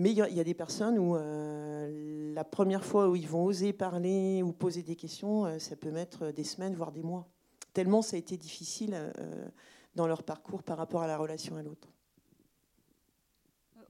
mais 0.00 0.12
il 0.12 0.16
y, 0.16 0.40
a 0.40 0.44
des 0.44 0.54
personnes 0.54 0.98
où 0.98 1.14
euh, 1.14 2.32
la 2.32 2.42
première 2.42 2.86
fois 2.86 3.10
où 3.10 3.16
ils 3.16 3.28
vont 3.28 3.44
oser 3.44 3.74
parler 3.74 4.42
ou 4.42 4.50
poser 4.50 4.82
des 4.82 4.96
questions, 4.96 5.44
euh, 5.44 5.58
ça 5.58 5.76
peut 5.76 5.90
mettre 5.90 6.30
des 6.30 6.42
semaines, 6.42 6.74
voire 6.74 6.90
des 6.90 7.02
mois. 7.02 7.28
Tellement 7.74 8.00
ça 8.00 8.16
a 8.16 8.18
été 8.18 8.38
difficile 8.38 8.94
euh, 8.94 9.46
dans 9.94 10.06
leur 10.06 10.22
parcours 10.22 10.62
par 10.62 10.78
rapport 10.78 11.02
à 11.02 11.06
la 11.06 11.18
relation 11.18 11.56
à 11.56 11.62
l'autre. 11.62 11.92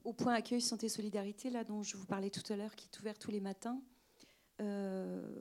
Au 0.03 0.11
point 0.11 0.33
accueil 0.33 0.59
santé 0.59 0.89
solidarité, 0.89 1.49
là 1.49 1.63
dont 1.63 1.81
je 1.81 1.95
vous 1.95 2.05
parlais 2.05 2.29
tout 2.29 2.43
à 2.51 2.57
l'heure, 2.57 2.75
qui 2.75 2.89
est 2.91 2.99
ouvert 2.99 3.17
tous 3.17 3.31
les 3.31 3.39
matins, 3.39 3.81
on 4.59 5.31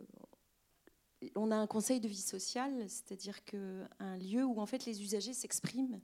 a 1.51 1.57
un 1.57 1.67
conseil 1.67 1.99
de 1.99 2.07
vie 2.07 2.15
sociale, 2.15 2.89
c'est-à-dire 2.89 3.45
qu'un 3.45 4.17
lieu 4.19 4.45
où 4.45 4.61
en 4.61 4.67
fait 4.67 4.87
les 4.87 5.03
usagers 5.03 5.35
s'expriment, 5.35 6.01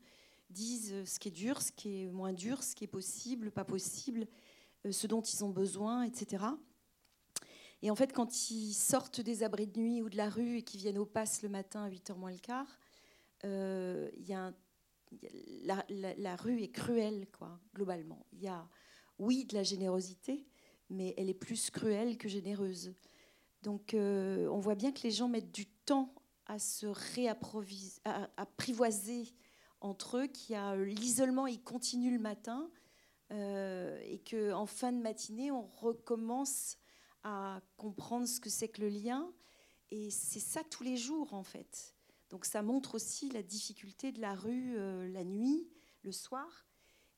disent 0.50 1.04
ce 1.04 1.20
qui 1.20 1.28
est 1.28 1.32
dur, 1.32 1.62
ce 1.62 1.72
qui 1.72 2.02
est 2.02 2.10
moins 2.10 2.32
dur, 2.32 2.62
ce 2.62 2.74
qui 2.74 2.84
est 2.84 2.88
possible, 2.88 3.52
pas 3.52 3.64
possible, 3.64 4.26
ce 4.90 5.06
dont 5.06 5.22
ils 5.22 5.44
ont 5.44 5.50
besoin, 5.50 6.02
etc. 6.02 6.44
Et 7.82 7.90
en 7.90 7.94
fait, 7.94 8.12
quand 8.12 8.50
ils 8.50 8.72
sortent 8.72 9.20
des 9.20 9.42
abris 9.42 9.66
de 9.66 9.78
nuit 9.78 10.02
ou 10.02 10.08
de 10.08 10.16
la 10.16 10.30
rue 10.30 10.58
et 10.58 10.62
qu'ils 10.62 10.80
viennent 10.80 10.98
au 10.98 11.06
pass 11.06 11.42
le 11.42 11.48
matin 11.48 11.84
à 11.84 11.90
8h 11.90 12.16
moins 12.16 12.32
le 12.32 12.38
quart, 12.38 12.78
euh, 13.44 14.10
y 14.18 14.32
a 14.32 14.52
la, 15.62 16.36
rue 16.36 16.62
est 16.62 16.72
cruelle, 16.72 17.26
quoi, 17.36 17.60
globalement. 17.74 18.26
Il 18.32 18.42
y 18.42 18.48
a, 18.48 18.66
oui, 19.18 19.44
de 19.44 19.54
la 19.54 19.62
générosité, 19.62 20.46
mais 20.90 21.14
elle 21.16 21.28
est 21.28 21.34
plus 21.34 21.70
cruelle 21.70 22.18
que 22.18 22.28
généreuse. 22.28 22.94
Donc, 23.62 23.94
euh, 23.94 24.48
on 24.48 24.58
voit 24.58 24.74
bien 24.74 24.92
que 24.92 25.02
les 25.02 25.10
gens 25.10 25.28
mettent 25.28 25.52
du 25.52 25.66
temps 25.66 26.14
à 26.46 26.58
se 26.58 26.86
réapprivoiser 26.86 29.34
entre 29.80 30.18
eux, 30.18 30.26
qu'il 30.26 30.54
y 30.54 30.56
a 30.56 30.76
l'isolement, 30.76 31.46
il 31.46 31.62
continue 31.62 32.12
le 32.12 32.18
matin, 32.18 32.68
euh, 33.32 33.98
et 34.04 34.18
qu'en 34.18 34.66
fin 34.66 34.92
de 34.92 35.00
matinée, 35.00 35.50
on 35.50 35.66
recommence 35.66 36.78
à 37.22 37.60
comprendre 37.76 38.26
ce 38.26 38.40
que 38.40 38.50
c'est 38.50 38.68
que 38.68 38.82
le 38.82 38.88
lien. 38.88 39.32
Et 39.90 40.10
c'est 40.10 40.40
ça 40.40 40.62
tous 40.64 40.82
les 40.82 40.96
jours, 40.96 41.34
en 41.34 41.42
fait. 41.42 41.94
Donc 42.30 42.44
ça 42.44 42.62
montre 42.62 42.94
aussi 42.94 43.30
la 43.30 43.42
difficulté 43.42 44.12
de 44.12 44.20
la 44.20 44.34
rue 44.34 44.76
euh, 44.78 45.08
la 45.08 45.24
nuit, 45.24 45.68
le 46.02 46.12
soir. 46.12 46.66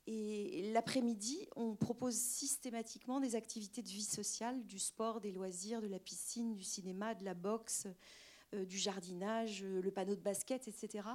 Et 0.07 0.71
l'après-midi, 0.73 1.47
on 1.55 1.77
propose 1.77 2.15
systématiquement 2.15 3.21
des 3.21 3.35
activités 3.35 3.83
de 3.83 3.89
vie 3.89 4.05
sociale, 4.05 4.65
du 4.65 4.79
sport, 4.79 5.21
des 5.21 5.33
loisirs, 5.33 5.83
de 5.83 5.87
la 5.87 5.99
piscine, 5.99 6.55
du 6.55 6.65
cinéma, 6.65 7.15
de 7.15 7.25
la 7.25 7.35
boxe, 7.35 7.87
euh, 8.55 8.65
du 8.65 8.79
jardinage, 8.79 9.63
le 9.63 9.91
panneau 9.91 10.15
de 10.15 10.23
basket, 10.23 10.67
etc. 10.67 11.07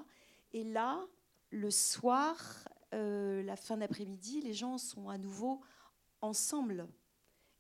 Et 0.51 0.63
là, 0.63 1.03
le 1.49 1.71
soir, 1.71 2.67
euh, 2.93 3.43
la 3.43 3.55
fin 3.55 3.77
d'après-midi, 3.77 4.41
les 4.41 4.53
gens 4.53 4.77
sont 4.77 5.09
à 5.09 5.17
nouveau 5.17 5.61
ensemble 6.21 6.87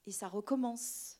et 0.05 0.11
ça 0.11 0.27
recommence. 0.27 1.19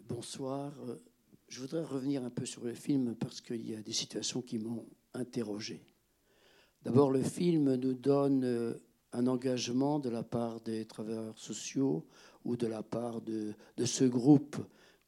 Bonsoir. 0.00 0.72
Euh, 0.88 1.02
je 1.48 1.60
voudrais 1.60 1.82
revenir 1.82 2.24
un 2.24 2.30
peu 2.30 2.46
sur 2.46 2.64
le 2.64 2.74
film 2.74 3.14
parce 3.16 3.40
qu'il 3.40 3.68
y 3.68 3.74
a 3.74 3.82
des 3.82 3.92
situations 3.92 4.42
qui 4.42 4.58
m'ont 4.58 4.86
interrogé. 5.12 5.84
D'abord, 6.82 7.10
le 7.10 7.22
film 7.22 7.74
nous 7.74 7.94
donne 7.94 8.44
euh, 8.44 8.74
un 9.12 9.26
engagement 9.26 9.98
de 9.98 10.08
la 10.08 10.22
part 10.22 10.60
des 10.60 10.86
travailleurs 10.86 11.38
sociaux 11.38 12.06
ou 12.44 12.56
de 12.56 12.66
la 12.66 12.82
part 12.82 13.20
de, 13.20 13.54
de 13.76 13.84
ce 13.84 14.04
groupe 14.04 14.56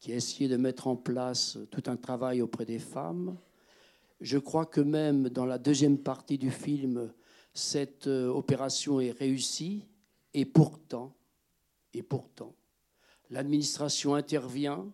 qui 0.01 0.12
a 0.12 0.16
essayé 0.16 0.49
de 0.49 0.57
mettre 0.57 0.86
en 0.86 0.97
place 0.97 1.59
tout 1.70 1.82
un 1.86 1.97
travail 1.97 2.42
auprès 2.42 2.64
des 2.64 2.78
femmes 2.78 3.38
je 4.21 4.39
crois 4.39 4.67
que 4.67 4.81
même 4.81 5.29
dans 5.29 5.47
la 5.47 5.59
deuxième 5.59 5.99
partie 5.99 6.39
du 6.39 6.51
film, 6.51 7.12
cette 7.53 8.07
euh, 8.07 8.29
opération 8.29 9.01
est 9.01 9.12
réussie 9.12 9.85
et 10.33 10.45
pourtant, 10.45 11.15
et 11.93 12.03
pourtant, 12.03 12.55
l'administration 13.31 14.15
intervient 14.15 14.93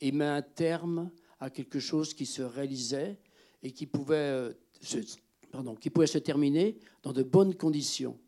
et 0.00 0.12
met 0.12 0.24
un 0.24 0.42
terme 0.42 1.10
à 1.38 1.50
quelque 1.50 1.78
chose 1.78 2.14
qui 2.14 2.26
se 2.26 2.42
réalisait 2.42 3.18
et 3.62 3.72
qui 3.72 3.86
pouvait, 3.86 4.16
euh, 4.16 4.52
se, 4.80 4.98
qui 5.80 5.90
pouvait 5.90 6.06
se 6.06 6.18
terminer 6.18 6.78
dans 7.02 7.12
de 7.12 7.22
bonnes 7.22 7.54
conditions. 7.54 8.18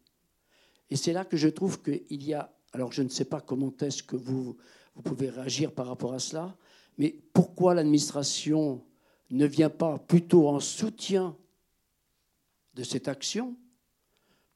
Et 0.91 0.97
c'est 0.97 1.12
là 1.12 1.25
que 1.25 1.37
je 1.37 1.49
trouve 1.49 1.83
qu'il 1.83 2.23
y 2.25 2.35
a, 2.35 2.55
alors 2.73 2.93
je 2.93 3.03
ne 3.03 3.09
sais 3.09 3.25
pas 3.25 3.41
comment 3.41 3.75
est-ce 3.81 4.03
que 4.03 4.16
vous, 4.16 4.57
vous 4.95 5.03
pouvez 5.03 5.31
réagir 5.31 5.73
par 5.73 5.87
rapport 5.87 6.14
à 6.14 6.19
cela, 6.19 6.57
mais 6.97 7.16
pourquoi 7.33 7.75
l'administration 7.75 8.83
ne 9.31 9.47
vient 9.47 9.70
pas 9.70 9.99
plutôt 9.99 10.49
en 10.49 10.61
soutien 10.61 11.37
de 12.74 12.83
cette 12.83 13.09
action, 13.09 13.57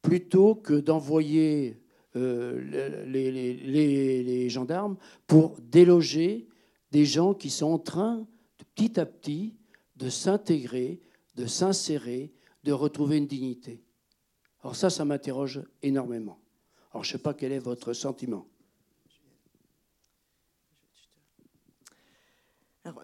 plutôt 0.01 0.55
que 0.55 0.75
d'envoyer 0.75 1.83
euh, 2.17 3.05
les, 3.07 4.49
gendarmes 4.49 4.97
pour 5.27 5.57
déloger 5.61 6.47
des 6.91 7.05
gens 7.05 7.35
qui 7.35 7.51
sont 7.51 7.73
en 7.73 7.79
train, 7.79 8.27
petit 8.75 9.01
à 9.01 9.07
petit, 9.07 9.55
de 9.97 10.09
s'intégrer, 10.09 11.01
de 11.37 11.47
s'insérer, 11.47 12.33
de 12.65 12.73
retrouver 12.73 13.17
une 13.17 13.27
dignité. 13.27 13.83
Alors 14.63 14.77
ça, 14.77 14.91
ça 14.91 15.05
m'interroge 15.05 15.63
énormément. 15.83 16.39
Alors 16.93 17.05
je 17.05 17.11
ne 17.11 17.19
sais 17.19 17.23
pas 17.23 17.35
quel 17.35 17.53
est 17.53 17.59
votre 17.59 17.93
sentiment. 17.93 18.47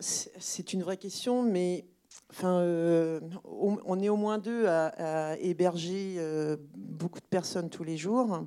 C'est 0.00 0.72
une 0.72 0.82
vraie 0.82 0.96
question, 0.96 1.42
mais 1.42 1.84
enfin, 2.30 2.60
euh, 2.60 3.20
on 3.44 4.00
est 4.00 4.08
au 4.08 4.16
moins 4.16 4.38
deux 4.38 4.66
à, 4.66 5.36
héberger 5.40 6.16
euh, 6.18 6.56
beaucoup 6.76 7.20
de 7.20 7.26
personnes 7.26 7.70
tous 7.70 7.84
les 7.84 7.96
jours. 7.96 8.44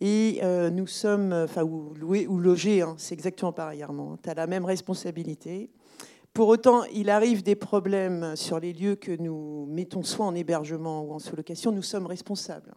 Et 0.00 0.40
euh, 0.42 0.68
nous 0.68 0.86
sommes, 0.86 1.32
enfin, 1.32 1.62
ou 1.62 1.94
louer 1.94 2.26
ou 2.26 2.38
loger, 2.38 2.82
hein, 2.82 2.94
c'est 2.98 3.14
exactement 3.14 3.52
pareil, 3.52 3.82
Armand. 3.82 4.18
Tu 4.22 4.28
as 4.28 4.34
la 4.34 4.46
même 4.46 4.66
responsabilité. 4.66 5.70
Pour 6.34 6.48
autant, 6.48 6.84
il 6.92 7.08
arrive 7.08 7.42
des 7.42 7.54
problèmes 7.54 8.36
sur 8.36 8.60
les 8.60 8.74
lieux 8.74 8.96
que 8.96 9.12
nous 9.12 9.64
mettons 9.70 10.02
soit 10.02 10.26
en 10.26 10.34
hébergement 10.34 11.02
ou 11.02 11.12
en 11.12 11.18
sous-location, 11.18 11.72
nous 11.72 11.82
sommes 11.82 12.04
responsables. 12.04 12.74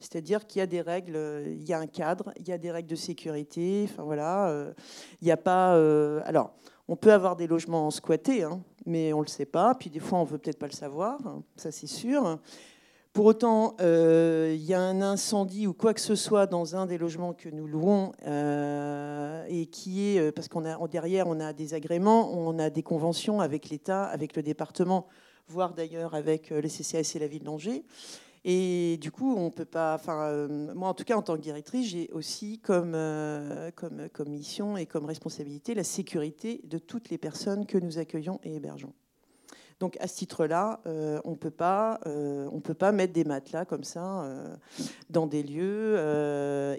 C'est-à-dire 0.00 0.46
qu'il 0.46 0.60
y 0.60 0.62
a 0.62 0.66
des 0.66 0.80
règles, 0.80 1.18
il 1.48 1.68
y 1.68 1.74
a 1.74 1.80
un 1.80 1.86
cadre, 1.86 2.32
il 2.38 2.48
y 2.48 2.52
a 2.52 2.56
des 2.56 2.70
règles 2.70 2.88
de 2.88 2.96
sécurité. 2.96 3.86
Enfin 3.90 4.04
voilà, 4.04 4.72
il 5.20 5.24
n'y 5.24 5.32
a 5.32 5.36
pas. 5.36 5.74
alors, 6.24 6.54
on 6.88 6.96
peut 6.96 7.12
avoir 7.12 7.36
des 7.36 7.46
logements 7.46 7.90
squattés, 7.90 8.42
hein, 8.42 8.60
mais 8.86 9.12
on 9.12 9.18
ne 9.18 9.24
le 9.24 9.28
sait 9.28 9.46
pas. 9.46 9.74
Puis 9.74 9.90
des 9.90 10.00
fois, 10.00 10.18
on 10.18 10.24
ne 10.24 10.28
veut 10.28 10.38
peut-être 10.38 10.58
pas 10.58 10.66
le 10.66 10.72
savoir, 10.72 11.18
hein, 11.26 11.42
ça 11.56 11.70
c'est 11.70 11.86
sûr. 11.86 12.38
Pour 13.12 13.26
autant, 13.26 13.74
euh, 13.80 14.54
il 14.54 14.64
y 14.64 14.74
a 14.74 14.80
un 14.80 15.02
incendie 15.02 15.66
ou 15.66 15.72
quoi 15.72 15.92
que 15.92 16.00
ce 16.00 16.14
soit 16.14 16.46
dans 16.46 16.76
un 16.76 16.86
des 16.86 16.98
logements 16.98 17.32
que 17.32 17.48
nous 17.48 17.66
louons 17.66 18.12
euh, 18.26 19.44
et 19.48 19.66
qui 19.66 20.10
est 20.10 20.20
euh, 20.20 20.30
parce 20.30 20.46
qu'on 20.46 20.64
a 20.64 20.86
derrière 20.88 21.26
on 21.26 21.40
a 21.40 21.52
des 21.52 21.74
agréments, 21.74 22.32
on 22.32 22.58
a 22.58 22.70
des 22.70 22.82
conventions 22.82 23.40
avec 23.40 23.70
l'État, 23.70 24.04
avec 24.04 24.36
le 24.36 24.42
département, 24.42 25.08
voire 25.48 25.74
d'ailleurs 25.74 26.14
avec 26.14 26.50
les 26.50 26.68
CCAS 26.68 27.12
et 27.16 27.18
la 27.18 27.26
ville 27.26 27.42
d'Angers. 27.42 27.84
Et 28.44 28.98
du 29.00 29.10
coup, 29.10 29.34
on 29.36 29.50
peut 29.50 29.64
pas. 29.64 29.94
Enfin, 29.94 30.22
euh, 30.22 30.74
moi, 30.74 30.88
en 30.88 30.94
tout 30.94 31.04
cas, 31.04 31.16
en 31.16 31.22
tant 31.22 31.36
que 31.36 31.42
directrice, 31.42 31.88
j'ai 31.88 32.08
aussi 32.12 32.60
euh, 32.70 33.70
comme, 33.72 34.08
comme 34.12 34.28
mission 34.28 34.76
et 34.76 34.86
comme 34.86 35.04
responsabilité 35.04 35.74
la 35.74 35.84
sécurité 35.84 36.60
de 36.64 36.78
toutes 36.78 37.10
les 37.10 37.18
personnes 37.18 37.66
que 37.66 37.78
nous 37.78 37.98
accueillons 37.98 38.40
et 38.44 38.56
hébergeons. 38.56 38.94
Donc 39.80 39.96
à 40.00 40.08
ce 40.08 40.16
titre-là, 40.16 40.80
euh, 40.86 41.20
on 41.24 41.36
peut 41.36 41.52
euh, 41.60 42.48
on 42.52 42.60
peut 42.60 42.74
pas 42.74 42.92
mettre 42.92 43.12
des 43.12 43.24
matelas 43.24 43.64
comme 43.64 43.84
ça 43.84 44.22
euh, 44.22 44.56
dans 45.08 45.26
des 45.26 45.42
lieux 45.42 45.96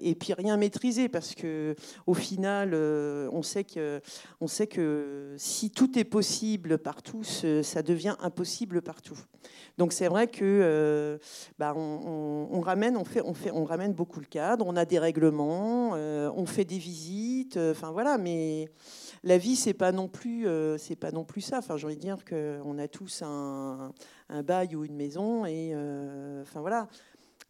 et 0.01 0.15
puis 0.15 0.33
rien 0.33 0.57
maîtriser 0.57 1.09
parce 1.09 1.33
que 1.35 1.75
au 2.07 2.13
final, 2.13 2.73
on 2.73 3.41
sait 3.41 3.63
que, 3.63 4.01
on 4.41 4.47
sait 4.47 4.67
que 4.67 5.33
si 5.37 5.71
tout 5.71 5.97
est 5.97 6.03
possible 6.03 6.77
partout, 6.77 7.23
ça 7.23 7.81
devient 7.81 8.15
impossible 8.21 8.81
partout. 8.81 9.17
Donc 9.77 9.93
c'est 9.93 10.07
vrai 10.07 10.27
que 10.27 11.19
bah, 11.57 11.73
on, 11.75 12.61
ramène, 12.61 12.97
on 12.97 13.05
fait, 13.05 13.21
on 13.21 13.33
fait, 13.33 13.51
on 13.51 13.63
ramène 13.63 13.93
beaucoup 13.93 14.19
le 14.19 14.25
cadre. 14.25 14.65
On 14.67 14.75
a 14.75 14.85
des 14.85 14.99
règlements, 14.99 15.91
on 15.91 16.45
fait 16.45 16.65
des 16.65 16.77
visites. 16.77 17.57
Enfin 17.57 17.91
voilà, 17.91 18.17
mais 18.17 18.69
la 19.23 19.37
vie, 19.37 19.55
c'est 19.55 19.73
pas 19.73 19.91
non 19.91 20.07
plus, 20.07 20.47
euh, 20.47 20.77
c'est 20.77 20.95
pas 20.95 21.11
non 21.11 21.23
plus 21.23 21.41
ça. 21.41 21.59
Enfin, 21.59 21.77
j'ai 21.77 21.85
envie 21.85 21.95
de 21.95 22.01
dire 22.01 22.17
qu'on 22.25 22.77
a 22.77 22.87
tous 22.87 23.21
un, 23.23 23.91
bail 24.43 24.75
ou 24.75 24.85
une 24.85 24.95
maison, 24.95 25.45
et 25.45 25.71
euh, 25.73 26.41
enfin 26.43 26.61
voilà. 26.61 26.87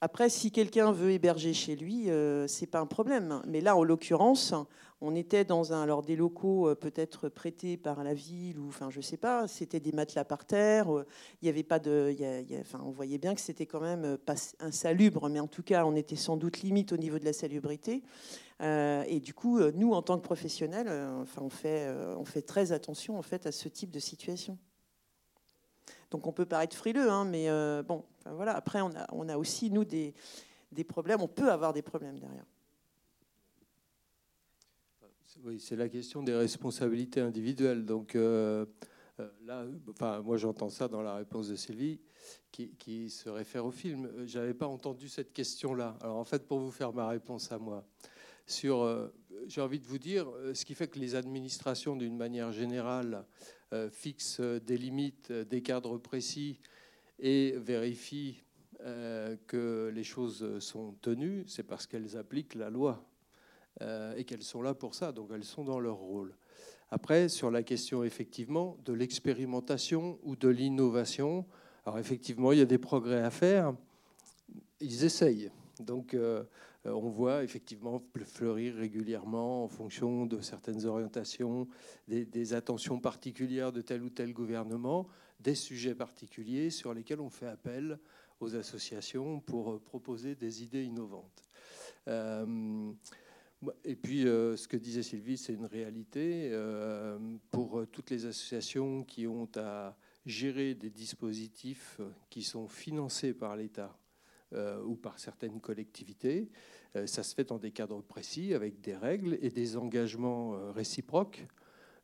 Après, 0.01 0.29
si 0.29 0.51
quelqu'un 0.51 0.91
veut 0.93 1.11
héberger 1.11 1.53
chez 1.53 1.75
lui, 1.75 2.09
euh, 2.09 2.47
c'est 2.47 2.67
pas 2.67 2.79
un 2.79 2.85
problème. 2.85 3.41
Mais 3.47 3.59
là, 3.59 3.75
en 3.75 3.83
l'occurrence, 3.83 4.53
on 5.01 5.15
était 5.15 5.45
dans 5.45 5.73
un, 5.73 5.81
alors 5.81 6.01
des 6.03 6.15
locaux 6.15 6.75
peut-être 6.75 7.29
prêtés 7.29 7.77
par 7.77 8.03
la 8.03 8.13
ville 8.13 8.59
ou, 8.59 8.67
enfin, 8.67 8.89
je 8.89 8.99
sais 8.99 9.17
pas. 9.17 9.47
C'était 9.47 9.79
des 9.79 9.93
matelas 9.93 10.25
par 10.25 10.45
terre. 10.45 10.87
Il 11.41 11.45
y 11.45 11.49
avait 11.49 11.63
pas 11.63 11.79
de, 11.79 12.15
on 12.83 12.91
voyait 12.91 13.17
bien 13.17 13.33
que 13.33 13.41
c'était 13.41 13.65
quand 13.65 13.79
même 13.79 14.17
pas 14.17 14.35
insalubre, 14.59 15.29
mais 15.29 15.39
en 15.39 15.47
tout 15.47 15.63
cas, 15.63 15.85
on 15.85 15.95
était 15.95 16.17
sans 16.17 16.35
doute 16.35 16.61
limite 16.61 16.91
au 16.91 16.97
niveau 16.97 17.17
de 17.17 17.25
la 17.25 17.33
salubrité. 17.33 18.03
Euh, 18.61 19.03
et 19.07 19.19
du 19.19 19.33
coup, 19.33 19.59
euh, 19.59 19.71
nous, 19.73 19.93
en 19.93 20.01
tant 20.01 20.17
que 20.17 20.23
professionnels, 20.23 20.87
euh, 20.89 21.21
enfin, 21.21 21.41
on, 21.41 21.49
fait, 21.49 22.41
très 22.41 22.71
attention 22.71 23.17
en 23.17 23.21
fait, 23.21 23.45
à 23.45 23.51
ce 23.51 23.69
type 23.69 23.91
de 23.91 23.99
situation. 23.99 24.57
Donc 26.11 26.27
on 26.27 26.33
peut 26.33 26.45
paraître 26.45 26.75
frileux, 26.75 27.09
hein, 27.09 27.23
mais 27.23 27.47
bon, 27.83 28.03
voilà. 28.25 28.55
Après, 28.55 28.81
on 28.81 28.91
a, 28.95 29.33
a 29.33 29.37
aussi, 29.37 29.69
nous, 29.69 29.85
des 29.85 30.13
problèmes. 30.87 31.21
On 31.21 31.27
peut 31.27 31.51
avoir 31.51 31.71
des 31.71 31.83
problèmes 31.83 32.19
derrière. 32.19 32.45
Oui, 35.43 35.59
c'est 35.59 35.75
la 35.75 35.89
question 35.89 36.21
des 36.21 36.35
responsabilités 36.35 37.21
individuelles. 37.21 37.85
Donc 37.85 38.13
là, 38.15 39.65
enfin, 39.89 40.21
moi 40.21 40.37
j'entends 40.37 40.69
ça 40.69 40.87
dans 40.87 41.01
la 41.01 41.15
réponse 41.15 41.47
de 41.47 41.55
Sylvie, 41.55 41.99
qui, 42.51 43.09
se 43.09 43.29
réfère 43.29 43.65
au 43.65 43.71
film. 43.71 44.09
Je 44.25 44.39
n'avais 44.39 44.53
pas 44.53 44.67
entendu 44.67 45.07
cette 45.07 45.33
question-là. 45.33 45.97
Alors 46.01 46.17
en 46.17 46.25
fait, 46.25 46.47
pour 46.47 46.59
vous 46.59 46.71
faire 46.71 46.93
ma 46.93 47.07
réponse 47.07 47.51
à 47.51 47.59
moi, 47.59 47.85
sur, 48.45 48.81
euh, 48.81 49.07
j'ai 49.47 49.61
envie 49.61 49.79
de 49.79 49.85
vous 49.85 49.99
dire, 49.99 50.27
euh, 50.29 50.53
ce 50.53 50.65
qui 50.65 50.73
fait 50.73 50.87
que 50.87 50.99
les 50.99 51.15
administrations, 51.15 51.95
d'une 51.95 52.17
manière 52.17 52.51
générale, 52.51 53.25
euh, 53.73 53.89
fixent 53.89 54.41
des 54.41 54.77
limites, 54.77 55.31
des 55.31 55.61
cadres 55.61 55.97
précis 55.97 56.59
et 57.19 57.51
vérifient 57.57 58.43
que 59.45 59.91
les 59.93 60.05
choses 60.05 60.57
sont 60.59 60.93
tenues, 61.01 61.43
c'est 61.47 61.63
parce 61.63 61.85
qu'elles 61.85 62.15
appliquent 62.15 62.55
la 62.55 62.69
loi 62.69 63.05
et 64.15 64.25
qu'elles 64.25 64.43
sont 64.43 64.61
là 64.61 64.73
pour 64.73 64.93
ça, 64.93 65.11
donc 65.11 65.29
elles 65.33 65.45
sont 65.45 65.63
dans 65.63 65.79
leur 65.79 65.95
rôle. 65.95 66.35
Après, 66.91 67.29
sur 67.29 67.51
la 67.51 67.63
question 67.63 68.03
effectivement 68.03 68.77
de 68.83 68.93
l'expérimentation 68.93 70.19
ou 70.23 70.35
de 70.35 70.49
l'innovation, 70.49 71.45
alors 71.85 71.99
effectivement, 71.99 72.51
il 72.51 72.59
y 72.59 72.61
a 72.61 72.65
des 72.65 72.77
progrès 72.77 73.21
à 73.21 73.29
faire. 73.29 73.73
Ils 74.79 75.03
essayent. 75.03 75.51
Donc, 75.79 76.13
euh, 76.13 76.43
on 76.85 77.09
voit 77.09 77.43
effectivement 77.43 78.01
fleurir 78.25 78.75
régulièrement 78.75 79.63
en 79.63 79.67
fonction 79.67 80.25
de 80.25 80.41
certaines 80.41 80.85
orientations, 80.85 81.67
des, 82.07 82.53
attentions 82.53 82.99
particulières 82.99 83.71
de 83.71 83.81
tel 83.81 84.01
ou 84.01 84.09
tel 84.09 84.33
gouvernement, 84.33 85.07
des 85.39 85.55
sujets 85.55 85.95
particuliers 85.95 86.69
sur 86.69 86.93
lesquels 86.93 87.21
on 87.21 87.29
fait 87.29 87.47
appel 87.47 87.99
aux 88.39 88.55
associations 88.55 89.39
pour 89.41 89.71
euh, 89.71 89.79
proposer 89.79 90.35
des 90.35 90.63
idées 90.63 90.83
innovantes. 90.83 91.43
Euh, 92.07 92.91
et 93.83 93.95
puis, 93.95 94.21
ce 94.21 94.67
que 94.67 94.77
disait 94.77 95.03
Sylvie, 95.03 95.37
c'est 95.37 95.53
une 95.53 95.65
réalité. 95.65 96.51
pour 97.51 97.85
toutes 97.91 98.09
les 98.09 98.25
associations 98.25 99.03
qui 99.03 99.27
ont 99.27 99.49
à 99.55 99.97
gérer 100.25 100.75
des 100.75 100.89
dispositifs 100.89 101.99
qui 102.29 102.43
sont 102.43 102.67
financés 102.67 103.33
par 103.33 103.55
l'État 103.55 103.97
euh, 104.53 104.81
ou 104.83 104.95
par 104.95 105.19
certaines 105.19 105.61
collectivités. 105.61 106.49
Euh, 106.95 107.05
ça 107.05 107.21
se 107.21 107.35
fait 107.35 107.43
dans 107.43 107.59
des 107.59 107.69
cadres 107.69 108.01
précis, 108.01 108.55
avec 108.55 108.81
des 108.81 108.95
règles 108.95 109.37
et 109.43 109.51
des 109.51 109.77
engagements 109.77 110.55
euh, 110.55 110.71
réciproques. 110.71 111.45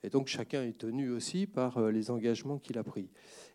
Et 0.03 0.11
donc 0.11 0.27
chacun 0.27 0.63
est 0.63 0.77
tenu 0.77 1.09
aussi 1.09 1.47
par 1.47 1.89
les 1.89 2.11
engagements 2.11 2.59
qu'il 2.59 2.77
a 2.77 2.83
pris. 2.83 3.09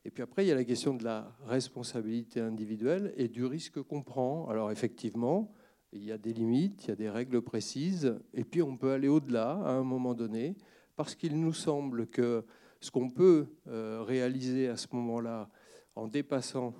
Et 0.05 0.11
puis 0.11 0.25
après, 0.25 0.45
il 0.45 0.49
y 0.49 0.51
a 0.51 0.57
la 0.57 0.65
question 0.65 0.95
de 0.95 1.05
la 1.05 1.33
responsabilité 1.47 2.41
individuelle 2.41 3.15
et 3.17 3.29
du 3.29 3.45
risque 3.45 3.81
qu'on 3.81 4.03
prend. 4.03 4.49
Alors 4.49 4.73
effectivement, 4.73 5.55
il 5.93 6.05
y 6.05 6.13
a 6.13 6.19
des 6.19 6.33
limites, 6.33 6.85
il 6.85 6.89
y 6.89 6.93
a 6.93 6.97
des 6.97 7.11
règles 7.11 7.43
précises, 7.43 8.19
et 8.35 8.45
puis 8.45 8.63
on 8.63 8.77
peut 8.77 8.93
aller 8.93 9.09
au-delà 9.09 9.53
à 9.53 9.73
un 9.73 9.83
moment 9.83 10.15
donné, 10.15 10.57
parce 10.97 11.15
qu'il 11.15 11.39
nous 11.41 11.53
semble 11.53 12.07
que 12.07 12.45
ce 12.81 12.91
qu'on 12.91 13.11
peut 13.11 13.47
réaliser 13.67 14.69
à 14.69 14.77
ce 14.77 14.87
moment-là 14.93 15.51
en 15.97 16.07
dépassant 16.09 16.75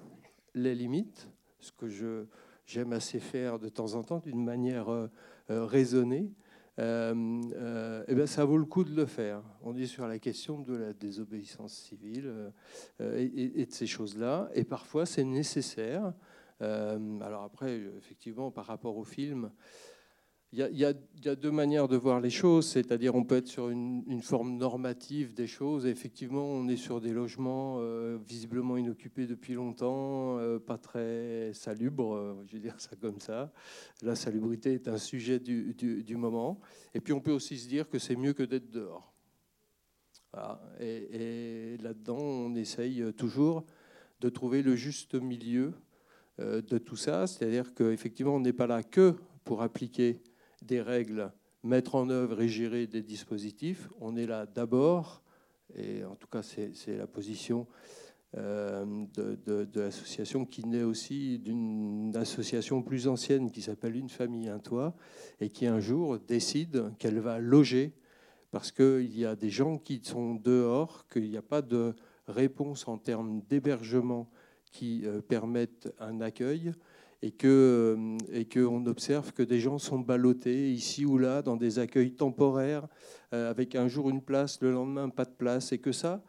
les 0.55 0.75
limites, 0.75 1.29
ce 1.59 1.73
que 1.73 1.89
je, 1.89 2.25
j'aime 2.65 2.93
assez 2.93 3.21
faire 3.21 3.59
de 3.59 3.69
temps 3.69 3.95
en 3.95 4.03
temps 4.03 4.21
d'une 4.21 4.43
manière 4.45 4.89
euh, 4.89 5.09
euh, 5.51 5.65
raisonnée, 5.65 6.33
euh, 6.79 8.05
eh 8.09 8.27
ça 8.27 8.45
vaut 8.45 8.57
le 8.57 8.65
coup 8.65 8.85
de 8.85 8.95
le 8.95 9.05
faire. 9.05 9.43
On 9.63 9.77
est 9.77 9.87
sur 9.87 10.07
la 10.07 10.19
question 10.19 10.61
de 10.61 10.75
la 10.75 10.93
désobéissance 10.95 11.75
civile 11.75 12.53
et, 13.01 13.67
de 13.67 13.73
ces 13.73 13.87
choses-là. 13.87 14.49
Et 14.55 14.65
parfois, 14.65 15.05
c'est 15.05 15.25
nécessaire. 15.25 16.15
Alors 16.61 17.43
après, 17.45 17.81
effectivement, 17.99 18.51
par 18.51 18.67
rapport 18.67 18.97
au 18.97 19.05
film, 19.05 19.51
il 20.53 20.59
y, 20.59 20.85
a, 20.85 20.95
deux 21.37 21.53
manières 21.53 21.87
de 21.87 21.97
voir 21.97 22.21
les 22.21 22.29
choses, 22.31 22.67
c'est-à-dire 22.67 23.15
on 23.15 23.23
peut 23.23 23.37
être 23.37 23.47
sur 23.47 23.71
une, 23.71 24.21
forme 24.21 24.57
normative 24.57 25.33
des 25.33 25.47
choses. 25.47 25.87
effectivement, 25.87 26.45
on 26.45 26.67
est 26.67 26.77
sur 26.77 27.01
des 27.01 27.13
logements 27.13 27.77
euh, 27.79 28.19
visiblement 28.27 28.77
inoccupés 28.77 29.29
depuis 29.29 29.55
longtemps, 29.55 30.39
euh, 30.39 30.59
pas 30.59 30.77
très 30.77 31.53
salubres, 31.55 32.17
euh, 32.17 32.45
je 32.49 32.55
vais 32.55 32.59
dire 32.59 32.75
ça 32.81 32.97
comme 32.97 33.21
ça. 33.21 33.53
La 34.03 34.17
salubrité 34.17 34.75
est 34.75 34.89
un 34.89 34.99
sujet 34.99 35.39
du, 35.39 36.17
moment. 36.17 36.59
Et 36.95 37.01
puis 37.01 37.13
on 37.13 37.21
peut 37.21 37.33
aussi 37.33 37.57
se 37.57 37.69
dire 37.69 37.89
que 37.89 38.01
c'est 38.01 38.17
mieux 38.17 38.33
que 38.33 38.43
d'être 38.43 38.71
dehors. 38.71 39.15
Et 40.81 41.77
là-dedans, 41.81 42.19
on 42.19 42.57
essaye 42.57 43.05
toujours 43.15 43.65
de 44.21 44.29
trouver 44.29 44.63
le 44.63 44.75
juste 44.75 45.15
milieu 45.15 45.75
de 46.39 46.79
tout 46.79 46.97
ça, 46.97 47.27
c'est-à-dire 47.27 47.75
qu'effectivement, 47.75 48.37
on 48.37 48.41
n'est 48.41 48.53
pas 48.53 48.67
là 48.67 48.83
que 48.83 49.15
pour 49.45 49.63
appliquer 49.63 50.23
des 50.63 50.81
règles, 50.81 51.33
mettre 51.63 51.95
en 51.95 52.09
œuvre 52.09 52.41
et 52.41 52.49
gérer 52.49 52.87
des 52.87 53.03
dispositifs. 53.03 53.89
On 54.01 54.17
est 54.17 54.27
là 54.27 54.47
d'abord, 54.47 55.23
et 55.75 56.05
en 56.05 56.15
tout 56.15 56.29
cas 56.29 56.43
c'est 56.43 56.97
la 56.97 57.07
position 57.07 57.67
euh, 58.37 58.85
de, 59.15 59.69
l'association 59.75 60.45
qui 60.45 60.65
naît 60.65 60.85
aussi 60.85 61.39
d'une 61.39 62.15
association 62.15 62.83
plus 62.83 63.09
ancienne 63.09 63.51
qui 63.51 63.63
s'appelle 63.63 63.97
Une 63.97 64.09
famille, 64.09 64.49
un 64.49 64.59
toit, 64.59 64.95
et 65.41 65.49
qui 65.49 65.67
un 65.67 65.81
jour 65.81 66.19
décide 66.19 66.93
qu'elle 66.99 67.19
va 67.19 67.39
loger 67.39 67.93
parce 68.53 68.73
qu'il 68.73 69.17
y 69.17 69.25
a 69.25 69.37
des 69.37 69.51
gens 69.51 69.79
qui 69.79 70.01
sont 70.03 70.35
dehors, 70.35 71.07
qu'il 71.09 71.31
n'y 71.31 71.37
a 71.37 71.43
pas 71.43 71.63
de 71.63 71.95
réponse 72.27 72.89
en 72.89 72.99
termes 72.99 73.43
d'hébergement 73.49 74.29
qui 74.73 75.03
euh, 75.05 75.21
permettent 75.21 75.93
un 75.99 76.21
accueil 76.21 76.73
et 77.23 77.33
que 77.33 77.97
euh, 77.99 78.19
et 78.33 78.47
qu'on 78.47 78.87
observe 78.87 79.33
que 79.33 79.43
des 79.43 79.61
gens 79.61 79.79
sont 79.79 79.99
ballottés 79.99 80.73
ici 80.73 81.05
ou 81.05 81.19
là 81.19 81.43
dans 81.43 81.57
des 81.57 81.79
accueils 81.79 82.13
temporaires 82.13 82.87
euh, 83.35 83.51
avec 83.51 83.75
un 83.75 83.89
jour 83.89 84.11
une 84.11 84.23
place, 84.23 84.61
le 84.61 84.73
lendemain 84.73 85.09
pas 85.09 85.25
de 85.25 85.33
place, 85.33 85.73
et 85.73 85.79
que 85.79 85.93
ça, 85.93 86.23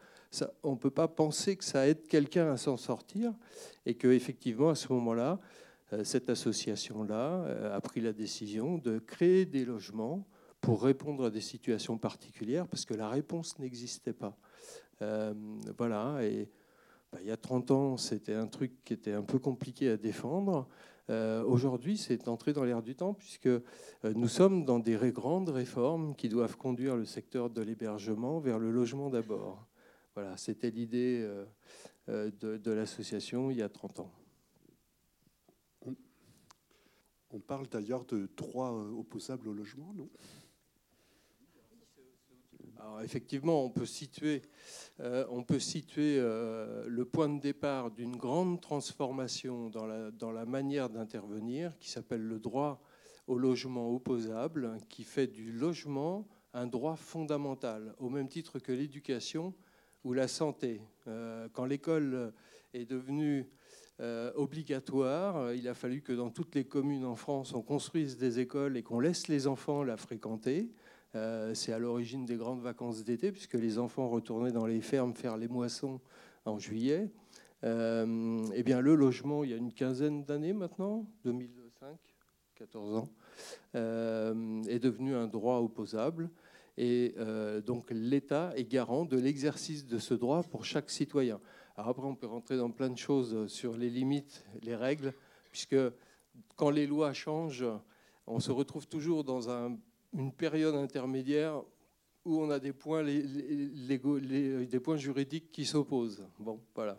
on 0.62 0.72
ne 0.72 0.76
peut 0.76 0.90
pas 0.90 1.08
penser 1.08 1.56
que 1.56 1.64
ça 1.64 1.88
aide 1.88 2.06
quelqu'un 2.06 2.52
à 2.52 2.56
s'en 2.56 2.76
sortir, 2.76 3.32
et 3.86 3.94
que 3.94 4.08
effectivement 4.08 4.70
à 4.70 4.74
ce 4.74 4.92
moment-là, 4.92 5.40
cette 6.04 6.30
association-là 6.30 7.74
a 7.74 7.80
pris 7.82 8.00
la 8.00 8.14
décision 8.14 8.78
de 8.78 8.98
créer 8.98 9.44
des 9.44 9.66
logements 9.66 10.26
pour 10.62 10.82
répondre 10.82 11.26
à 11.26 11.30
des 11.30 11.42
situations 11.42 11.98
particulières, 11.98 12.66
parce 12.66 12.86
que 12.86 12.94
la 12.94 13.10
réponse 13.10 13.58
n'existait 13.58 14.14
pas. 14.14 14.38
voilà, 15.76 16.20
et 16.22 16.48
bah, 17.12 17.18
il 17.20 17.26
y 17.26 17.30
a 17.30 17.36
30 17.36 17.70
ans, 17.70 17.96
c'était 17.98 18.34
un 18.34 18.46
truc 18.46 18.72
qui 18.84 18.94
était 18.94 19.12
un 19.12 19.22
peu 19.22 19.38
compliqué 19.38 19.90
à 19.90 19.96
défendre. 19.98 20.66
Euh, 21.10 21.44
aujourd'hui, 21.44 21.98
c'est 21.98 22.26
entré 22.26 22.54
dans 22.54 22.64
l'air 22.64 22.82
du 22.82 22.94
temps, 22.94 23.12
puisque 23.12 23.46
euh, 23.46 23.60
nous 24.02 24.28
sommes 24.28 24.64
dans 24.64 24.78
des 24.78 24.96
grandes 25.12 25.50
réformes 25.50 26.14
qui 26.14 26.30
doivent 26.30 26.56
conduire 26.56 26.96
le 26.96 27.04
secteur 27.04 27.50
de 27.50 27.60
l'hébergement 27.60 28.40
vers 28.40 28.58
le 28.58 28.70
logement 28.70 29.10
d'abord. 29.10 29.66
Voilà, 30.14 30.36
c'était 30.38 30.70
l'idée 30.70 31.28
euh, 32.08 32.30
de, 32.40 32.70
l'association 32.70 33.50
il 33.50 33.58
y 33.58 33.62
a 33.62 33.68
30 33.68 34.00
ans. 34.00 34.10
On 37.34 37.40
parle 37.40 37.66
d'ailleurs 37.66 38.04
de 38.04 38.28
droit 38.36 38.70
opposable 38.70 39.48
au 39.48 39.54
logement, 39.54 39.92
non? 39.94 40.08
Effectivement, 43.02 43.64
on 43.64 43.70
peut 43.70 43.86
situer, 43.86 44.42
euh, 45.00 45.24
euh, 45.28 46.84
le 46.88 47.04
point 47.04 47.28
de 47.28 47.40
départ 47.40 47.90
d'une 47.90 48.16
grande 48.16 48.60
transformation 48.60 49.70
dans 49.70 49.86
la, 49.86 50.10
dans 50.10 50.32
la 50.32 50.44
manière 50.44 50.88
d'intervenir, 50.88 51.76
qui 51.78 51.90
s'appelle 51.90 52.22
le 52.22 52.38
droit 52.38 52.80
au 53.26 53.38
logement 53.38 53.90
opposable, 53.90 54.76
qui 54.88 55.04
fait 55.04 55.26
du 55.26 55.52
logement 55.52 56.26
un 56.54 56.66
droit 56.66 56.96
fondamental, 56.96 57.94
au 57.98 58.08
même 58.10 58.28
titre 58.28 58.58
que 58.58 58.72
l'éducation 58.72 59.54
ou 60.04 60.12
la 60.12 60.28
santé. 60.28 60.82
Euh, 61.06 61.48
quand 61.52 61.64
l'école 61.64 62.32
est 62.74 62.84
devenue 62.84 63.48
obligatoire, 64.34 65.52
il 65.52 65.68
a 65.68 65.74
fallu 65.74 66.02
que 66.02 66.12
dans 66.12 66.30
toutes 66.30 66.56
les 66.56 66.64
communes 66.64 67.04
en 67.04 67.14
France, 67.14 67.54
on 67.54 67.62
construise 67.62 68.16
des 68.16 68.40
écoles 68.40 68.76
et 68.76 68.82
qu'on 68.82 68.98
laisse 68.98 69.28
les 69.28 69.46
enfants 69.46 69.84
la 69.84 69.96
fréquenter. 69.96 70.72
Euh, 71.14 71.52
c'est 71.54 71.72
à 71.72 71.78
l'origine 71.78 72.24
des 72.24 72.36
grandes 72.36 72.62
vacances 72.62 73.04
d'été, 73.04 73.32
puisque 73.32 73.54
les 73.54 73.78
enfants 73.78 74.08
retournaient 74.08 74.52
dans 74.52 74.66
les 74.66 74.80
fermes 74.80 75.14
faire 75.14 75.36
les 75.36 75.48
moissons 75.48 76.00
en 76.46 76.58
juillet. 76.58 77.10
Euh, 77.64 78.42
eh 78.54 78.62
bien, 78.62 78.80
le 78.80 78.94
logement, 78.94 79.44
il 79.44 79.50
y 79.50 79.54
a 79.54 79.56
une 79.56 79.72
quinzaine 79.72 80.24
d'années 80.24 80.54
maintenant, 80.54 81.06
2005, 81.24 81.96
14 82.54 82.96
ans, 82.96 83.08
euh, 83.74 84.62
est 84.64 84.78
devenu 84.78 85.14
un 85.14 85.26
droit 85.26 85.58
opposable. 85.58 86.30
Et 86.78 87.14
donc 87.66 87.90
l'État 87.90 88.50
est 88.56 88.64
garant 88.64 89.04
de 89.04 89.18
l'exercice 89.18 89.84
de 89.84 89.98
ce 89.98 90.14
droit 90.14 90.42
pour 90.42 90.64
chaque 90.64 90.88
citoyen. 90.88 91.38
Alors 91.76 91.90
après, 91.90 92.06
on 92.06 92.14
peut 92.14 92.26
rentrer 92.26 92.56
dans 92.56 92.70
plein 92.70 92.88
de 92.88 92.96
choses 92.96 93.46
sur 93.46 93.76
les 93.76 93.90
limites, 93.90 94.46
les 94.62 94.74
règles, 94.74 95.12
puisque 95.50 95.76
quand 96.56 96.70
les 96.70 96.86
lois 96.86 97.12
changent, 97.12 97.66
on 98.26 98.40
se 98.40 98.50
retrouve 98.50 98.88
toujours 98.88 99.22
dans 99.22 99.50
un 99.50 99.76
une 100.12 100.32
période 100.32 100.74
intermédiaire 100.74 101.62
où 102.24 102.40
on 102.40 102.50
a 102.50 102.58
des 102.58 102.72
points, 102.72 103.02
des 103.04 104.80
points 104.82 104.96
juridiques 104.96 105.50
qui 105.50 105.64
s'opposent. 105.64 106.26
Bon, 106.38 106.60
voilà. 106.74 106.98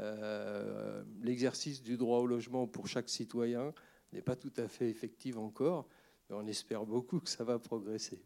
Euh, 0.00 1.02
l'exercice 1.22 1.82
du 1.82 1.96
droit 1.96 2.18
au 2.18 2.26
logement 2.26 2.66
pour 2.66 2.86
chaque 2.86 3.08
citoyen 3.08 3.72
n'est 4.12 4.22
pas 4.22 4.36
tout 4.36 4.52
à 4.56 4.68
fait 4.68 4.88
effectif 4.88 5.36
encore, 5.36 5.88
mais 6.28 6.36
on 6.36 6.46
espère 6.46 6.86
beaucoup 6.86 7.20
que 7.20 7.28
ça 7.28 7.44
va 7.44 7.58
progresser. 7.58 8.22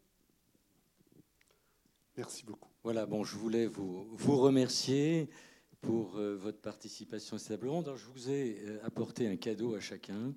Merci 2.16 2.44
beaucoup. 2.44 2.68
Voilà, 2.82 3.06
bon, 3.06 3.24
je 3.24 3.36
voulais 3.36 3.66
vous, 3.66 4.06
vous 4.16 4.36
remercier 4.38 5.30
pour 5.80 6.16
euh, 6.16 6.36
votre 6.36 6.60
participation 6.60 7.36
à 7.36 7.38
cette 7.38 7.48
table 7.48 7.68
ronde. 7.68 7.92
je 7.96 8.06
vous 8.06 8.30
ai 8.30 8.58
euh, 8.60 8.78
apporté 8.84 9.26
un 9.26 9.36
cadeau 9.36 9.74
à 9.74 9.80
chacun 9.80 10.34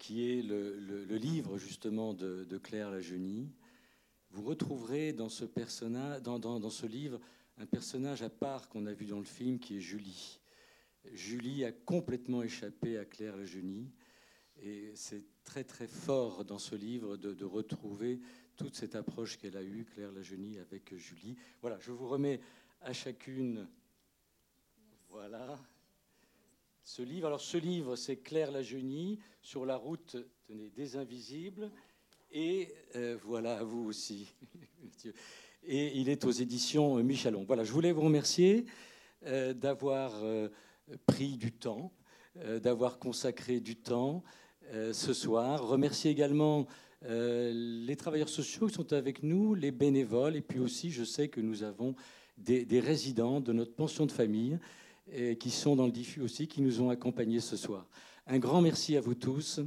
qui 0.00 0.30
est 0.30 0.42
le, 0.42 1.04
livre 1.16 1.58
justement 1.58 2.14
de, 2.14 2.58
Claire 2.58 2.90
Lajeunie. 2.90 3.52
Vous 4.30 4.42
retrouverez 4.42 5.12
dans 5.12 5.28
ce, 5.28 5.44
personnage, 5.44 6.22
dans, 6.22 6.38
dans, 6.38 6.70
ce 6.70 6.86
livre 6.86 7.20
un 7.58 7.66
personnage 7.66 8.22
à 8.22 8.30
part 8.30 8.68
qu'on 8.68 8.86
a 8.86 8.92
vu 8.94 9.04
dans 9.04 9.18
le 9.18 9.24
film 9.24 9.58
qui 9.58 9.76
est 9.76 9.80
Julie. 9.80 10.40
Julie 11.12 11.64
a 11.64 11.72
complètement 11.72 12.42
échappé 12.42 12.96
à 12.96 13.04
Claire 13.04 13.36
Lajeunie. 13.36 13.92
Et 14.62 14.90
c'est 14.94 15.24
très 15.44 15.64
très 15.64 15.86
fort 15.86 16.44
dans 16.44 16.58
ce 16.58 16.74
livre 16.74 17.16
de, 17.16 17.34
de 17.34 17.44
retrouver 17.44 18.20
toute 18.56 18.74
cette 18.74 18.94
approche 18.94 19.36
qu'elle 19.36 19.56
a 19.56 19.62
eue, 19.62 19.84
Claire 19.84 20.12
Lajeunie, 20.12 20.58
avec 20.58 20.94
Julie. 20.96 21.36
Voilà, 21.60 21.78
je 21.80 21.92
vous 21.92 22.08
remets 22.08 22.40
à 22.80 22.94
chacune. 22.94 23.68
Voilà 25.10 25.58
ce 26.84 27.02
livre. 27.02 27.26
Alors 27.26 27.40
ce 27.40 27.56
livre, 27.56 27.96
c'est 27.96 28.16
Claire 28.16 28.50
Lajeunie, 28.50 29.18
sur 29.42 29.64
la 29.64 29.76
route 29.76 30.16
des 30.48 30.96
invisibles. 30.96 31.70
Et 32.32 32.72
euh, 32.96 33.16
voilà, 33.24 33.58
à 33.58 33.64
vous 33.64 33.86
aussi. 33.86 34.28
Et 35.62 35.98
il 35.98 36.08
est 36.08 36.24
aux 36.24 36.30
éditions 36.30 36.96
Michelon. 37.02 37.44
Voilà, 37.46 37.64
je 37.64 37.72
voulais 37.72 37.92
vous 37.92 38.00
remercier 38.02 38.64
euh, 39.26 39.52
d'avoir 39.52 40.12
euh, 40.22 40.48
pris 41.06 41.36
du 41.36 41.52
temps, 41.52 41.92
d'avoir 42.62 42.98
consacré 42.98 43.60
du 43.60 43.76
temps 43.76 44.22
ce 44.92 45.12
soir. 45.12 45.66
Remercier 45.66 46.12
également 46.12 46.66
les 47.02 47.96
travailleurs 47.96 48.28
sociaux 48.28 48.68
qui 48.68 48.74
sont 48.74 48.92
avec 48.92 49.24
nous, 49.24 49.54
les 49.54 49.72
bénévoles, 49.72 50.36
et 50.36 50.40
puis 50.40 50.60
aussi, 50.60 50.90
je 50.92 51.02
sais 51.02 51.28
que 51.28 51.40
nous 51.40 51.64
avons 51.64 51.96
des 52.38 52.80
résidents 52.80 53.40
de 53.40 53.52
notre 53.52 53.74
pension 53.74 54.06
de 54.06 54.12
famille 54.12 54.58
qui 55.38 55.50
sont 55.50 55.76
dans 55.76 55.86
le 55.86 55.92
diffus 55.92 56.20
aussi, 56.20 56.46
qui 56.48 56.62
nous 56.62 56.80
ont 56.80 56.90
accompagnés 56.90 57.40
ce 57.40 57.56
soir. 57.56 57.86
Un 58.26 58.38
grand 58.38 58.60
merci 58.60 58.96
à 58.96 59.00
vous 59.00 59.14
tous 59.14 59.60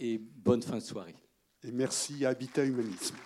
et 0.00 0.18
bonne 0.18 0.62
fin 0.62 0.78
de 0.78 0.82
soirée. 0.82 1.14
Et 1.62 1.70
merci 1.70 2.24
à 2.24 2.30
Habitat 2.30 2.64
Humanisme. 2.64 3.16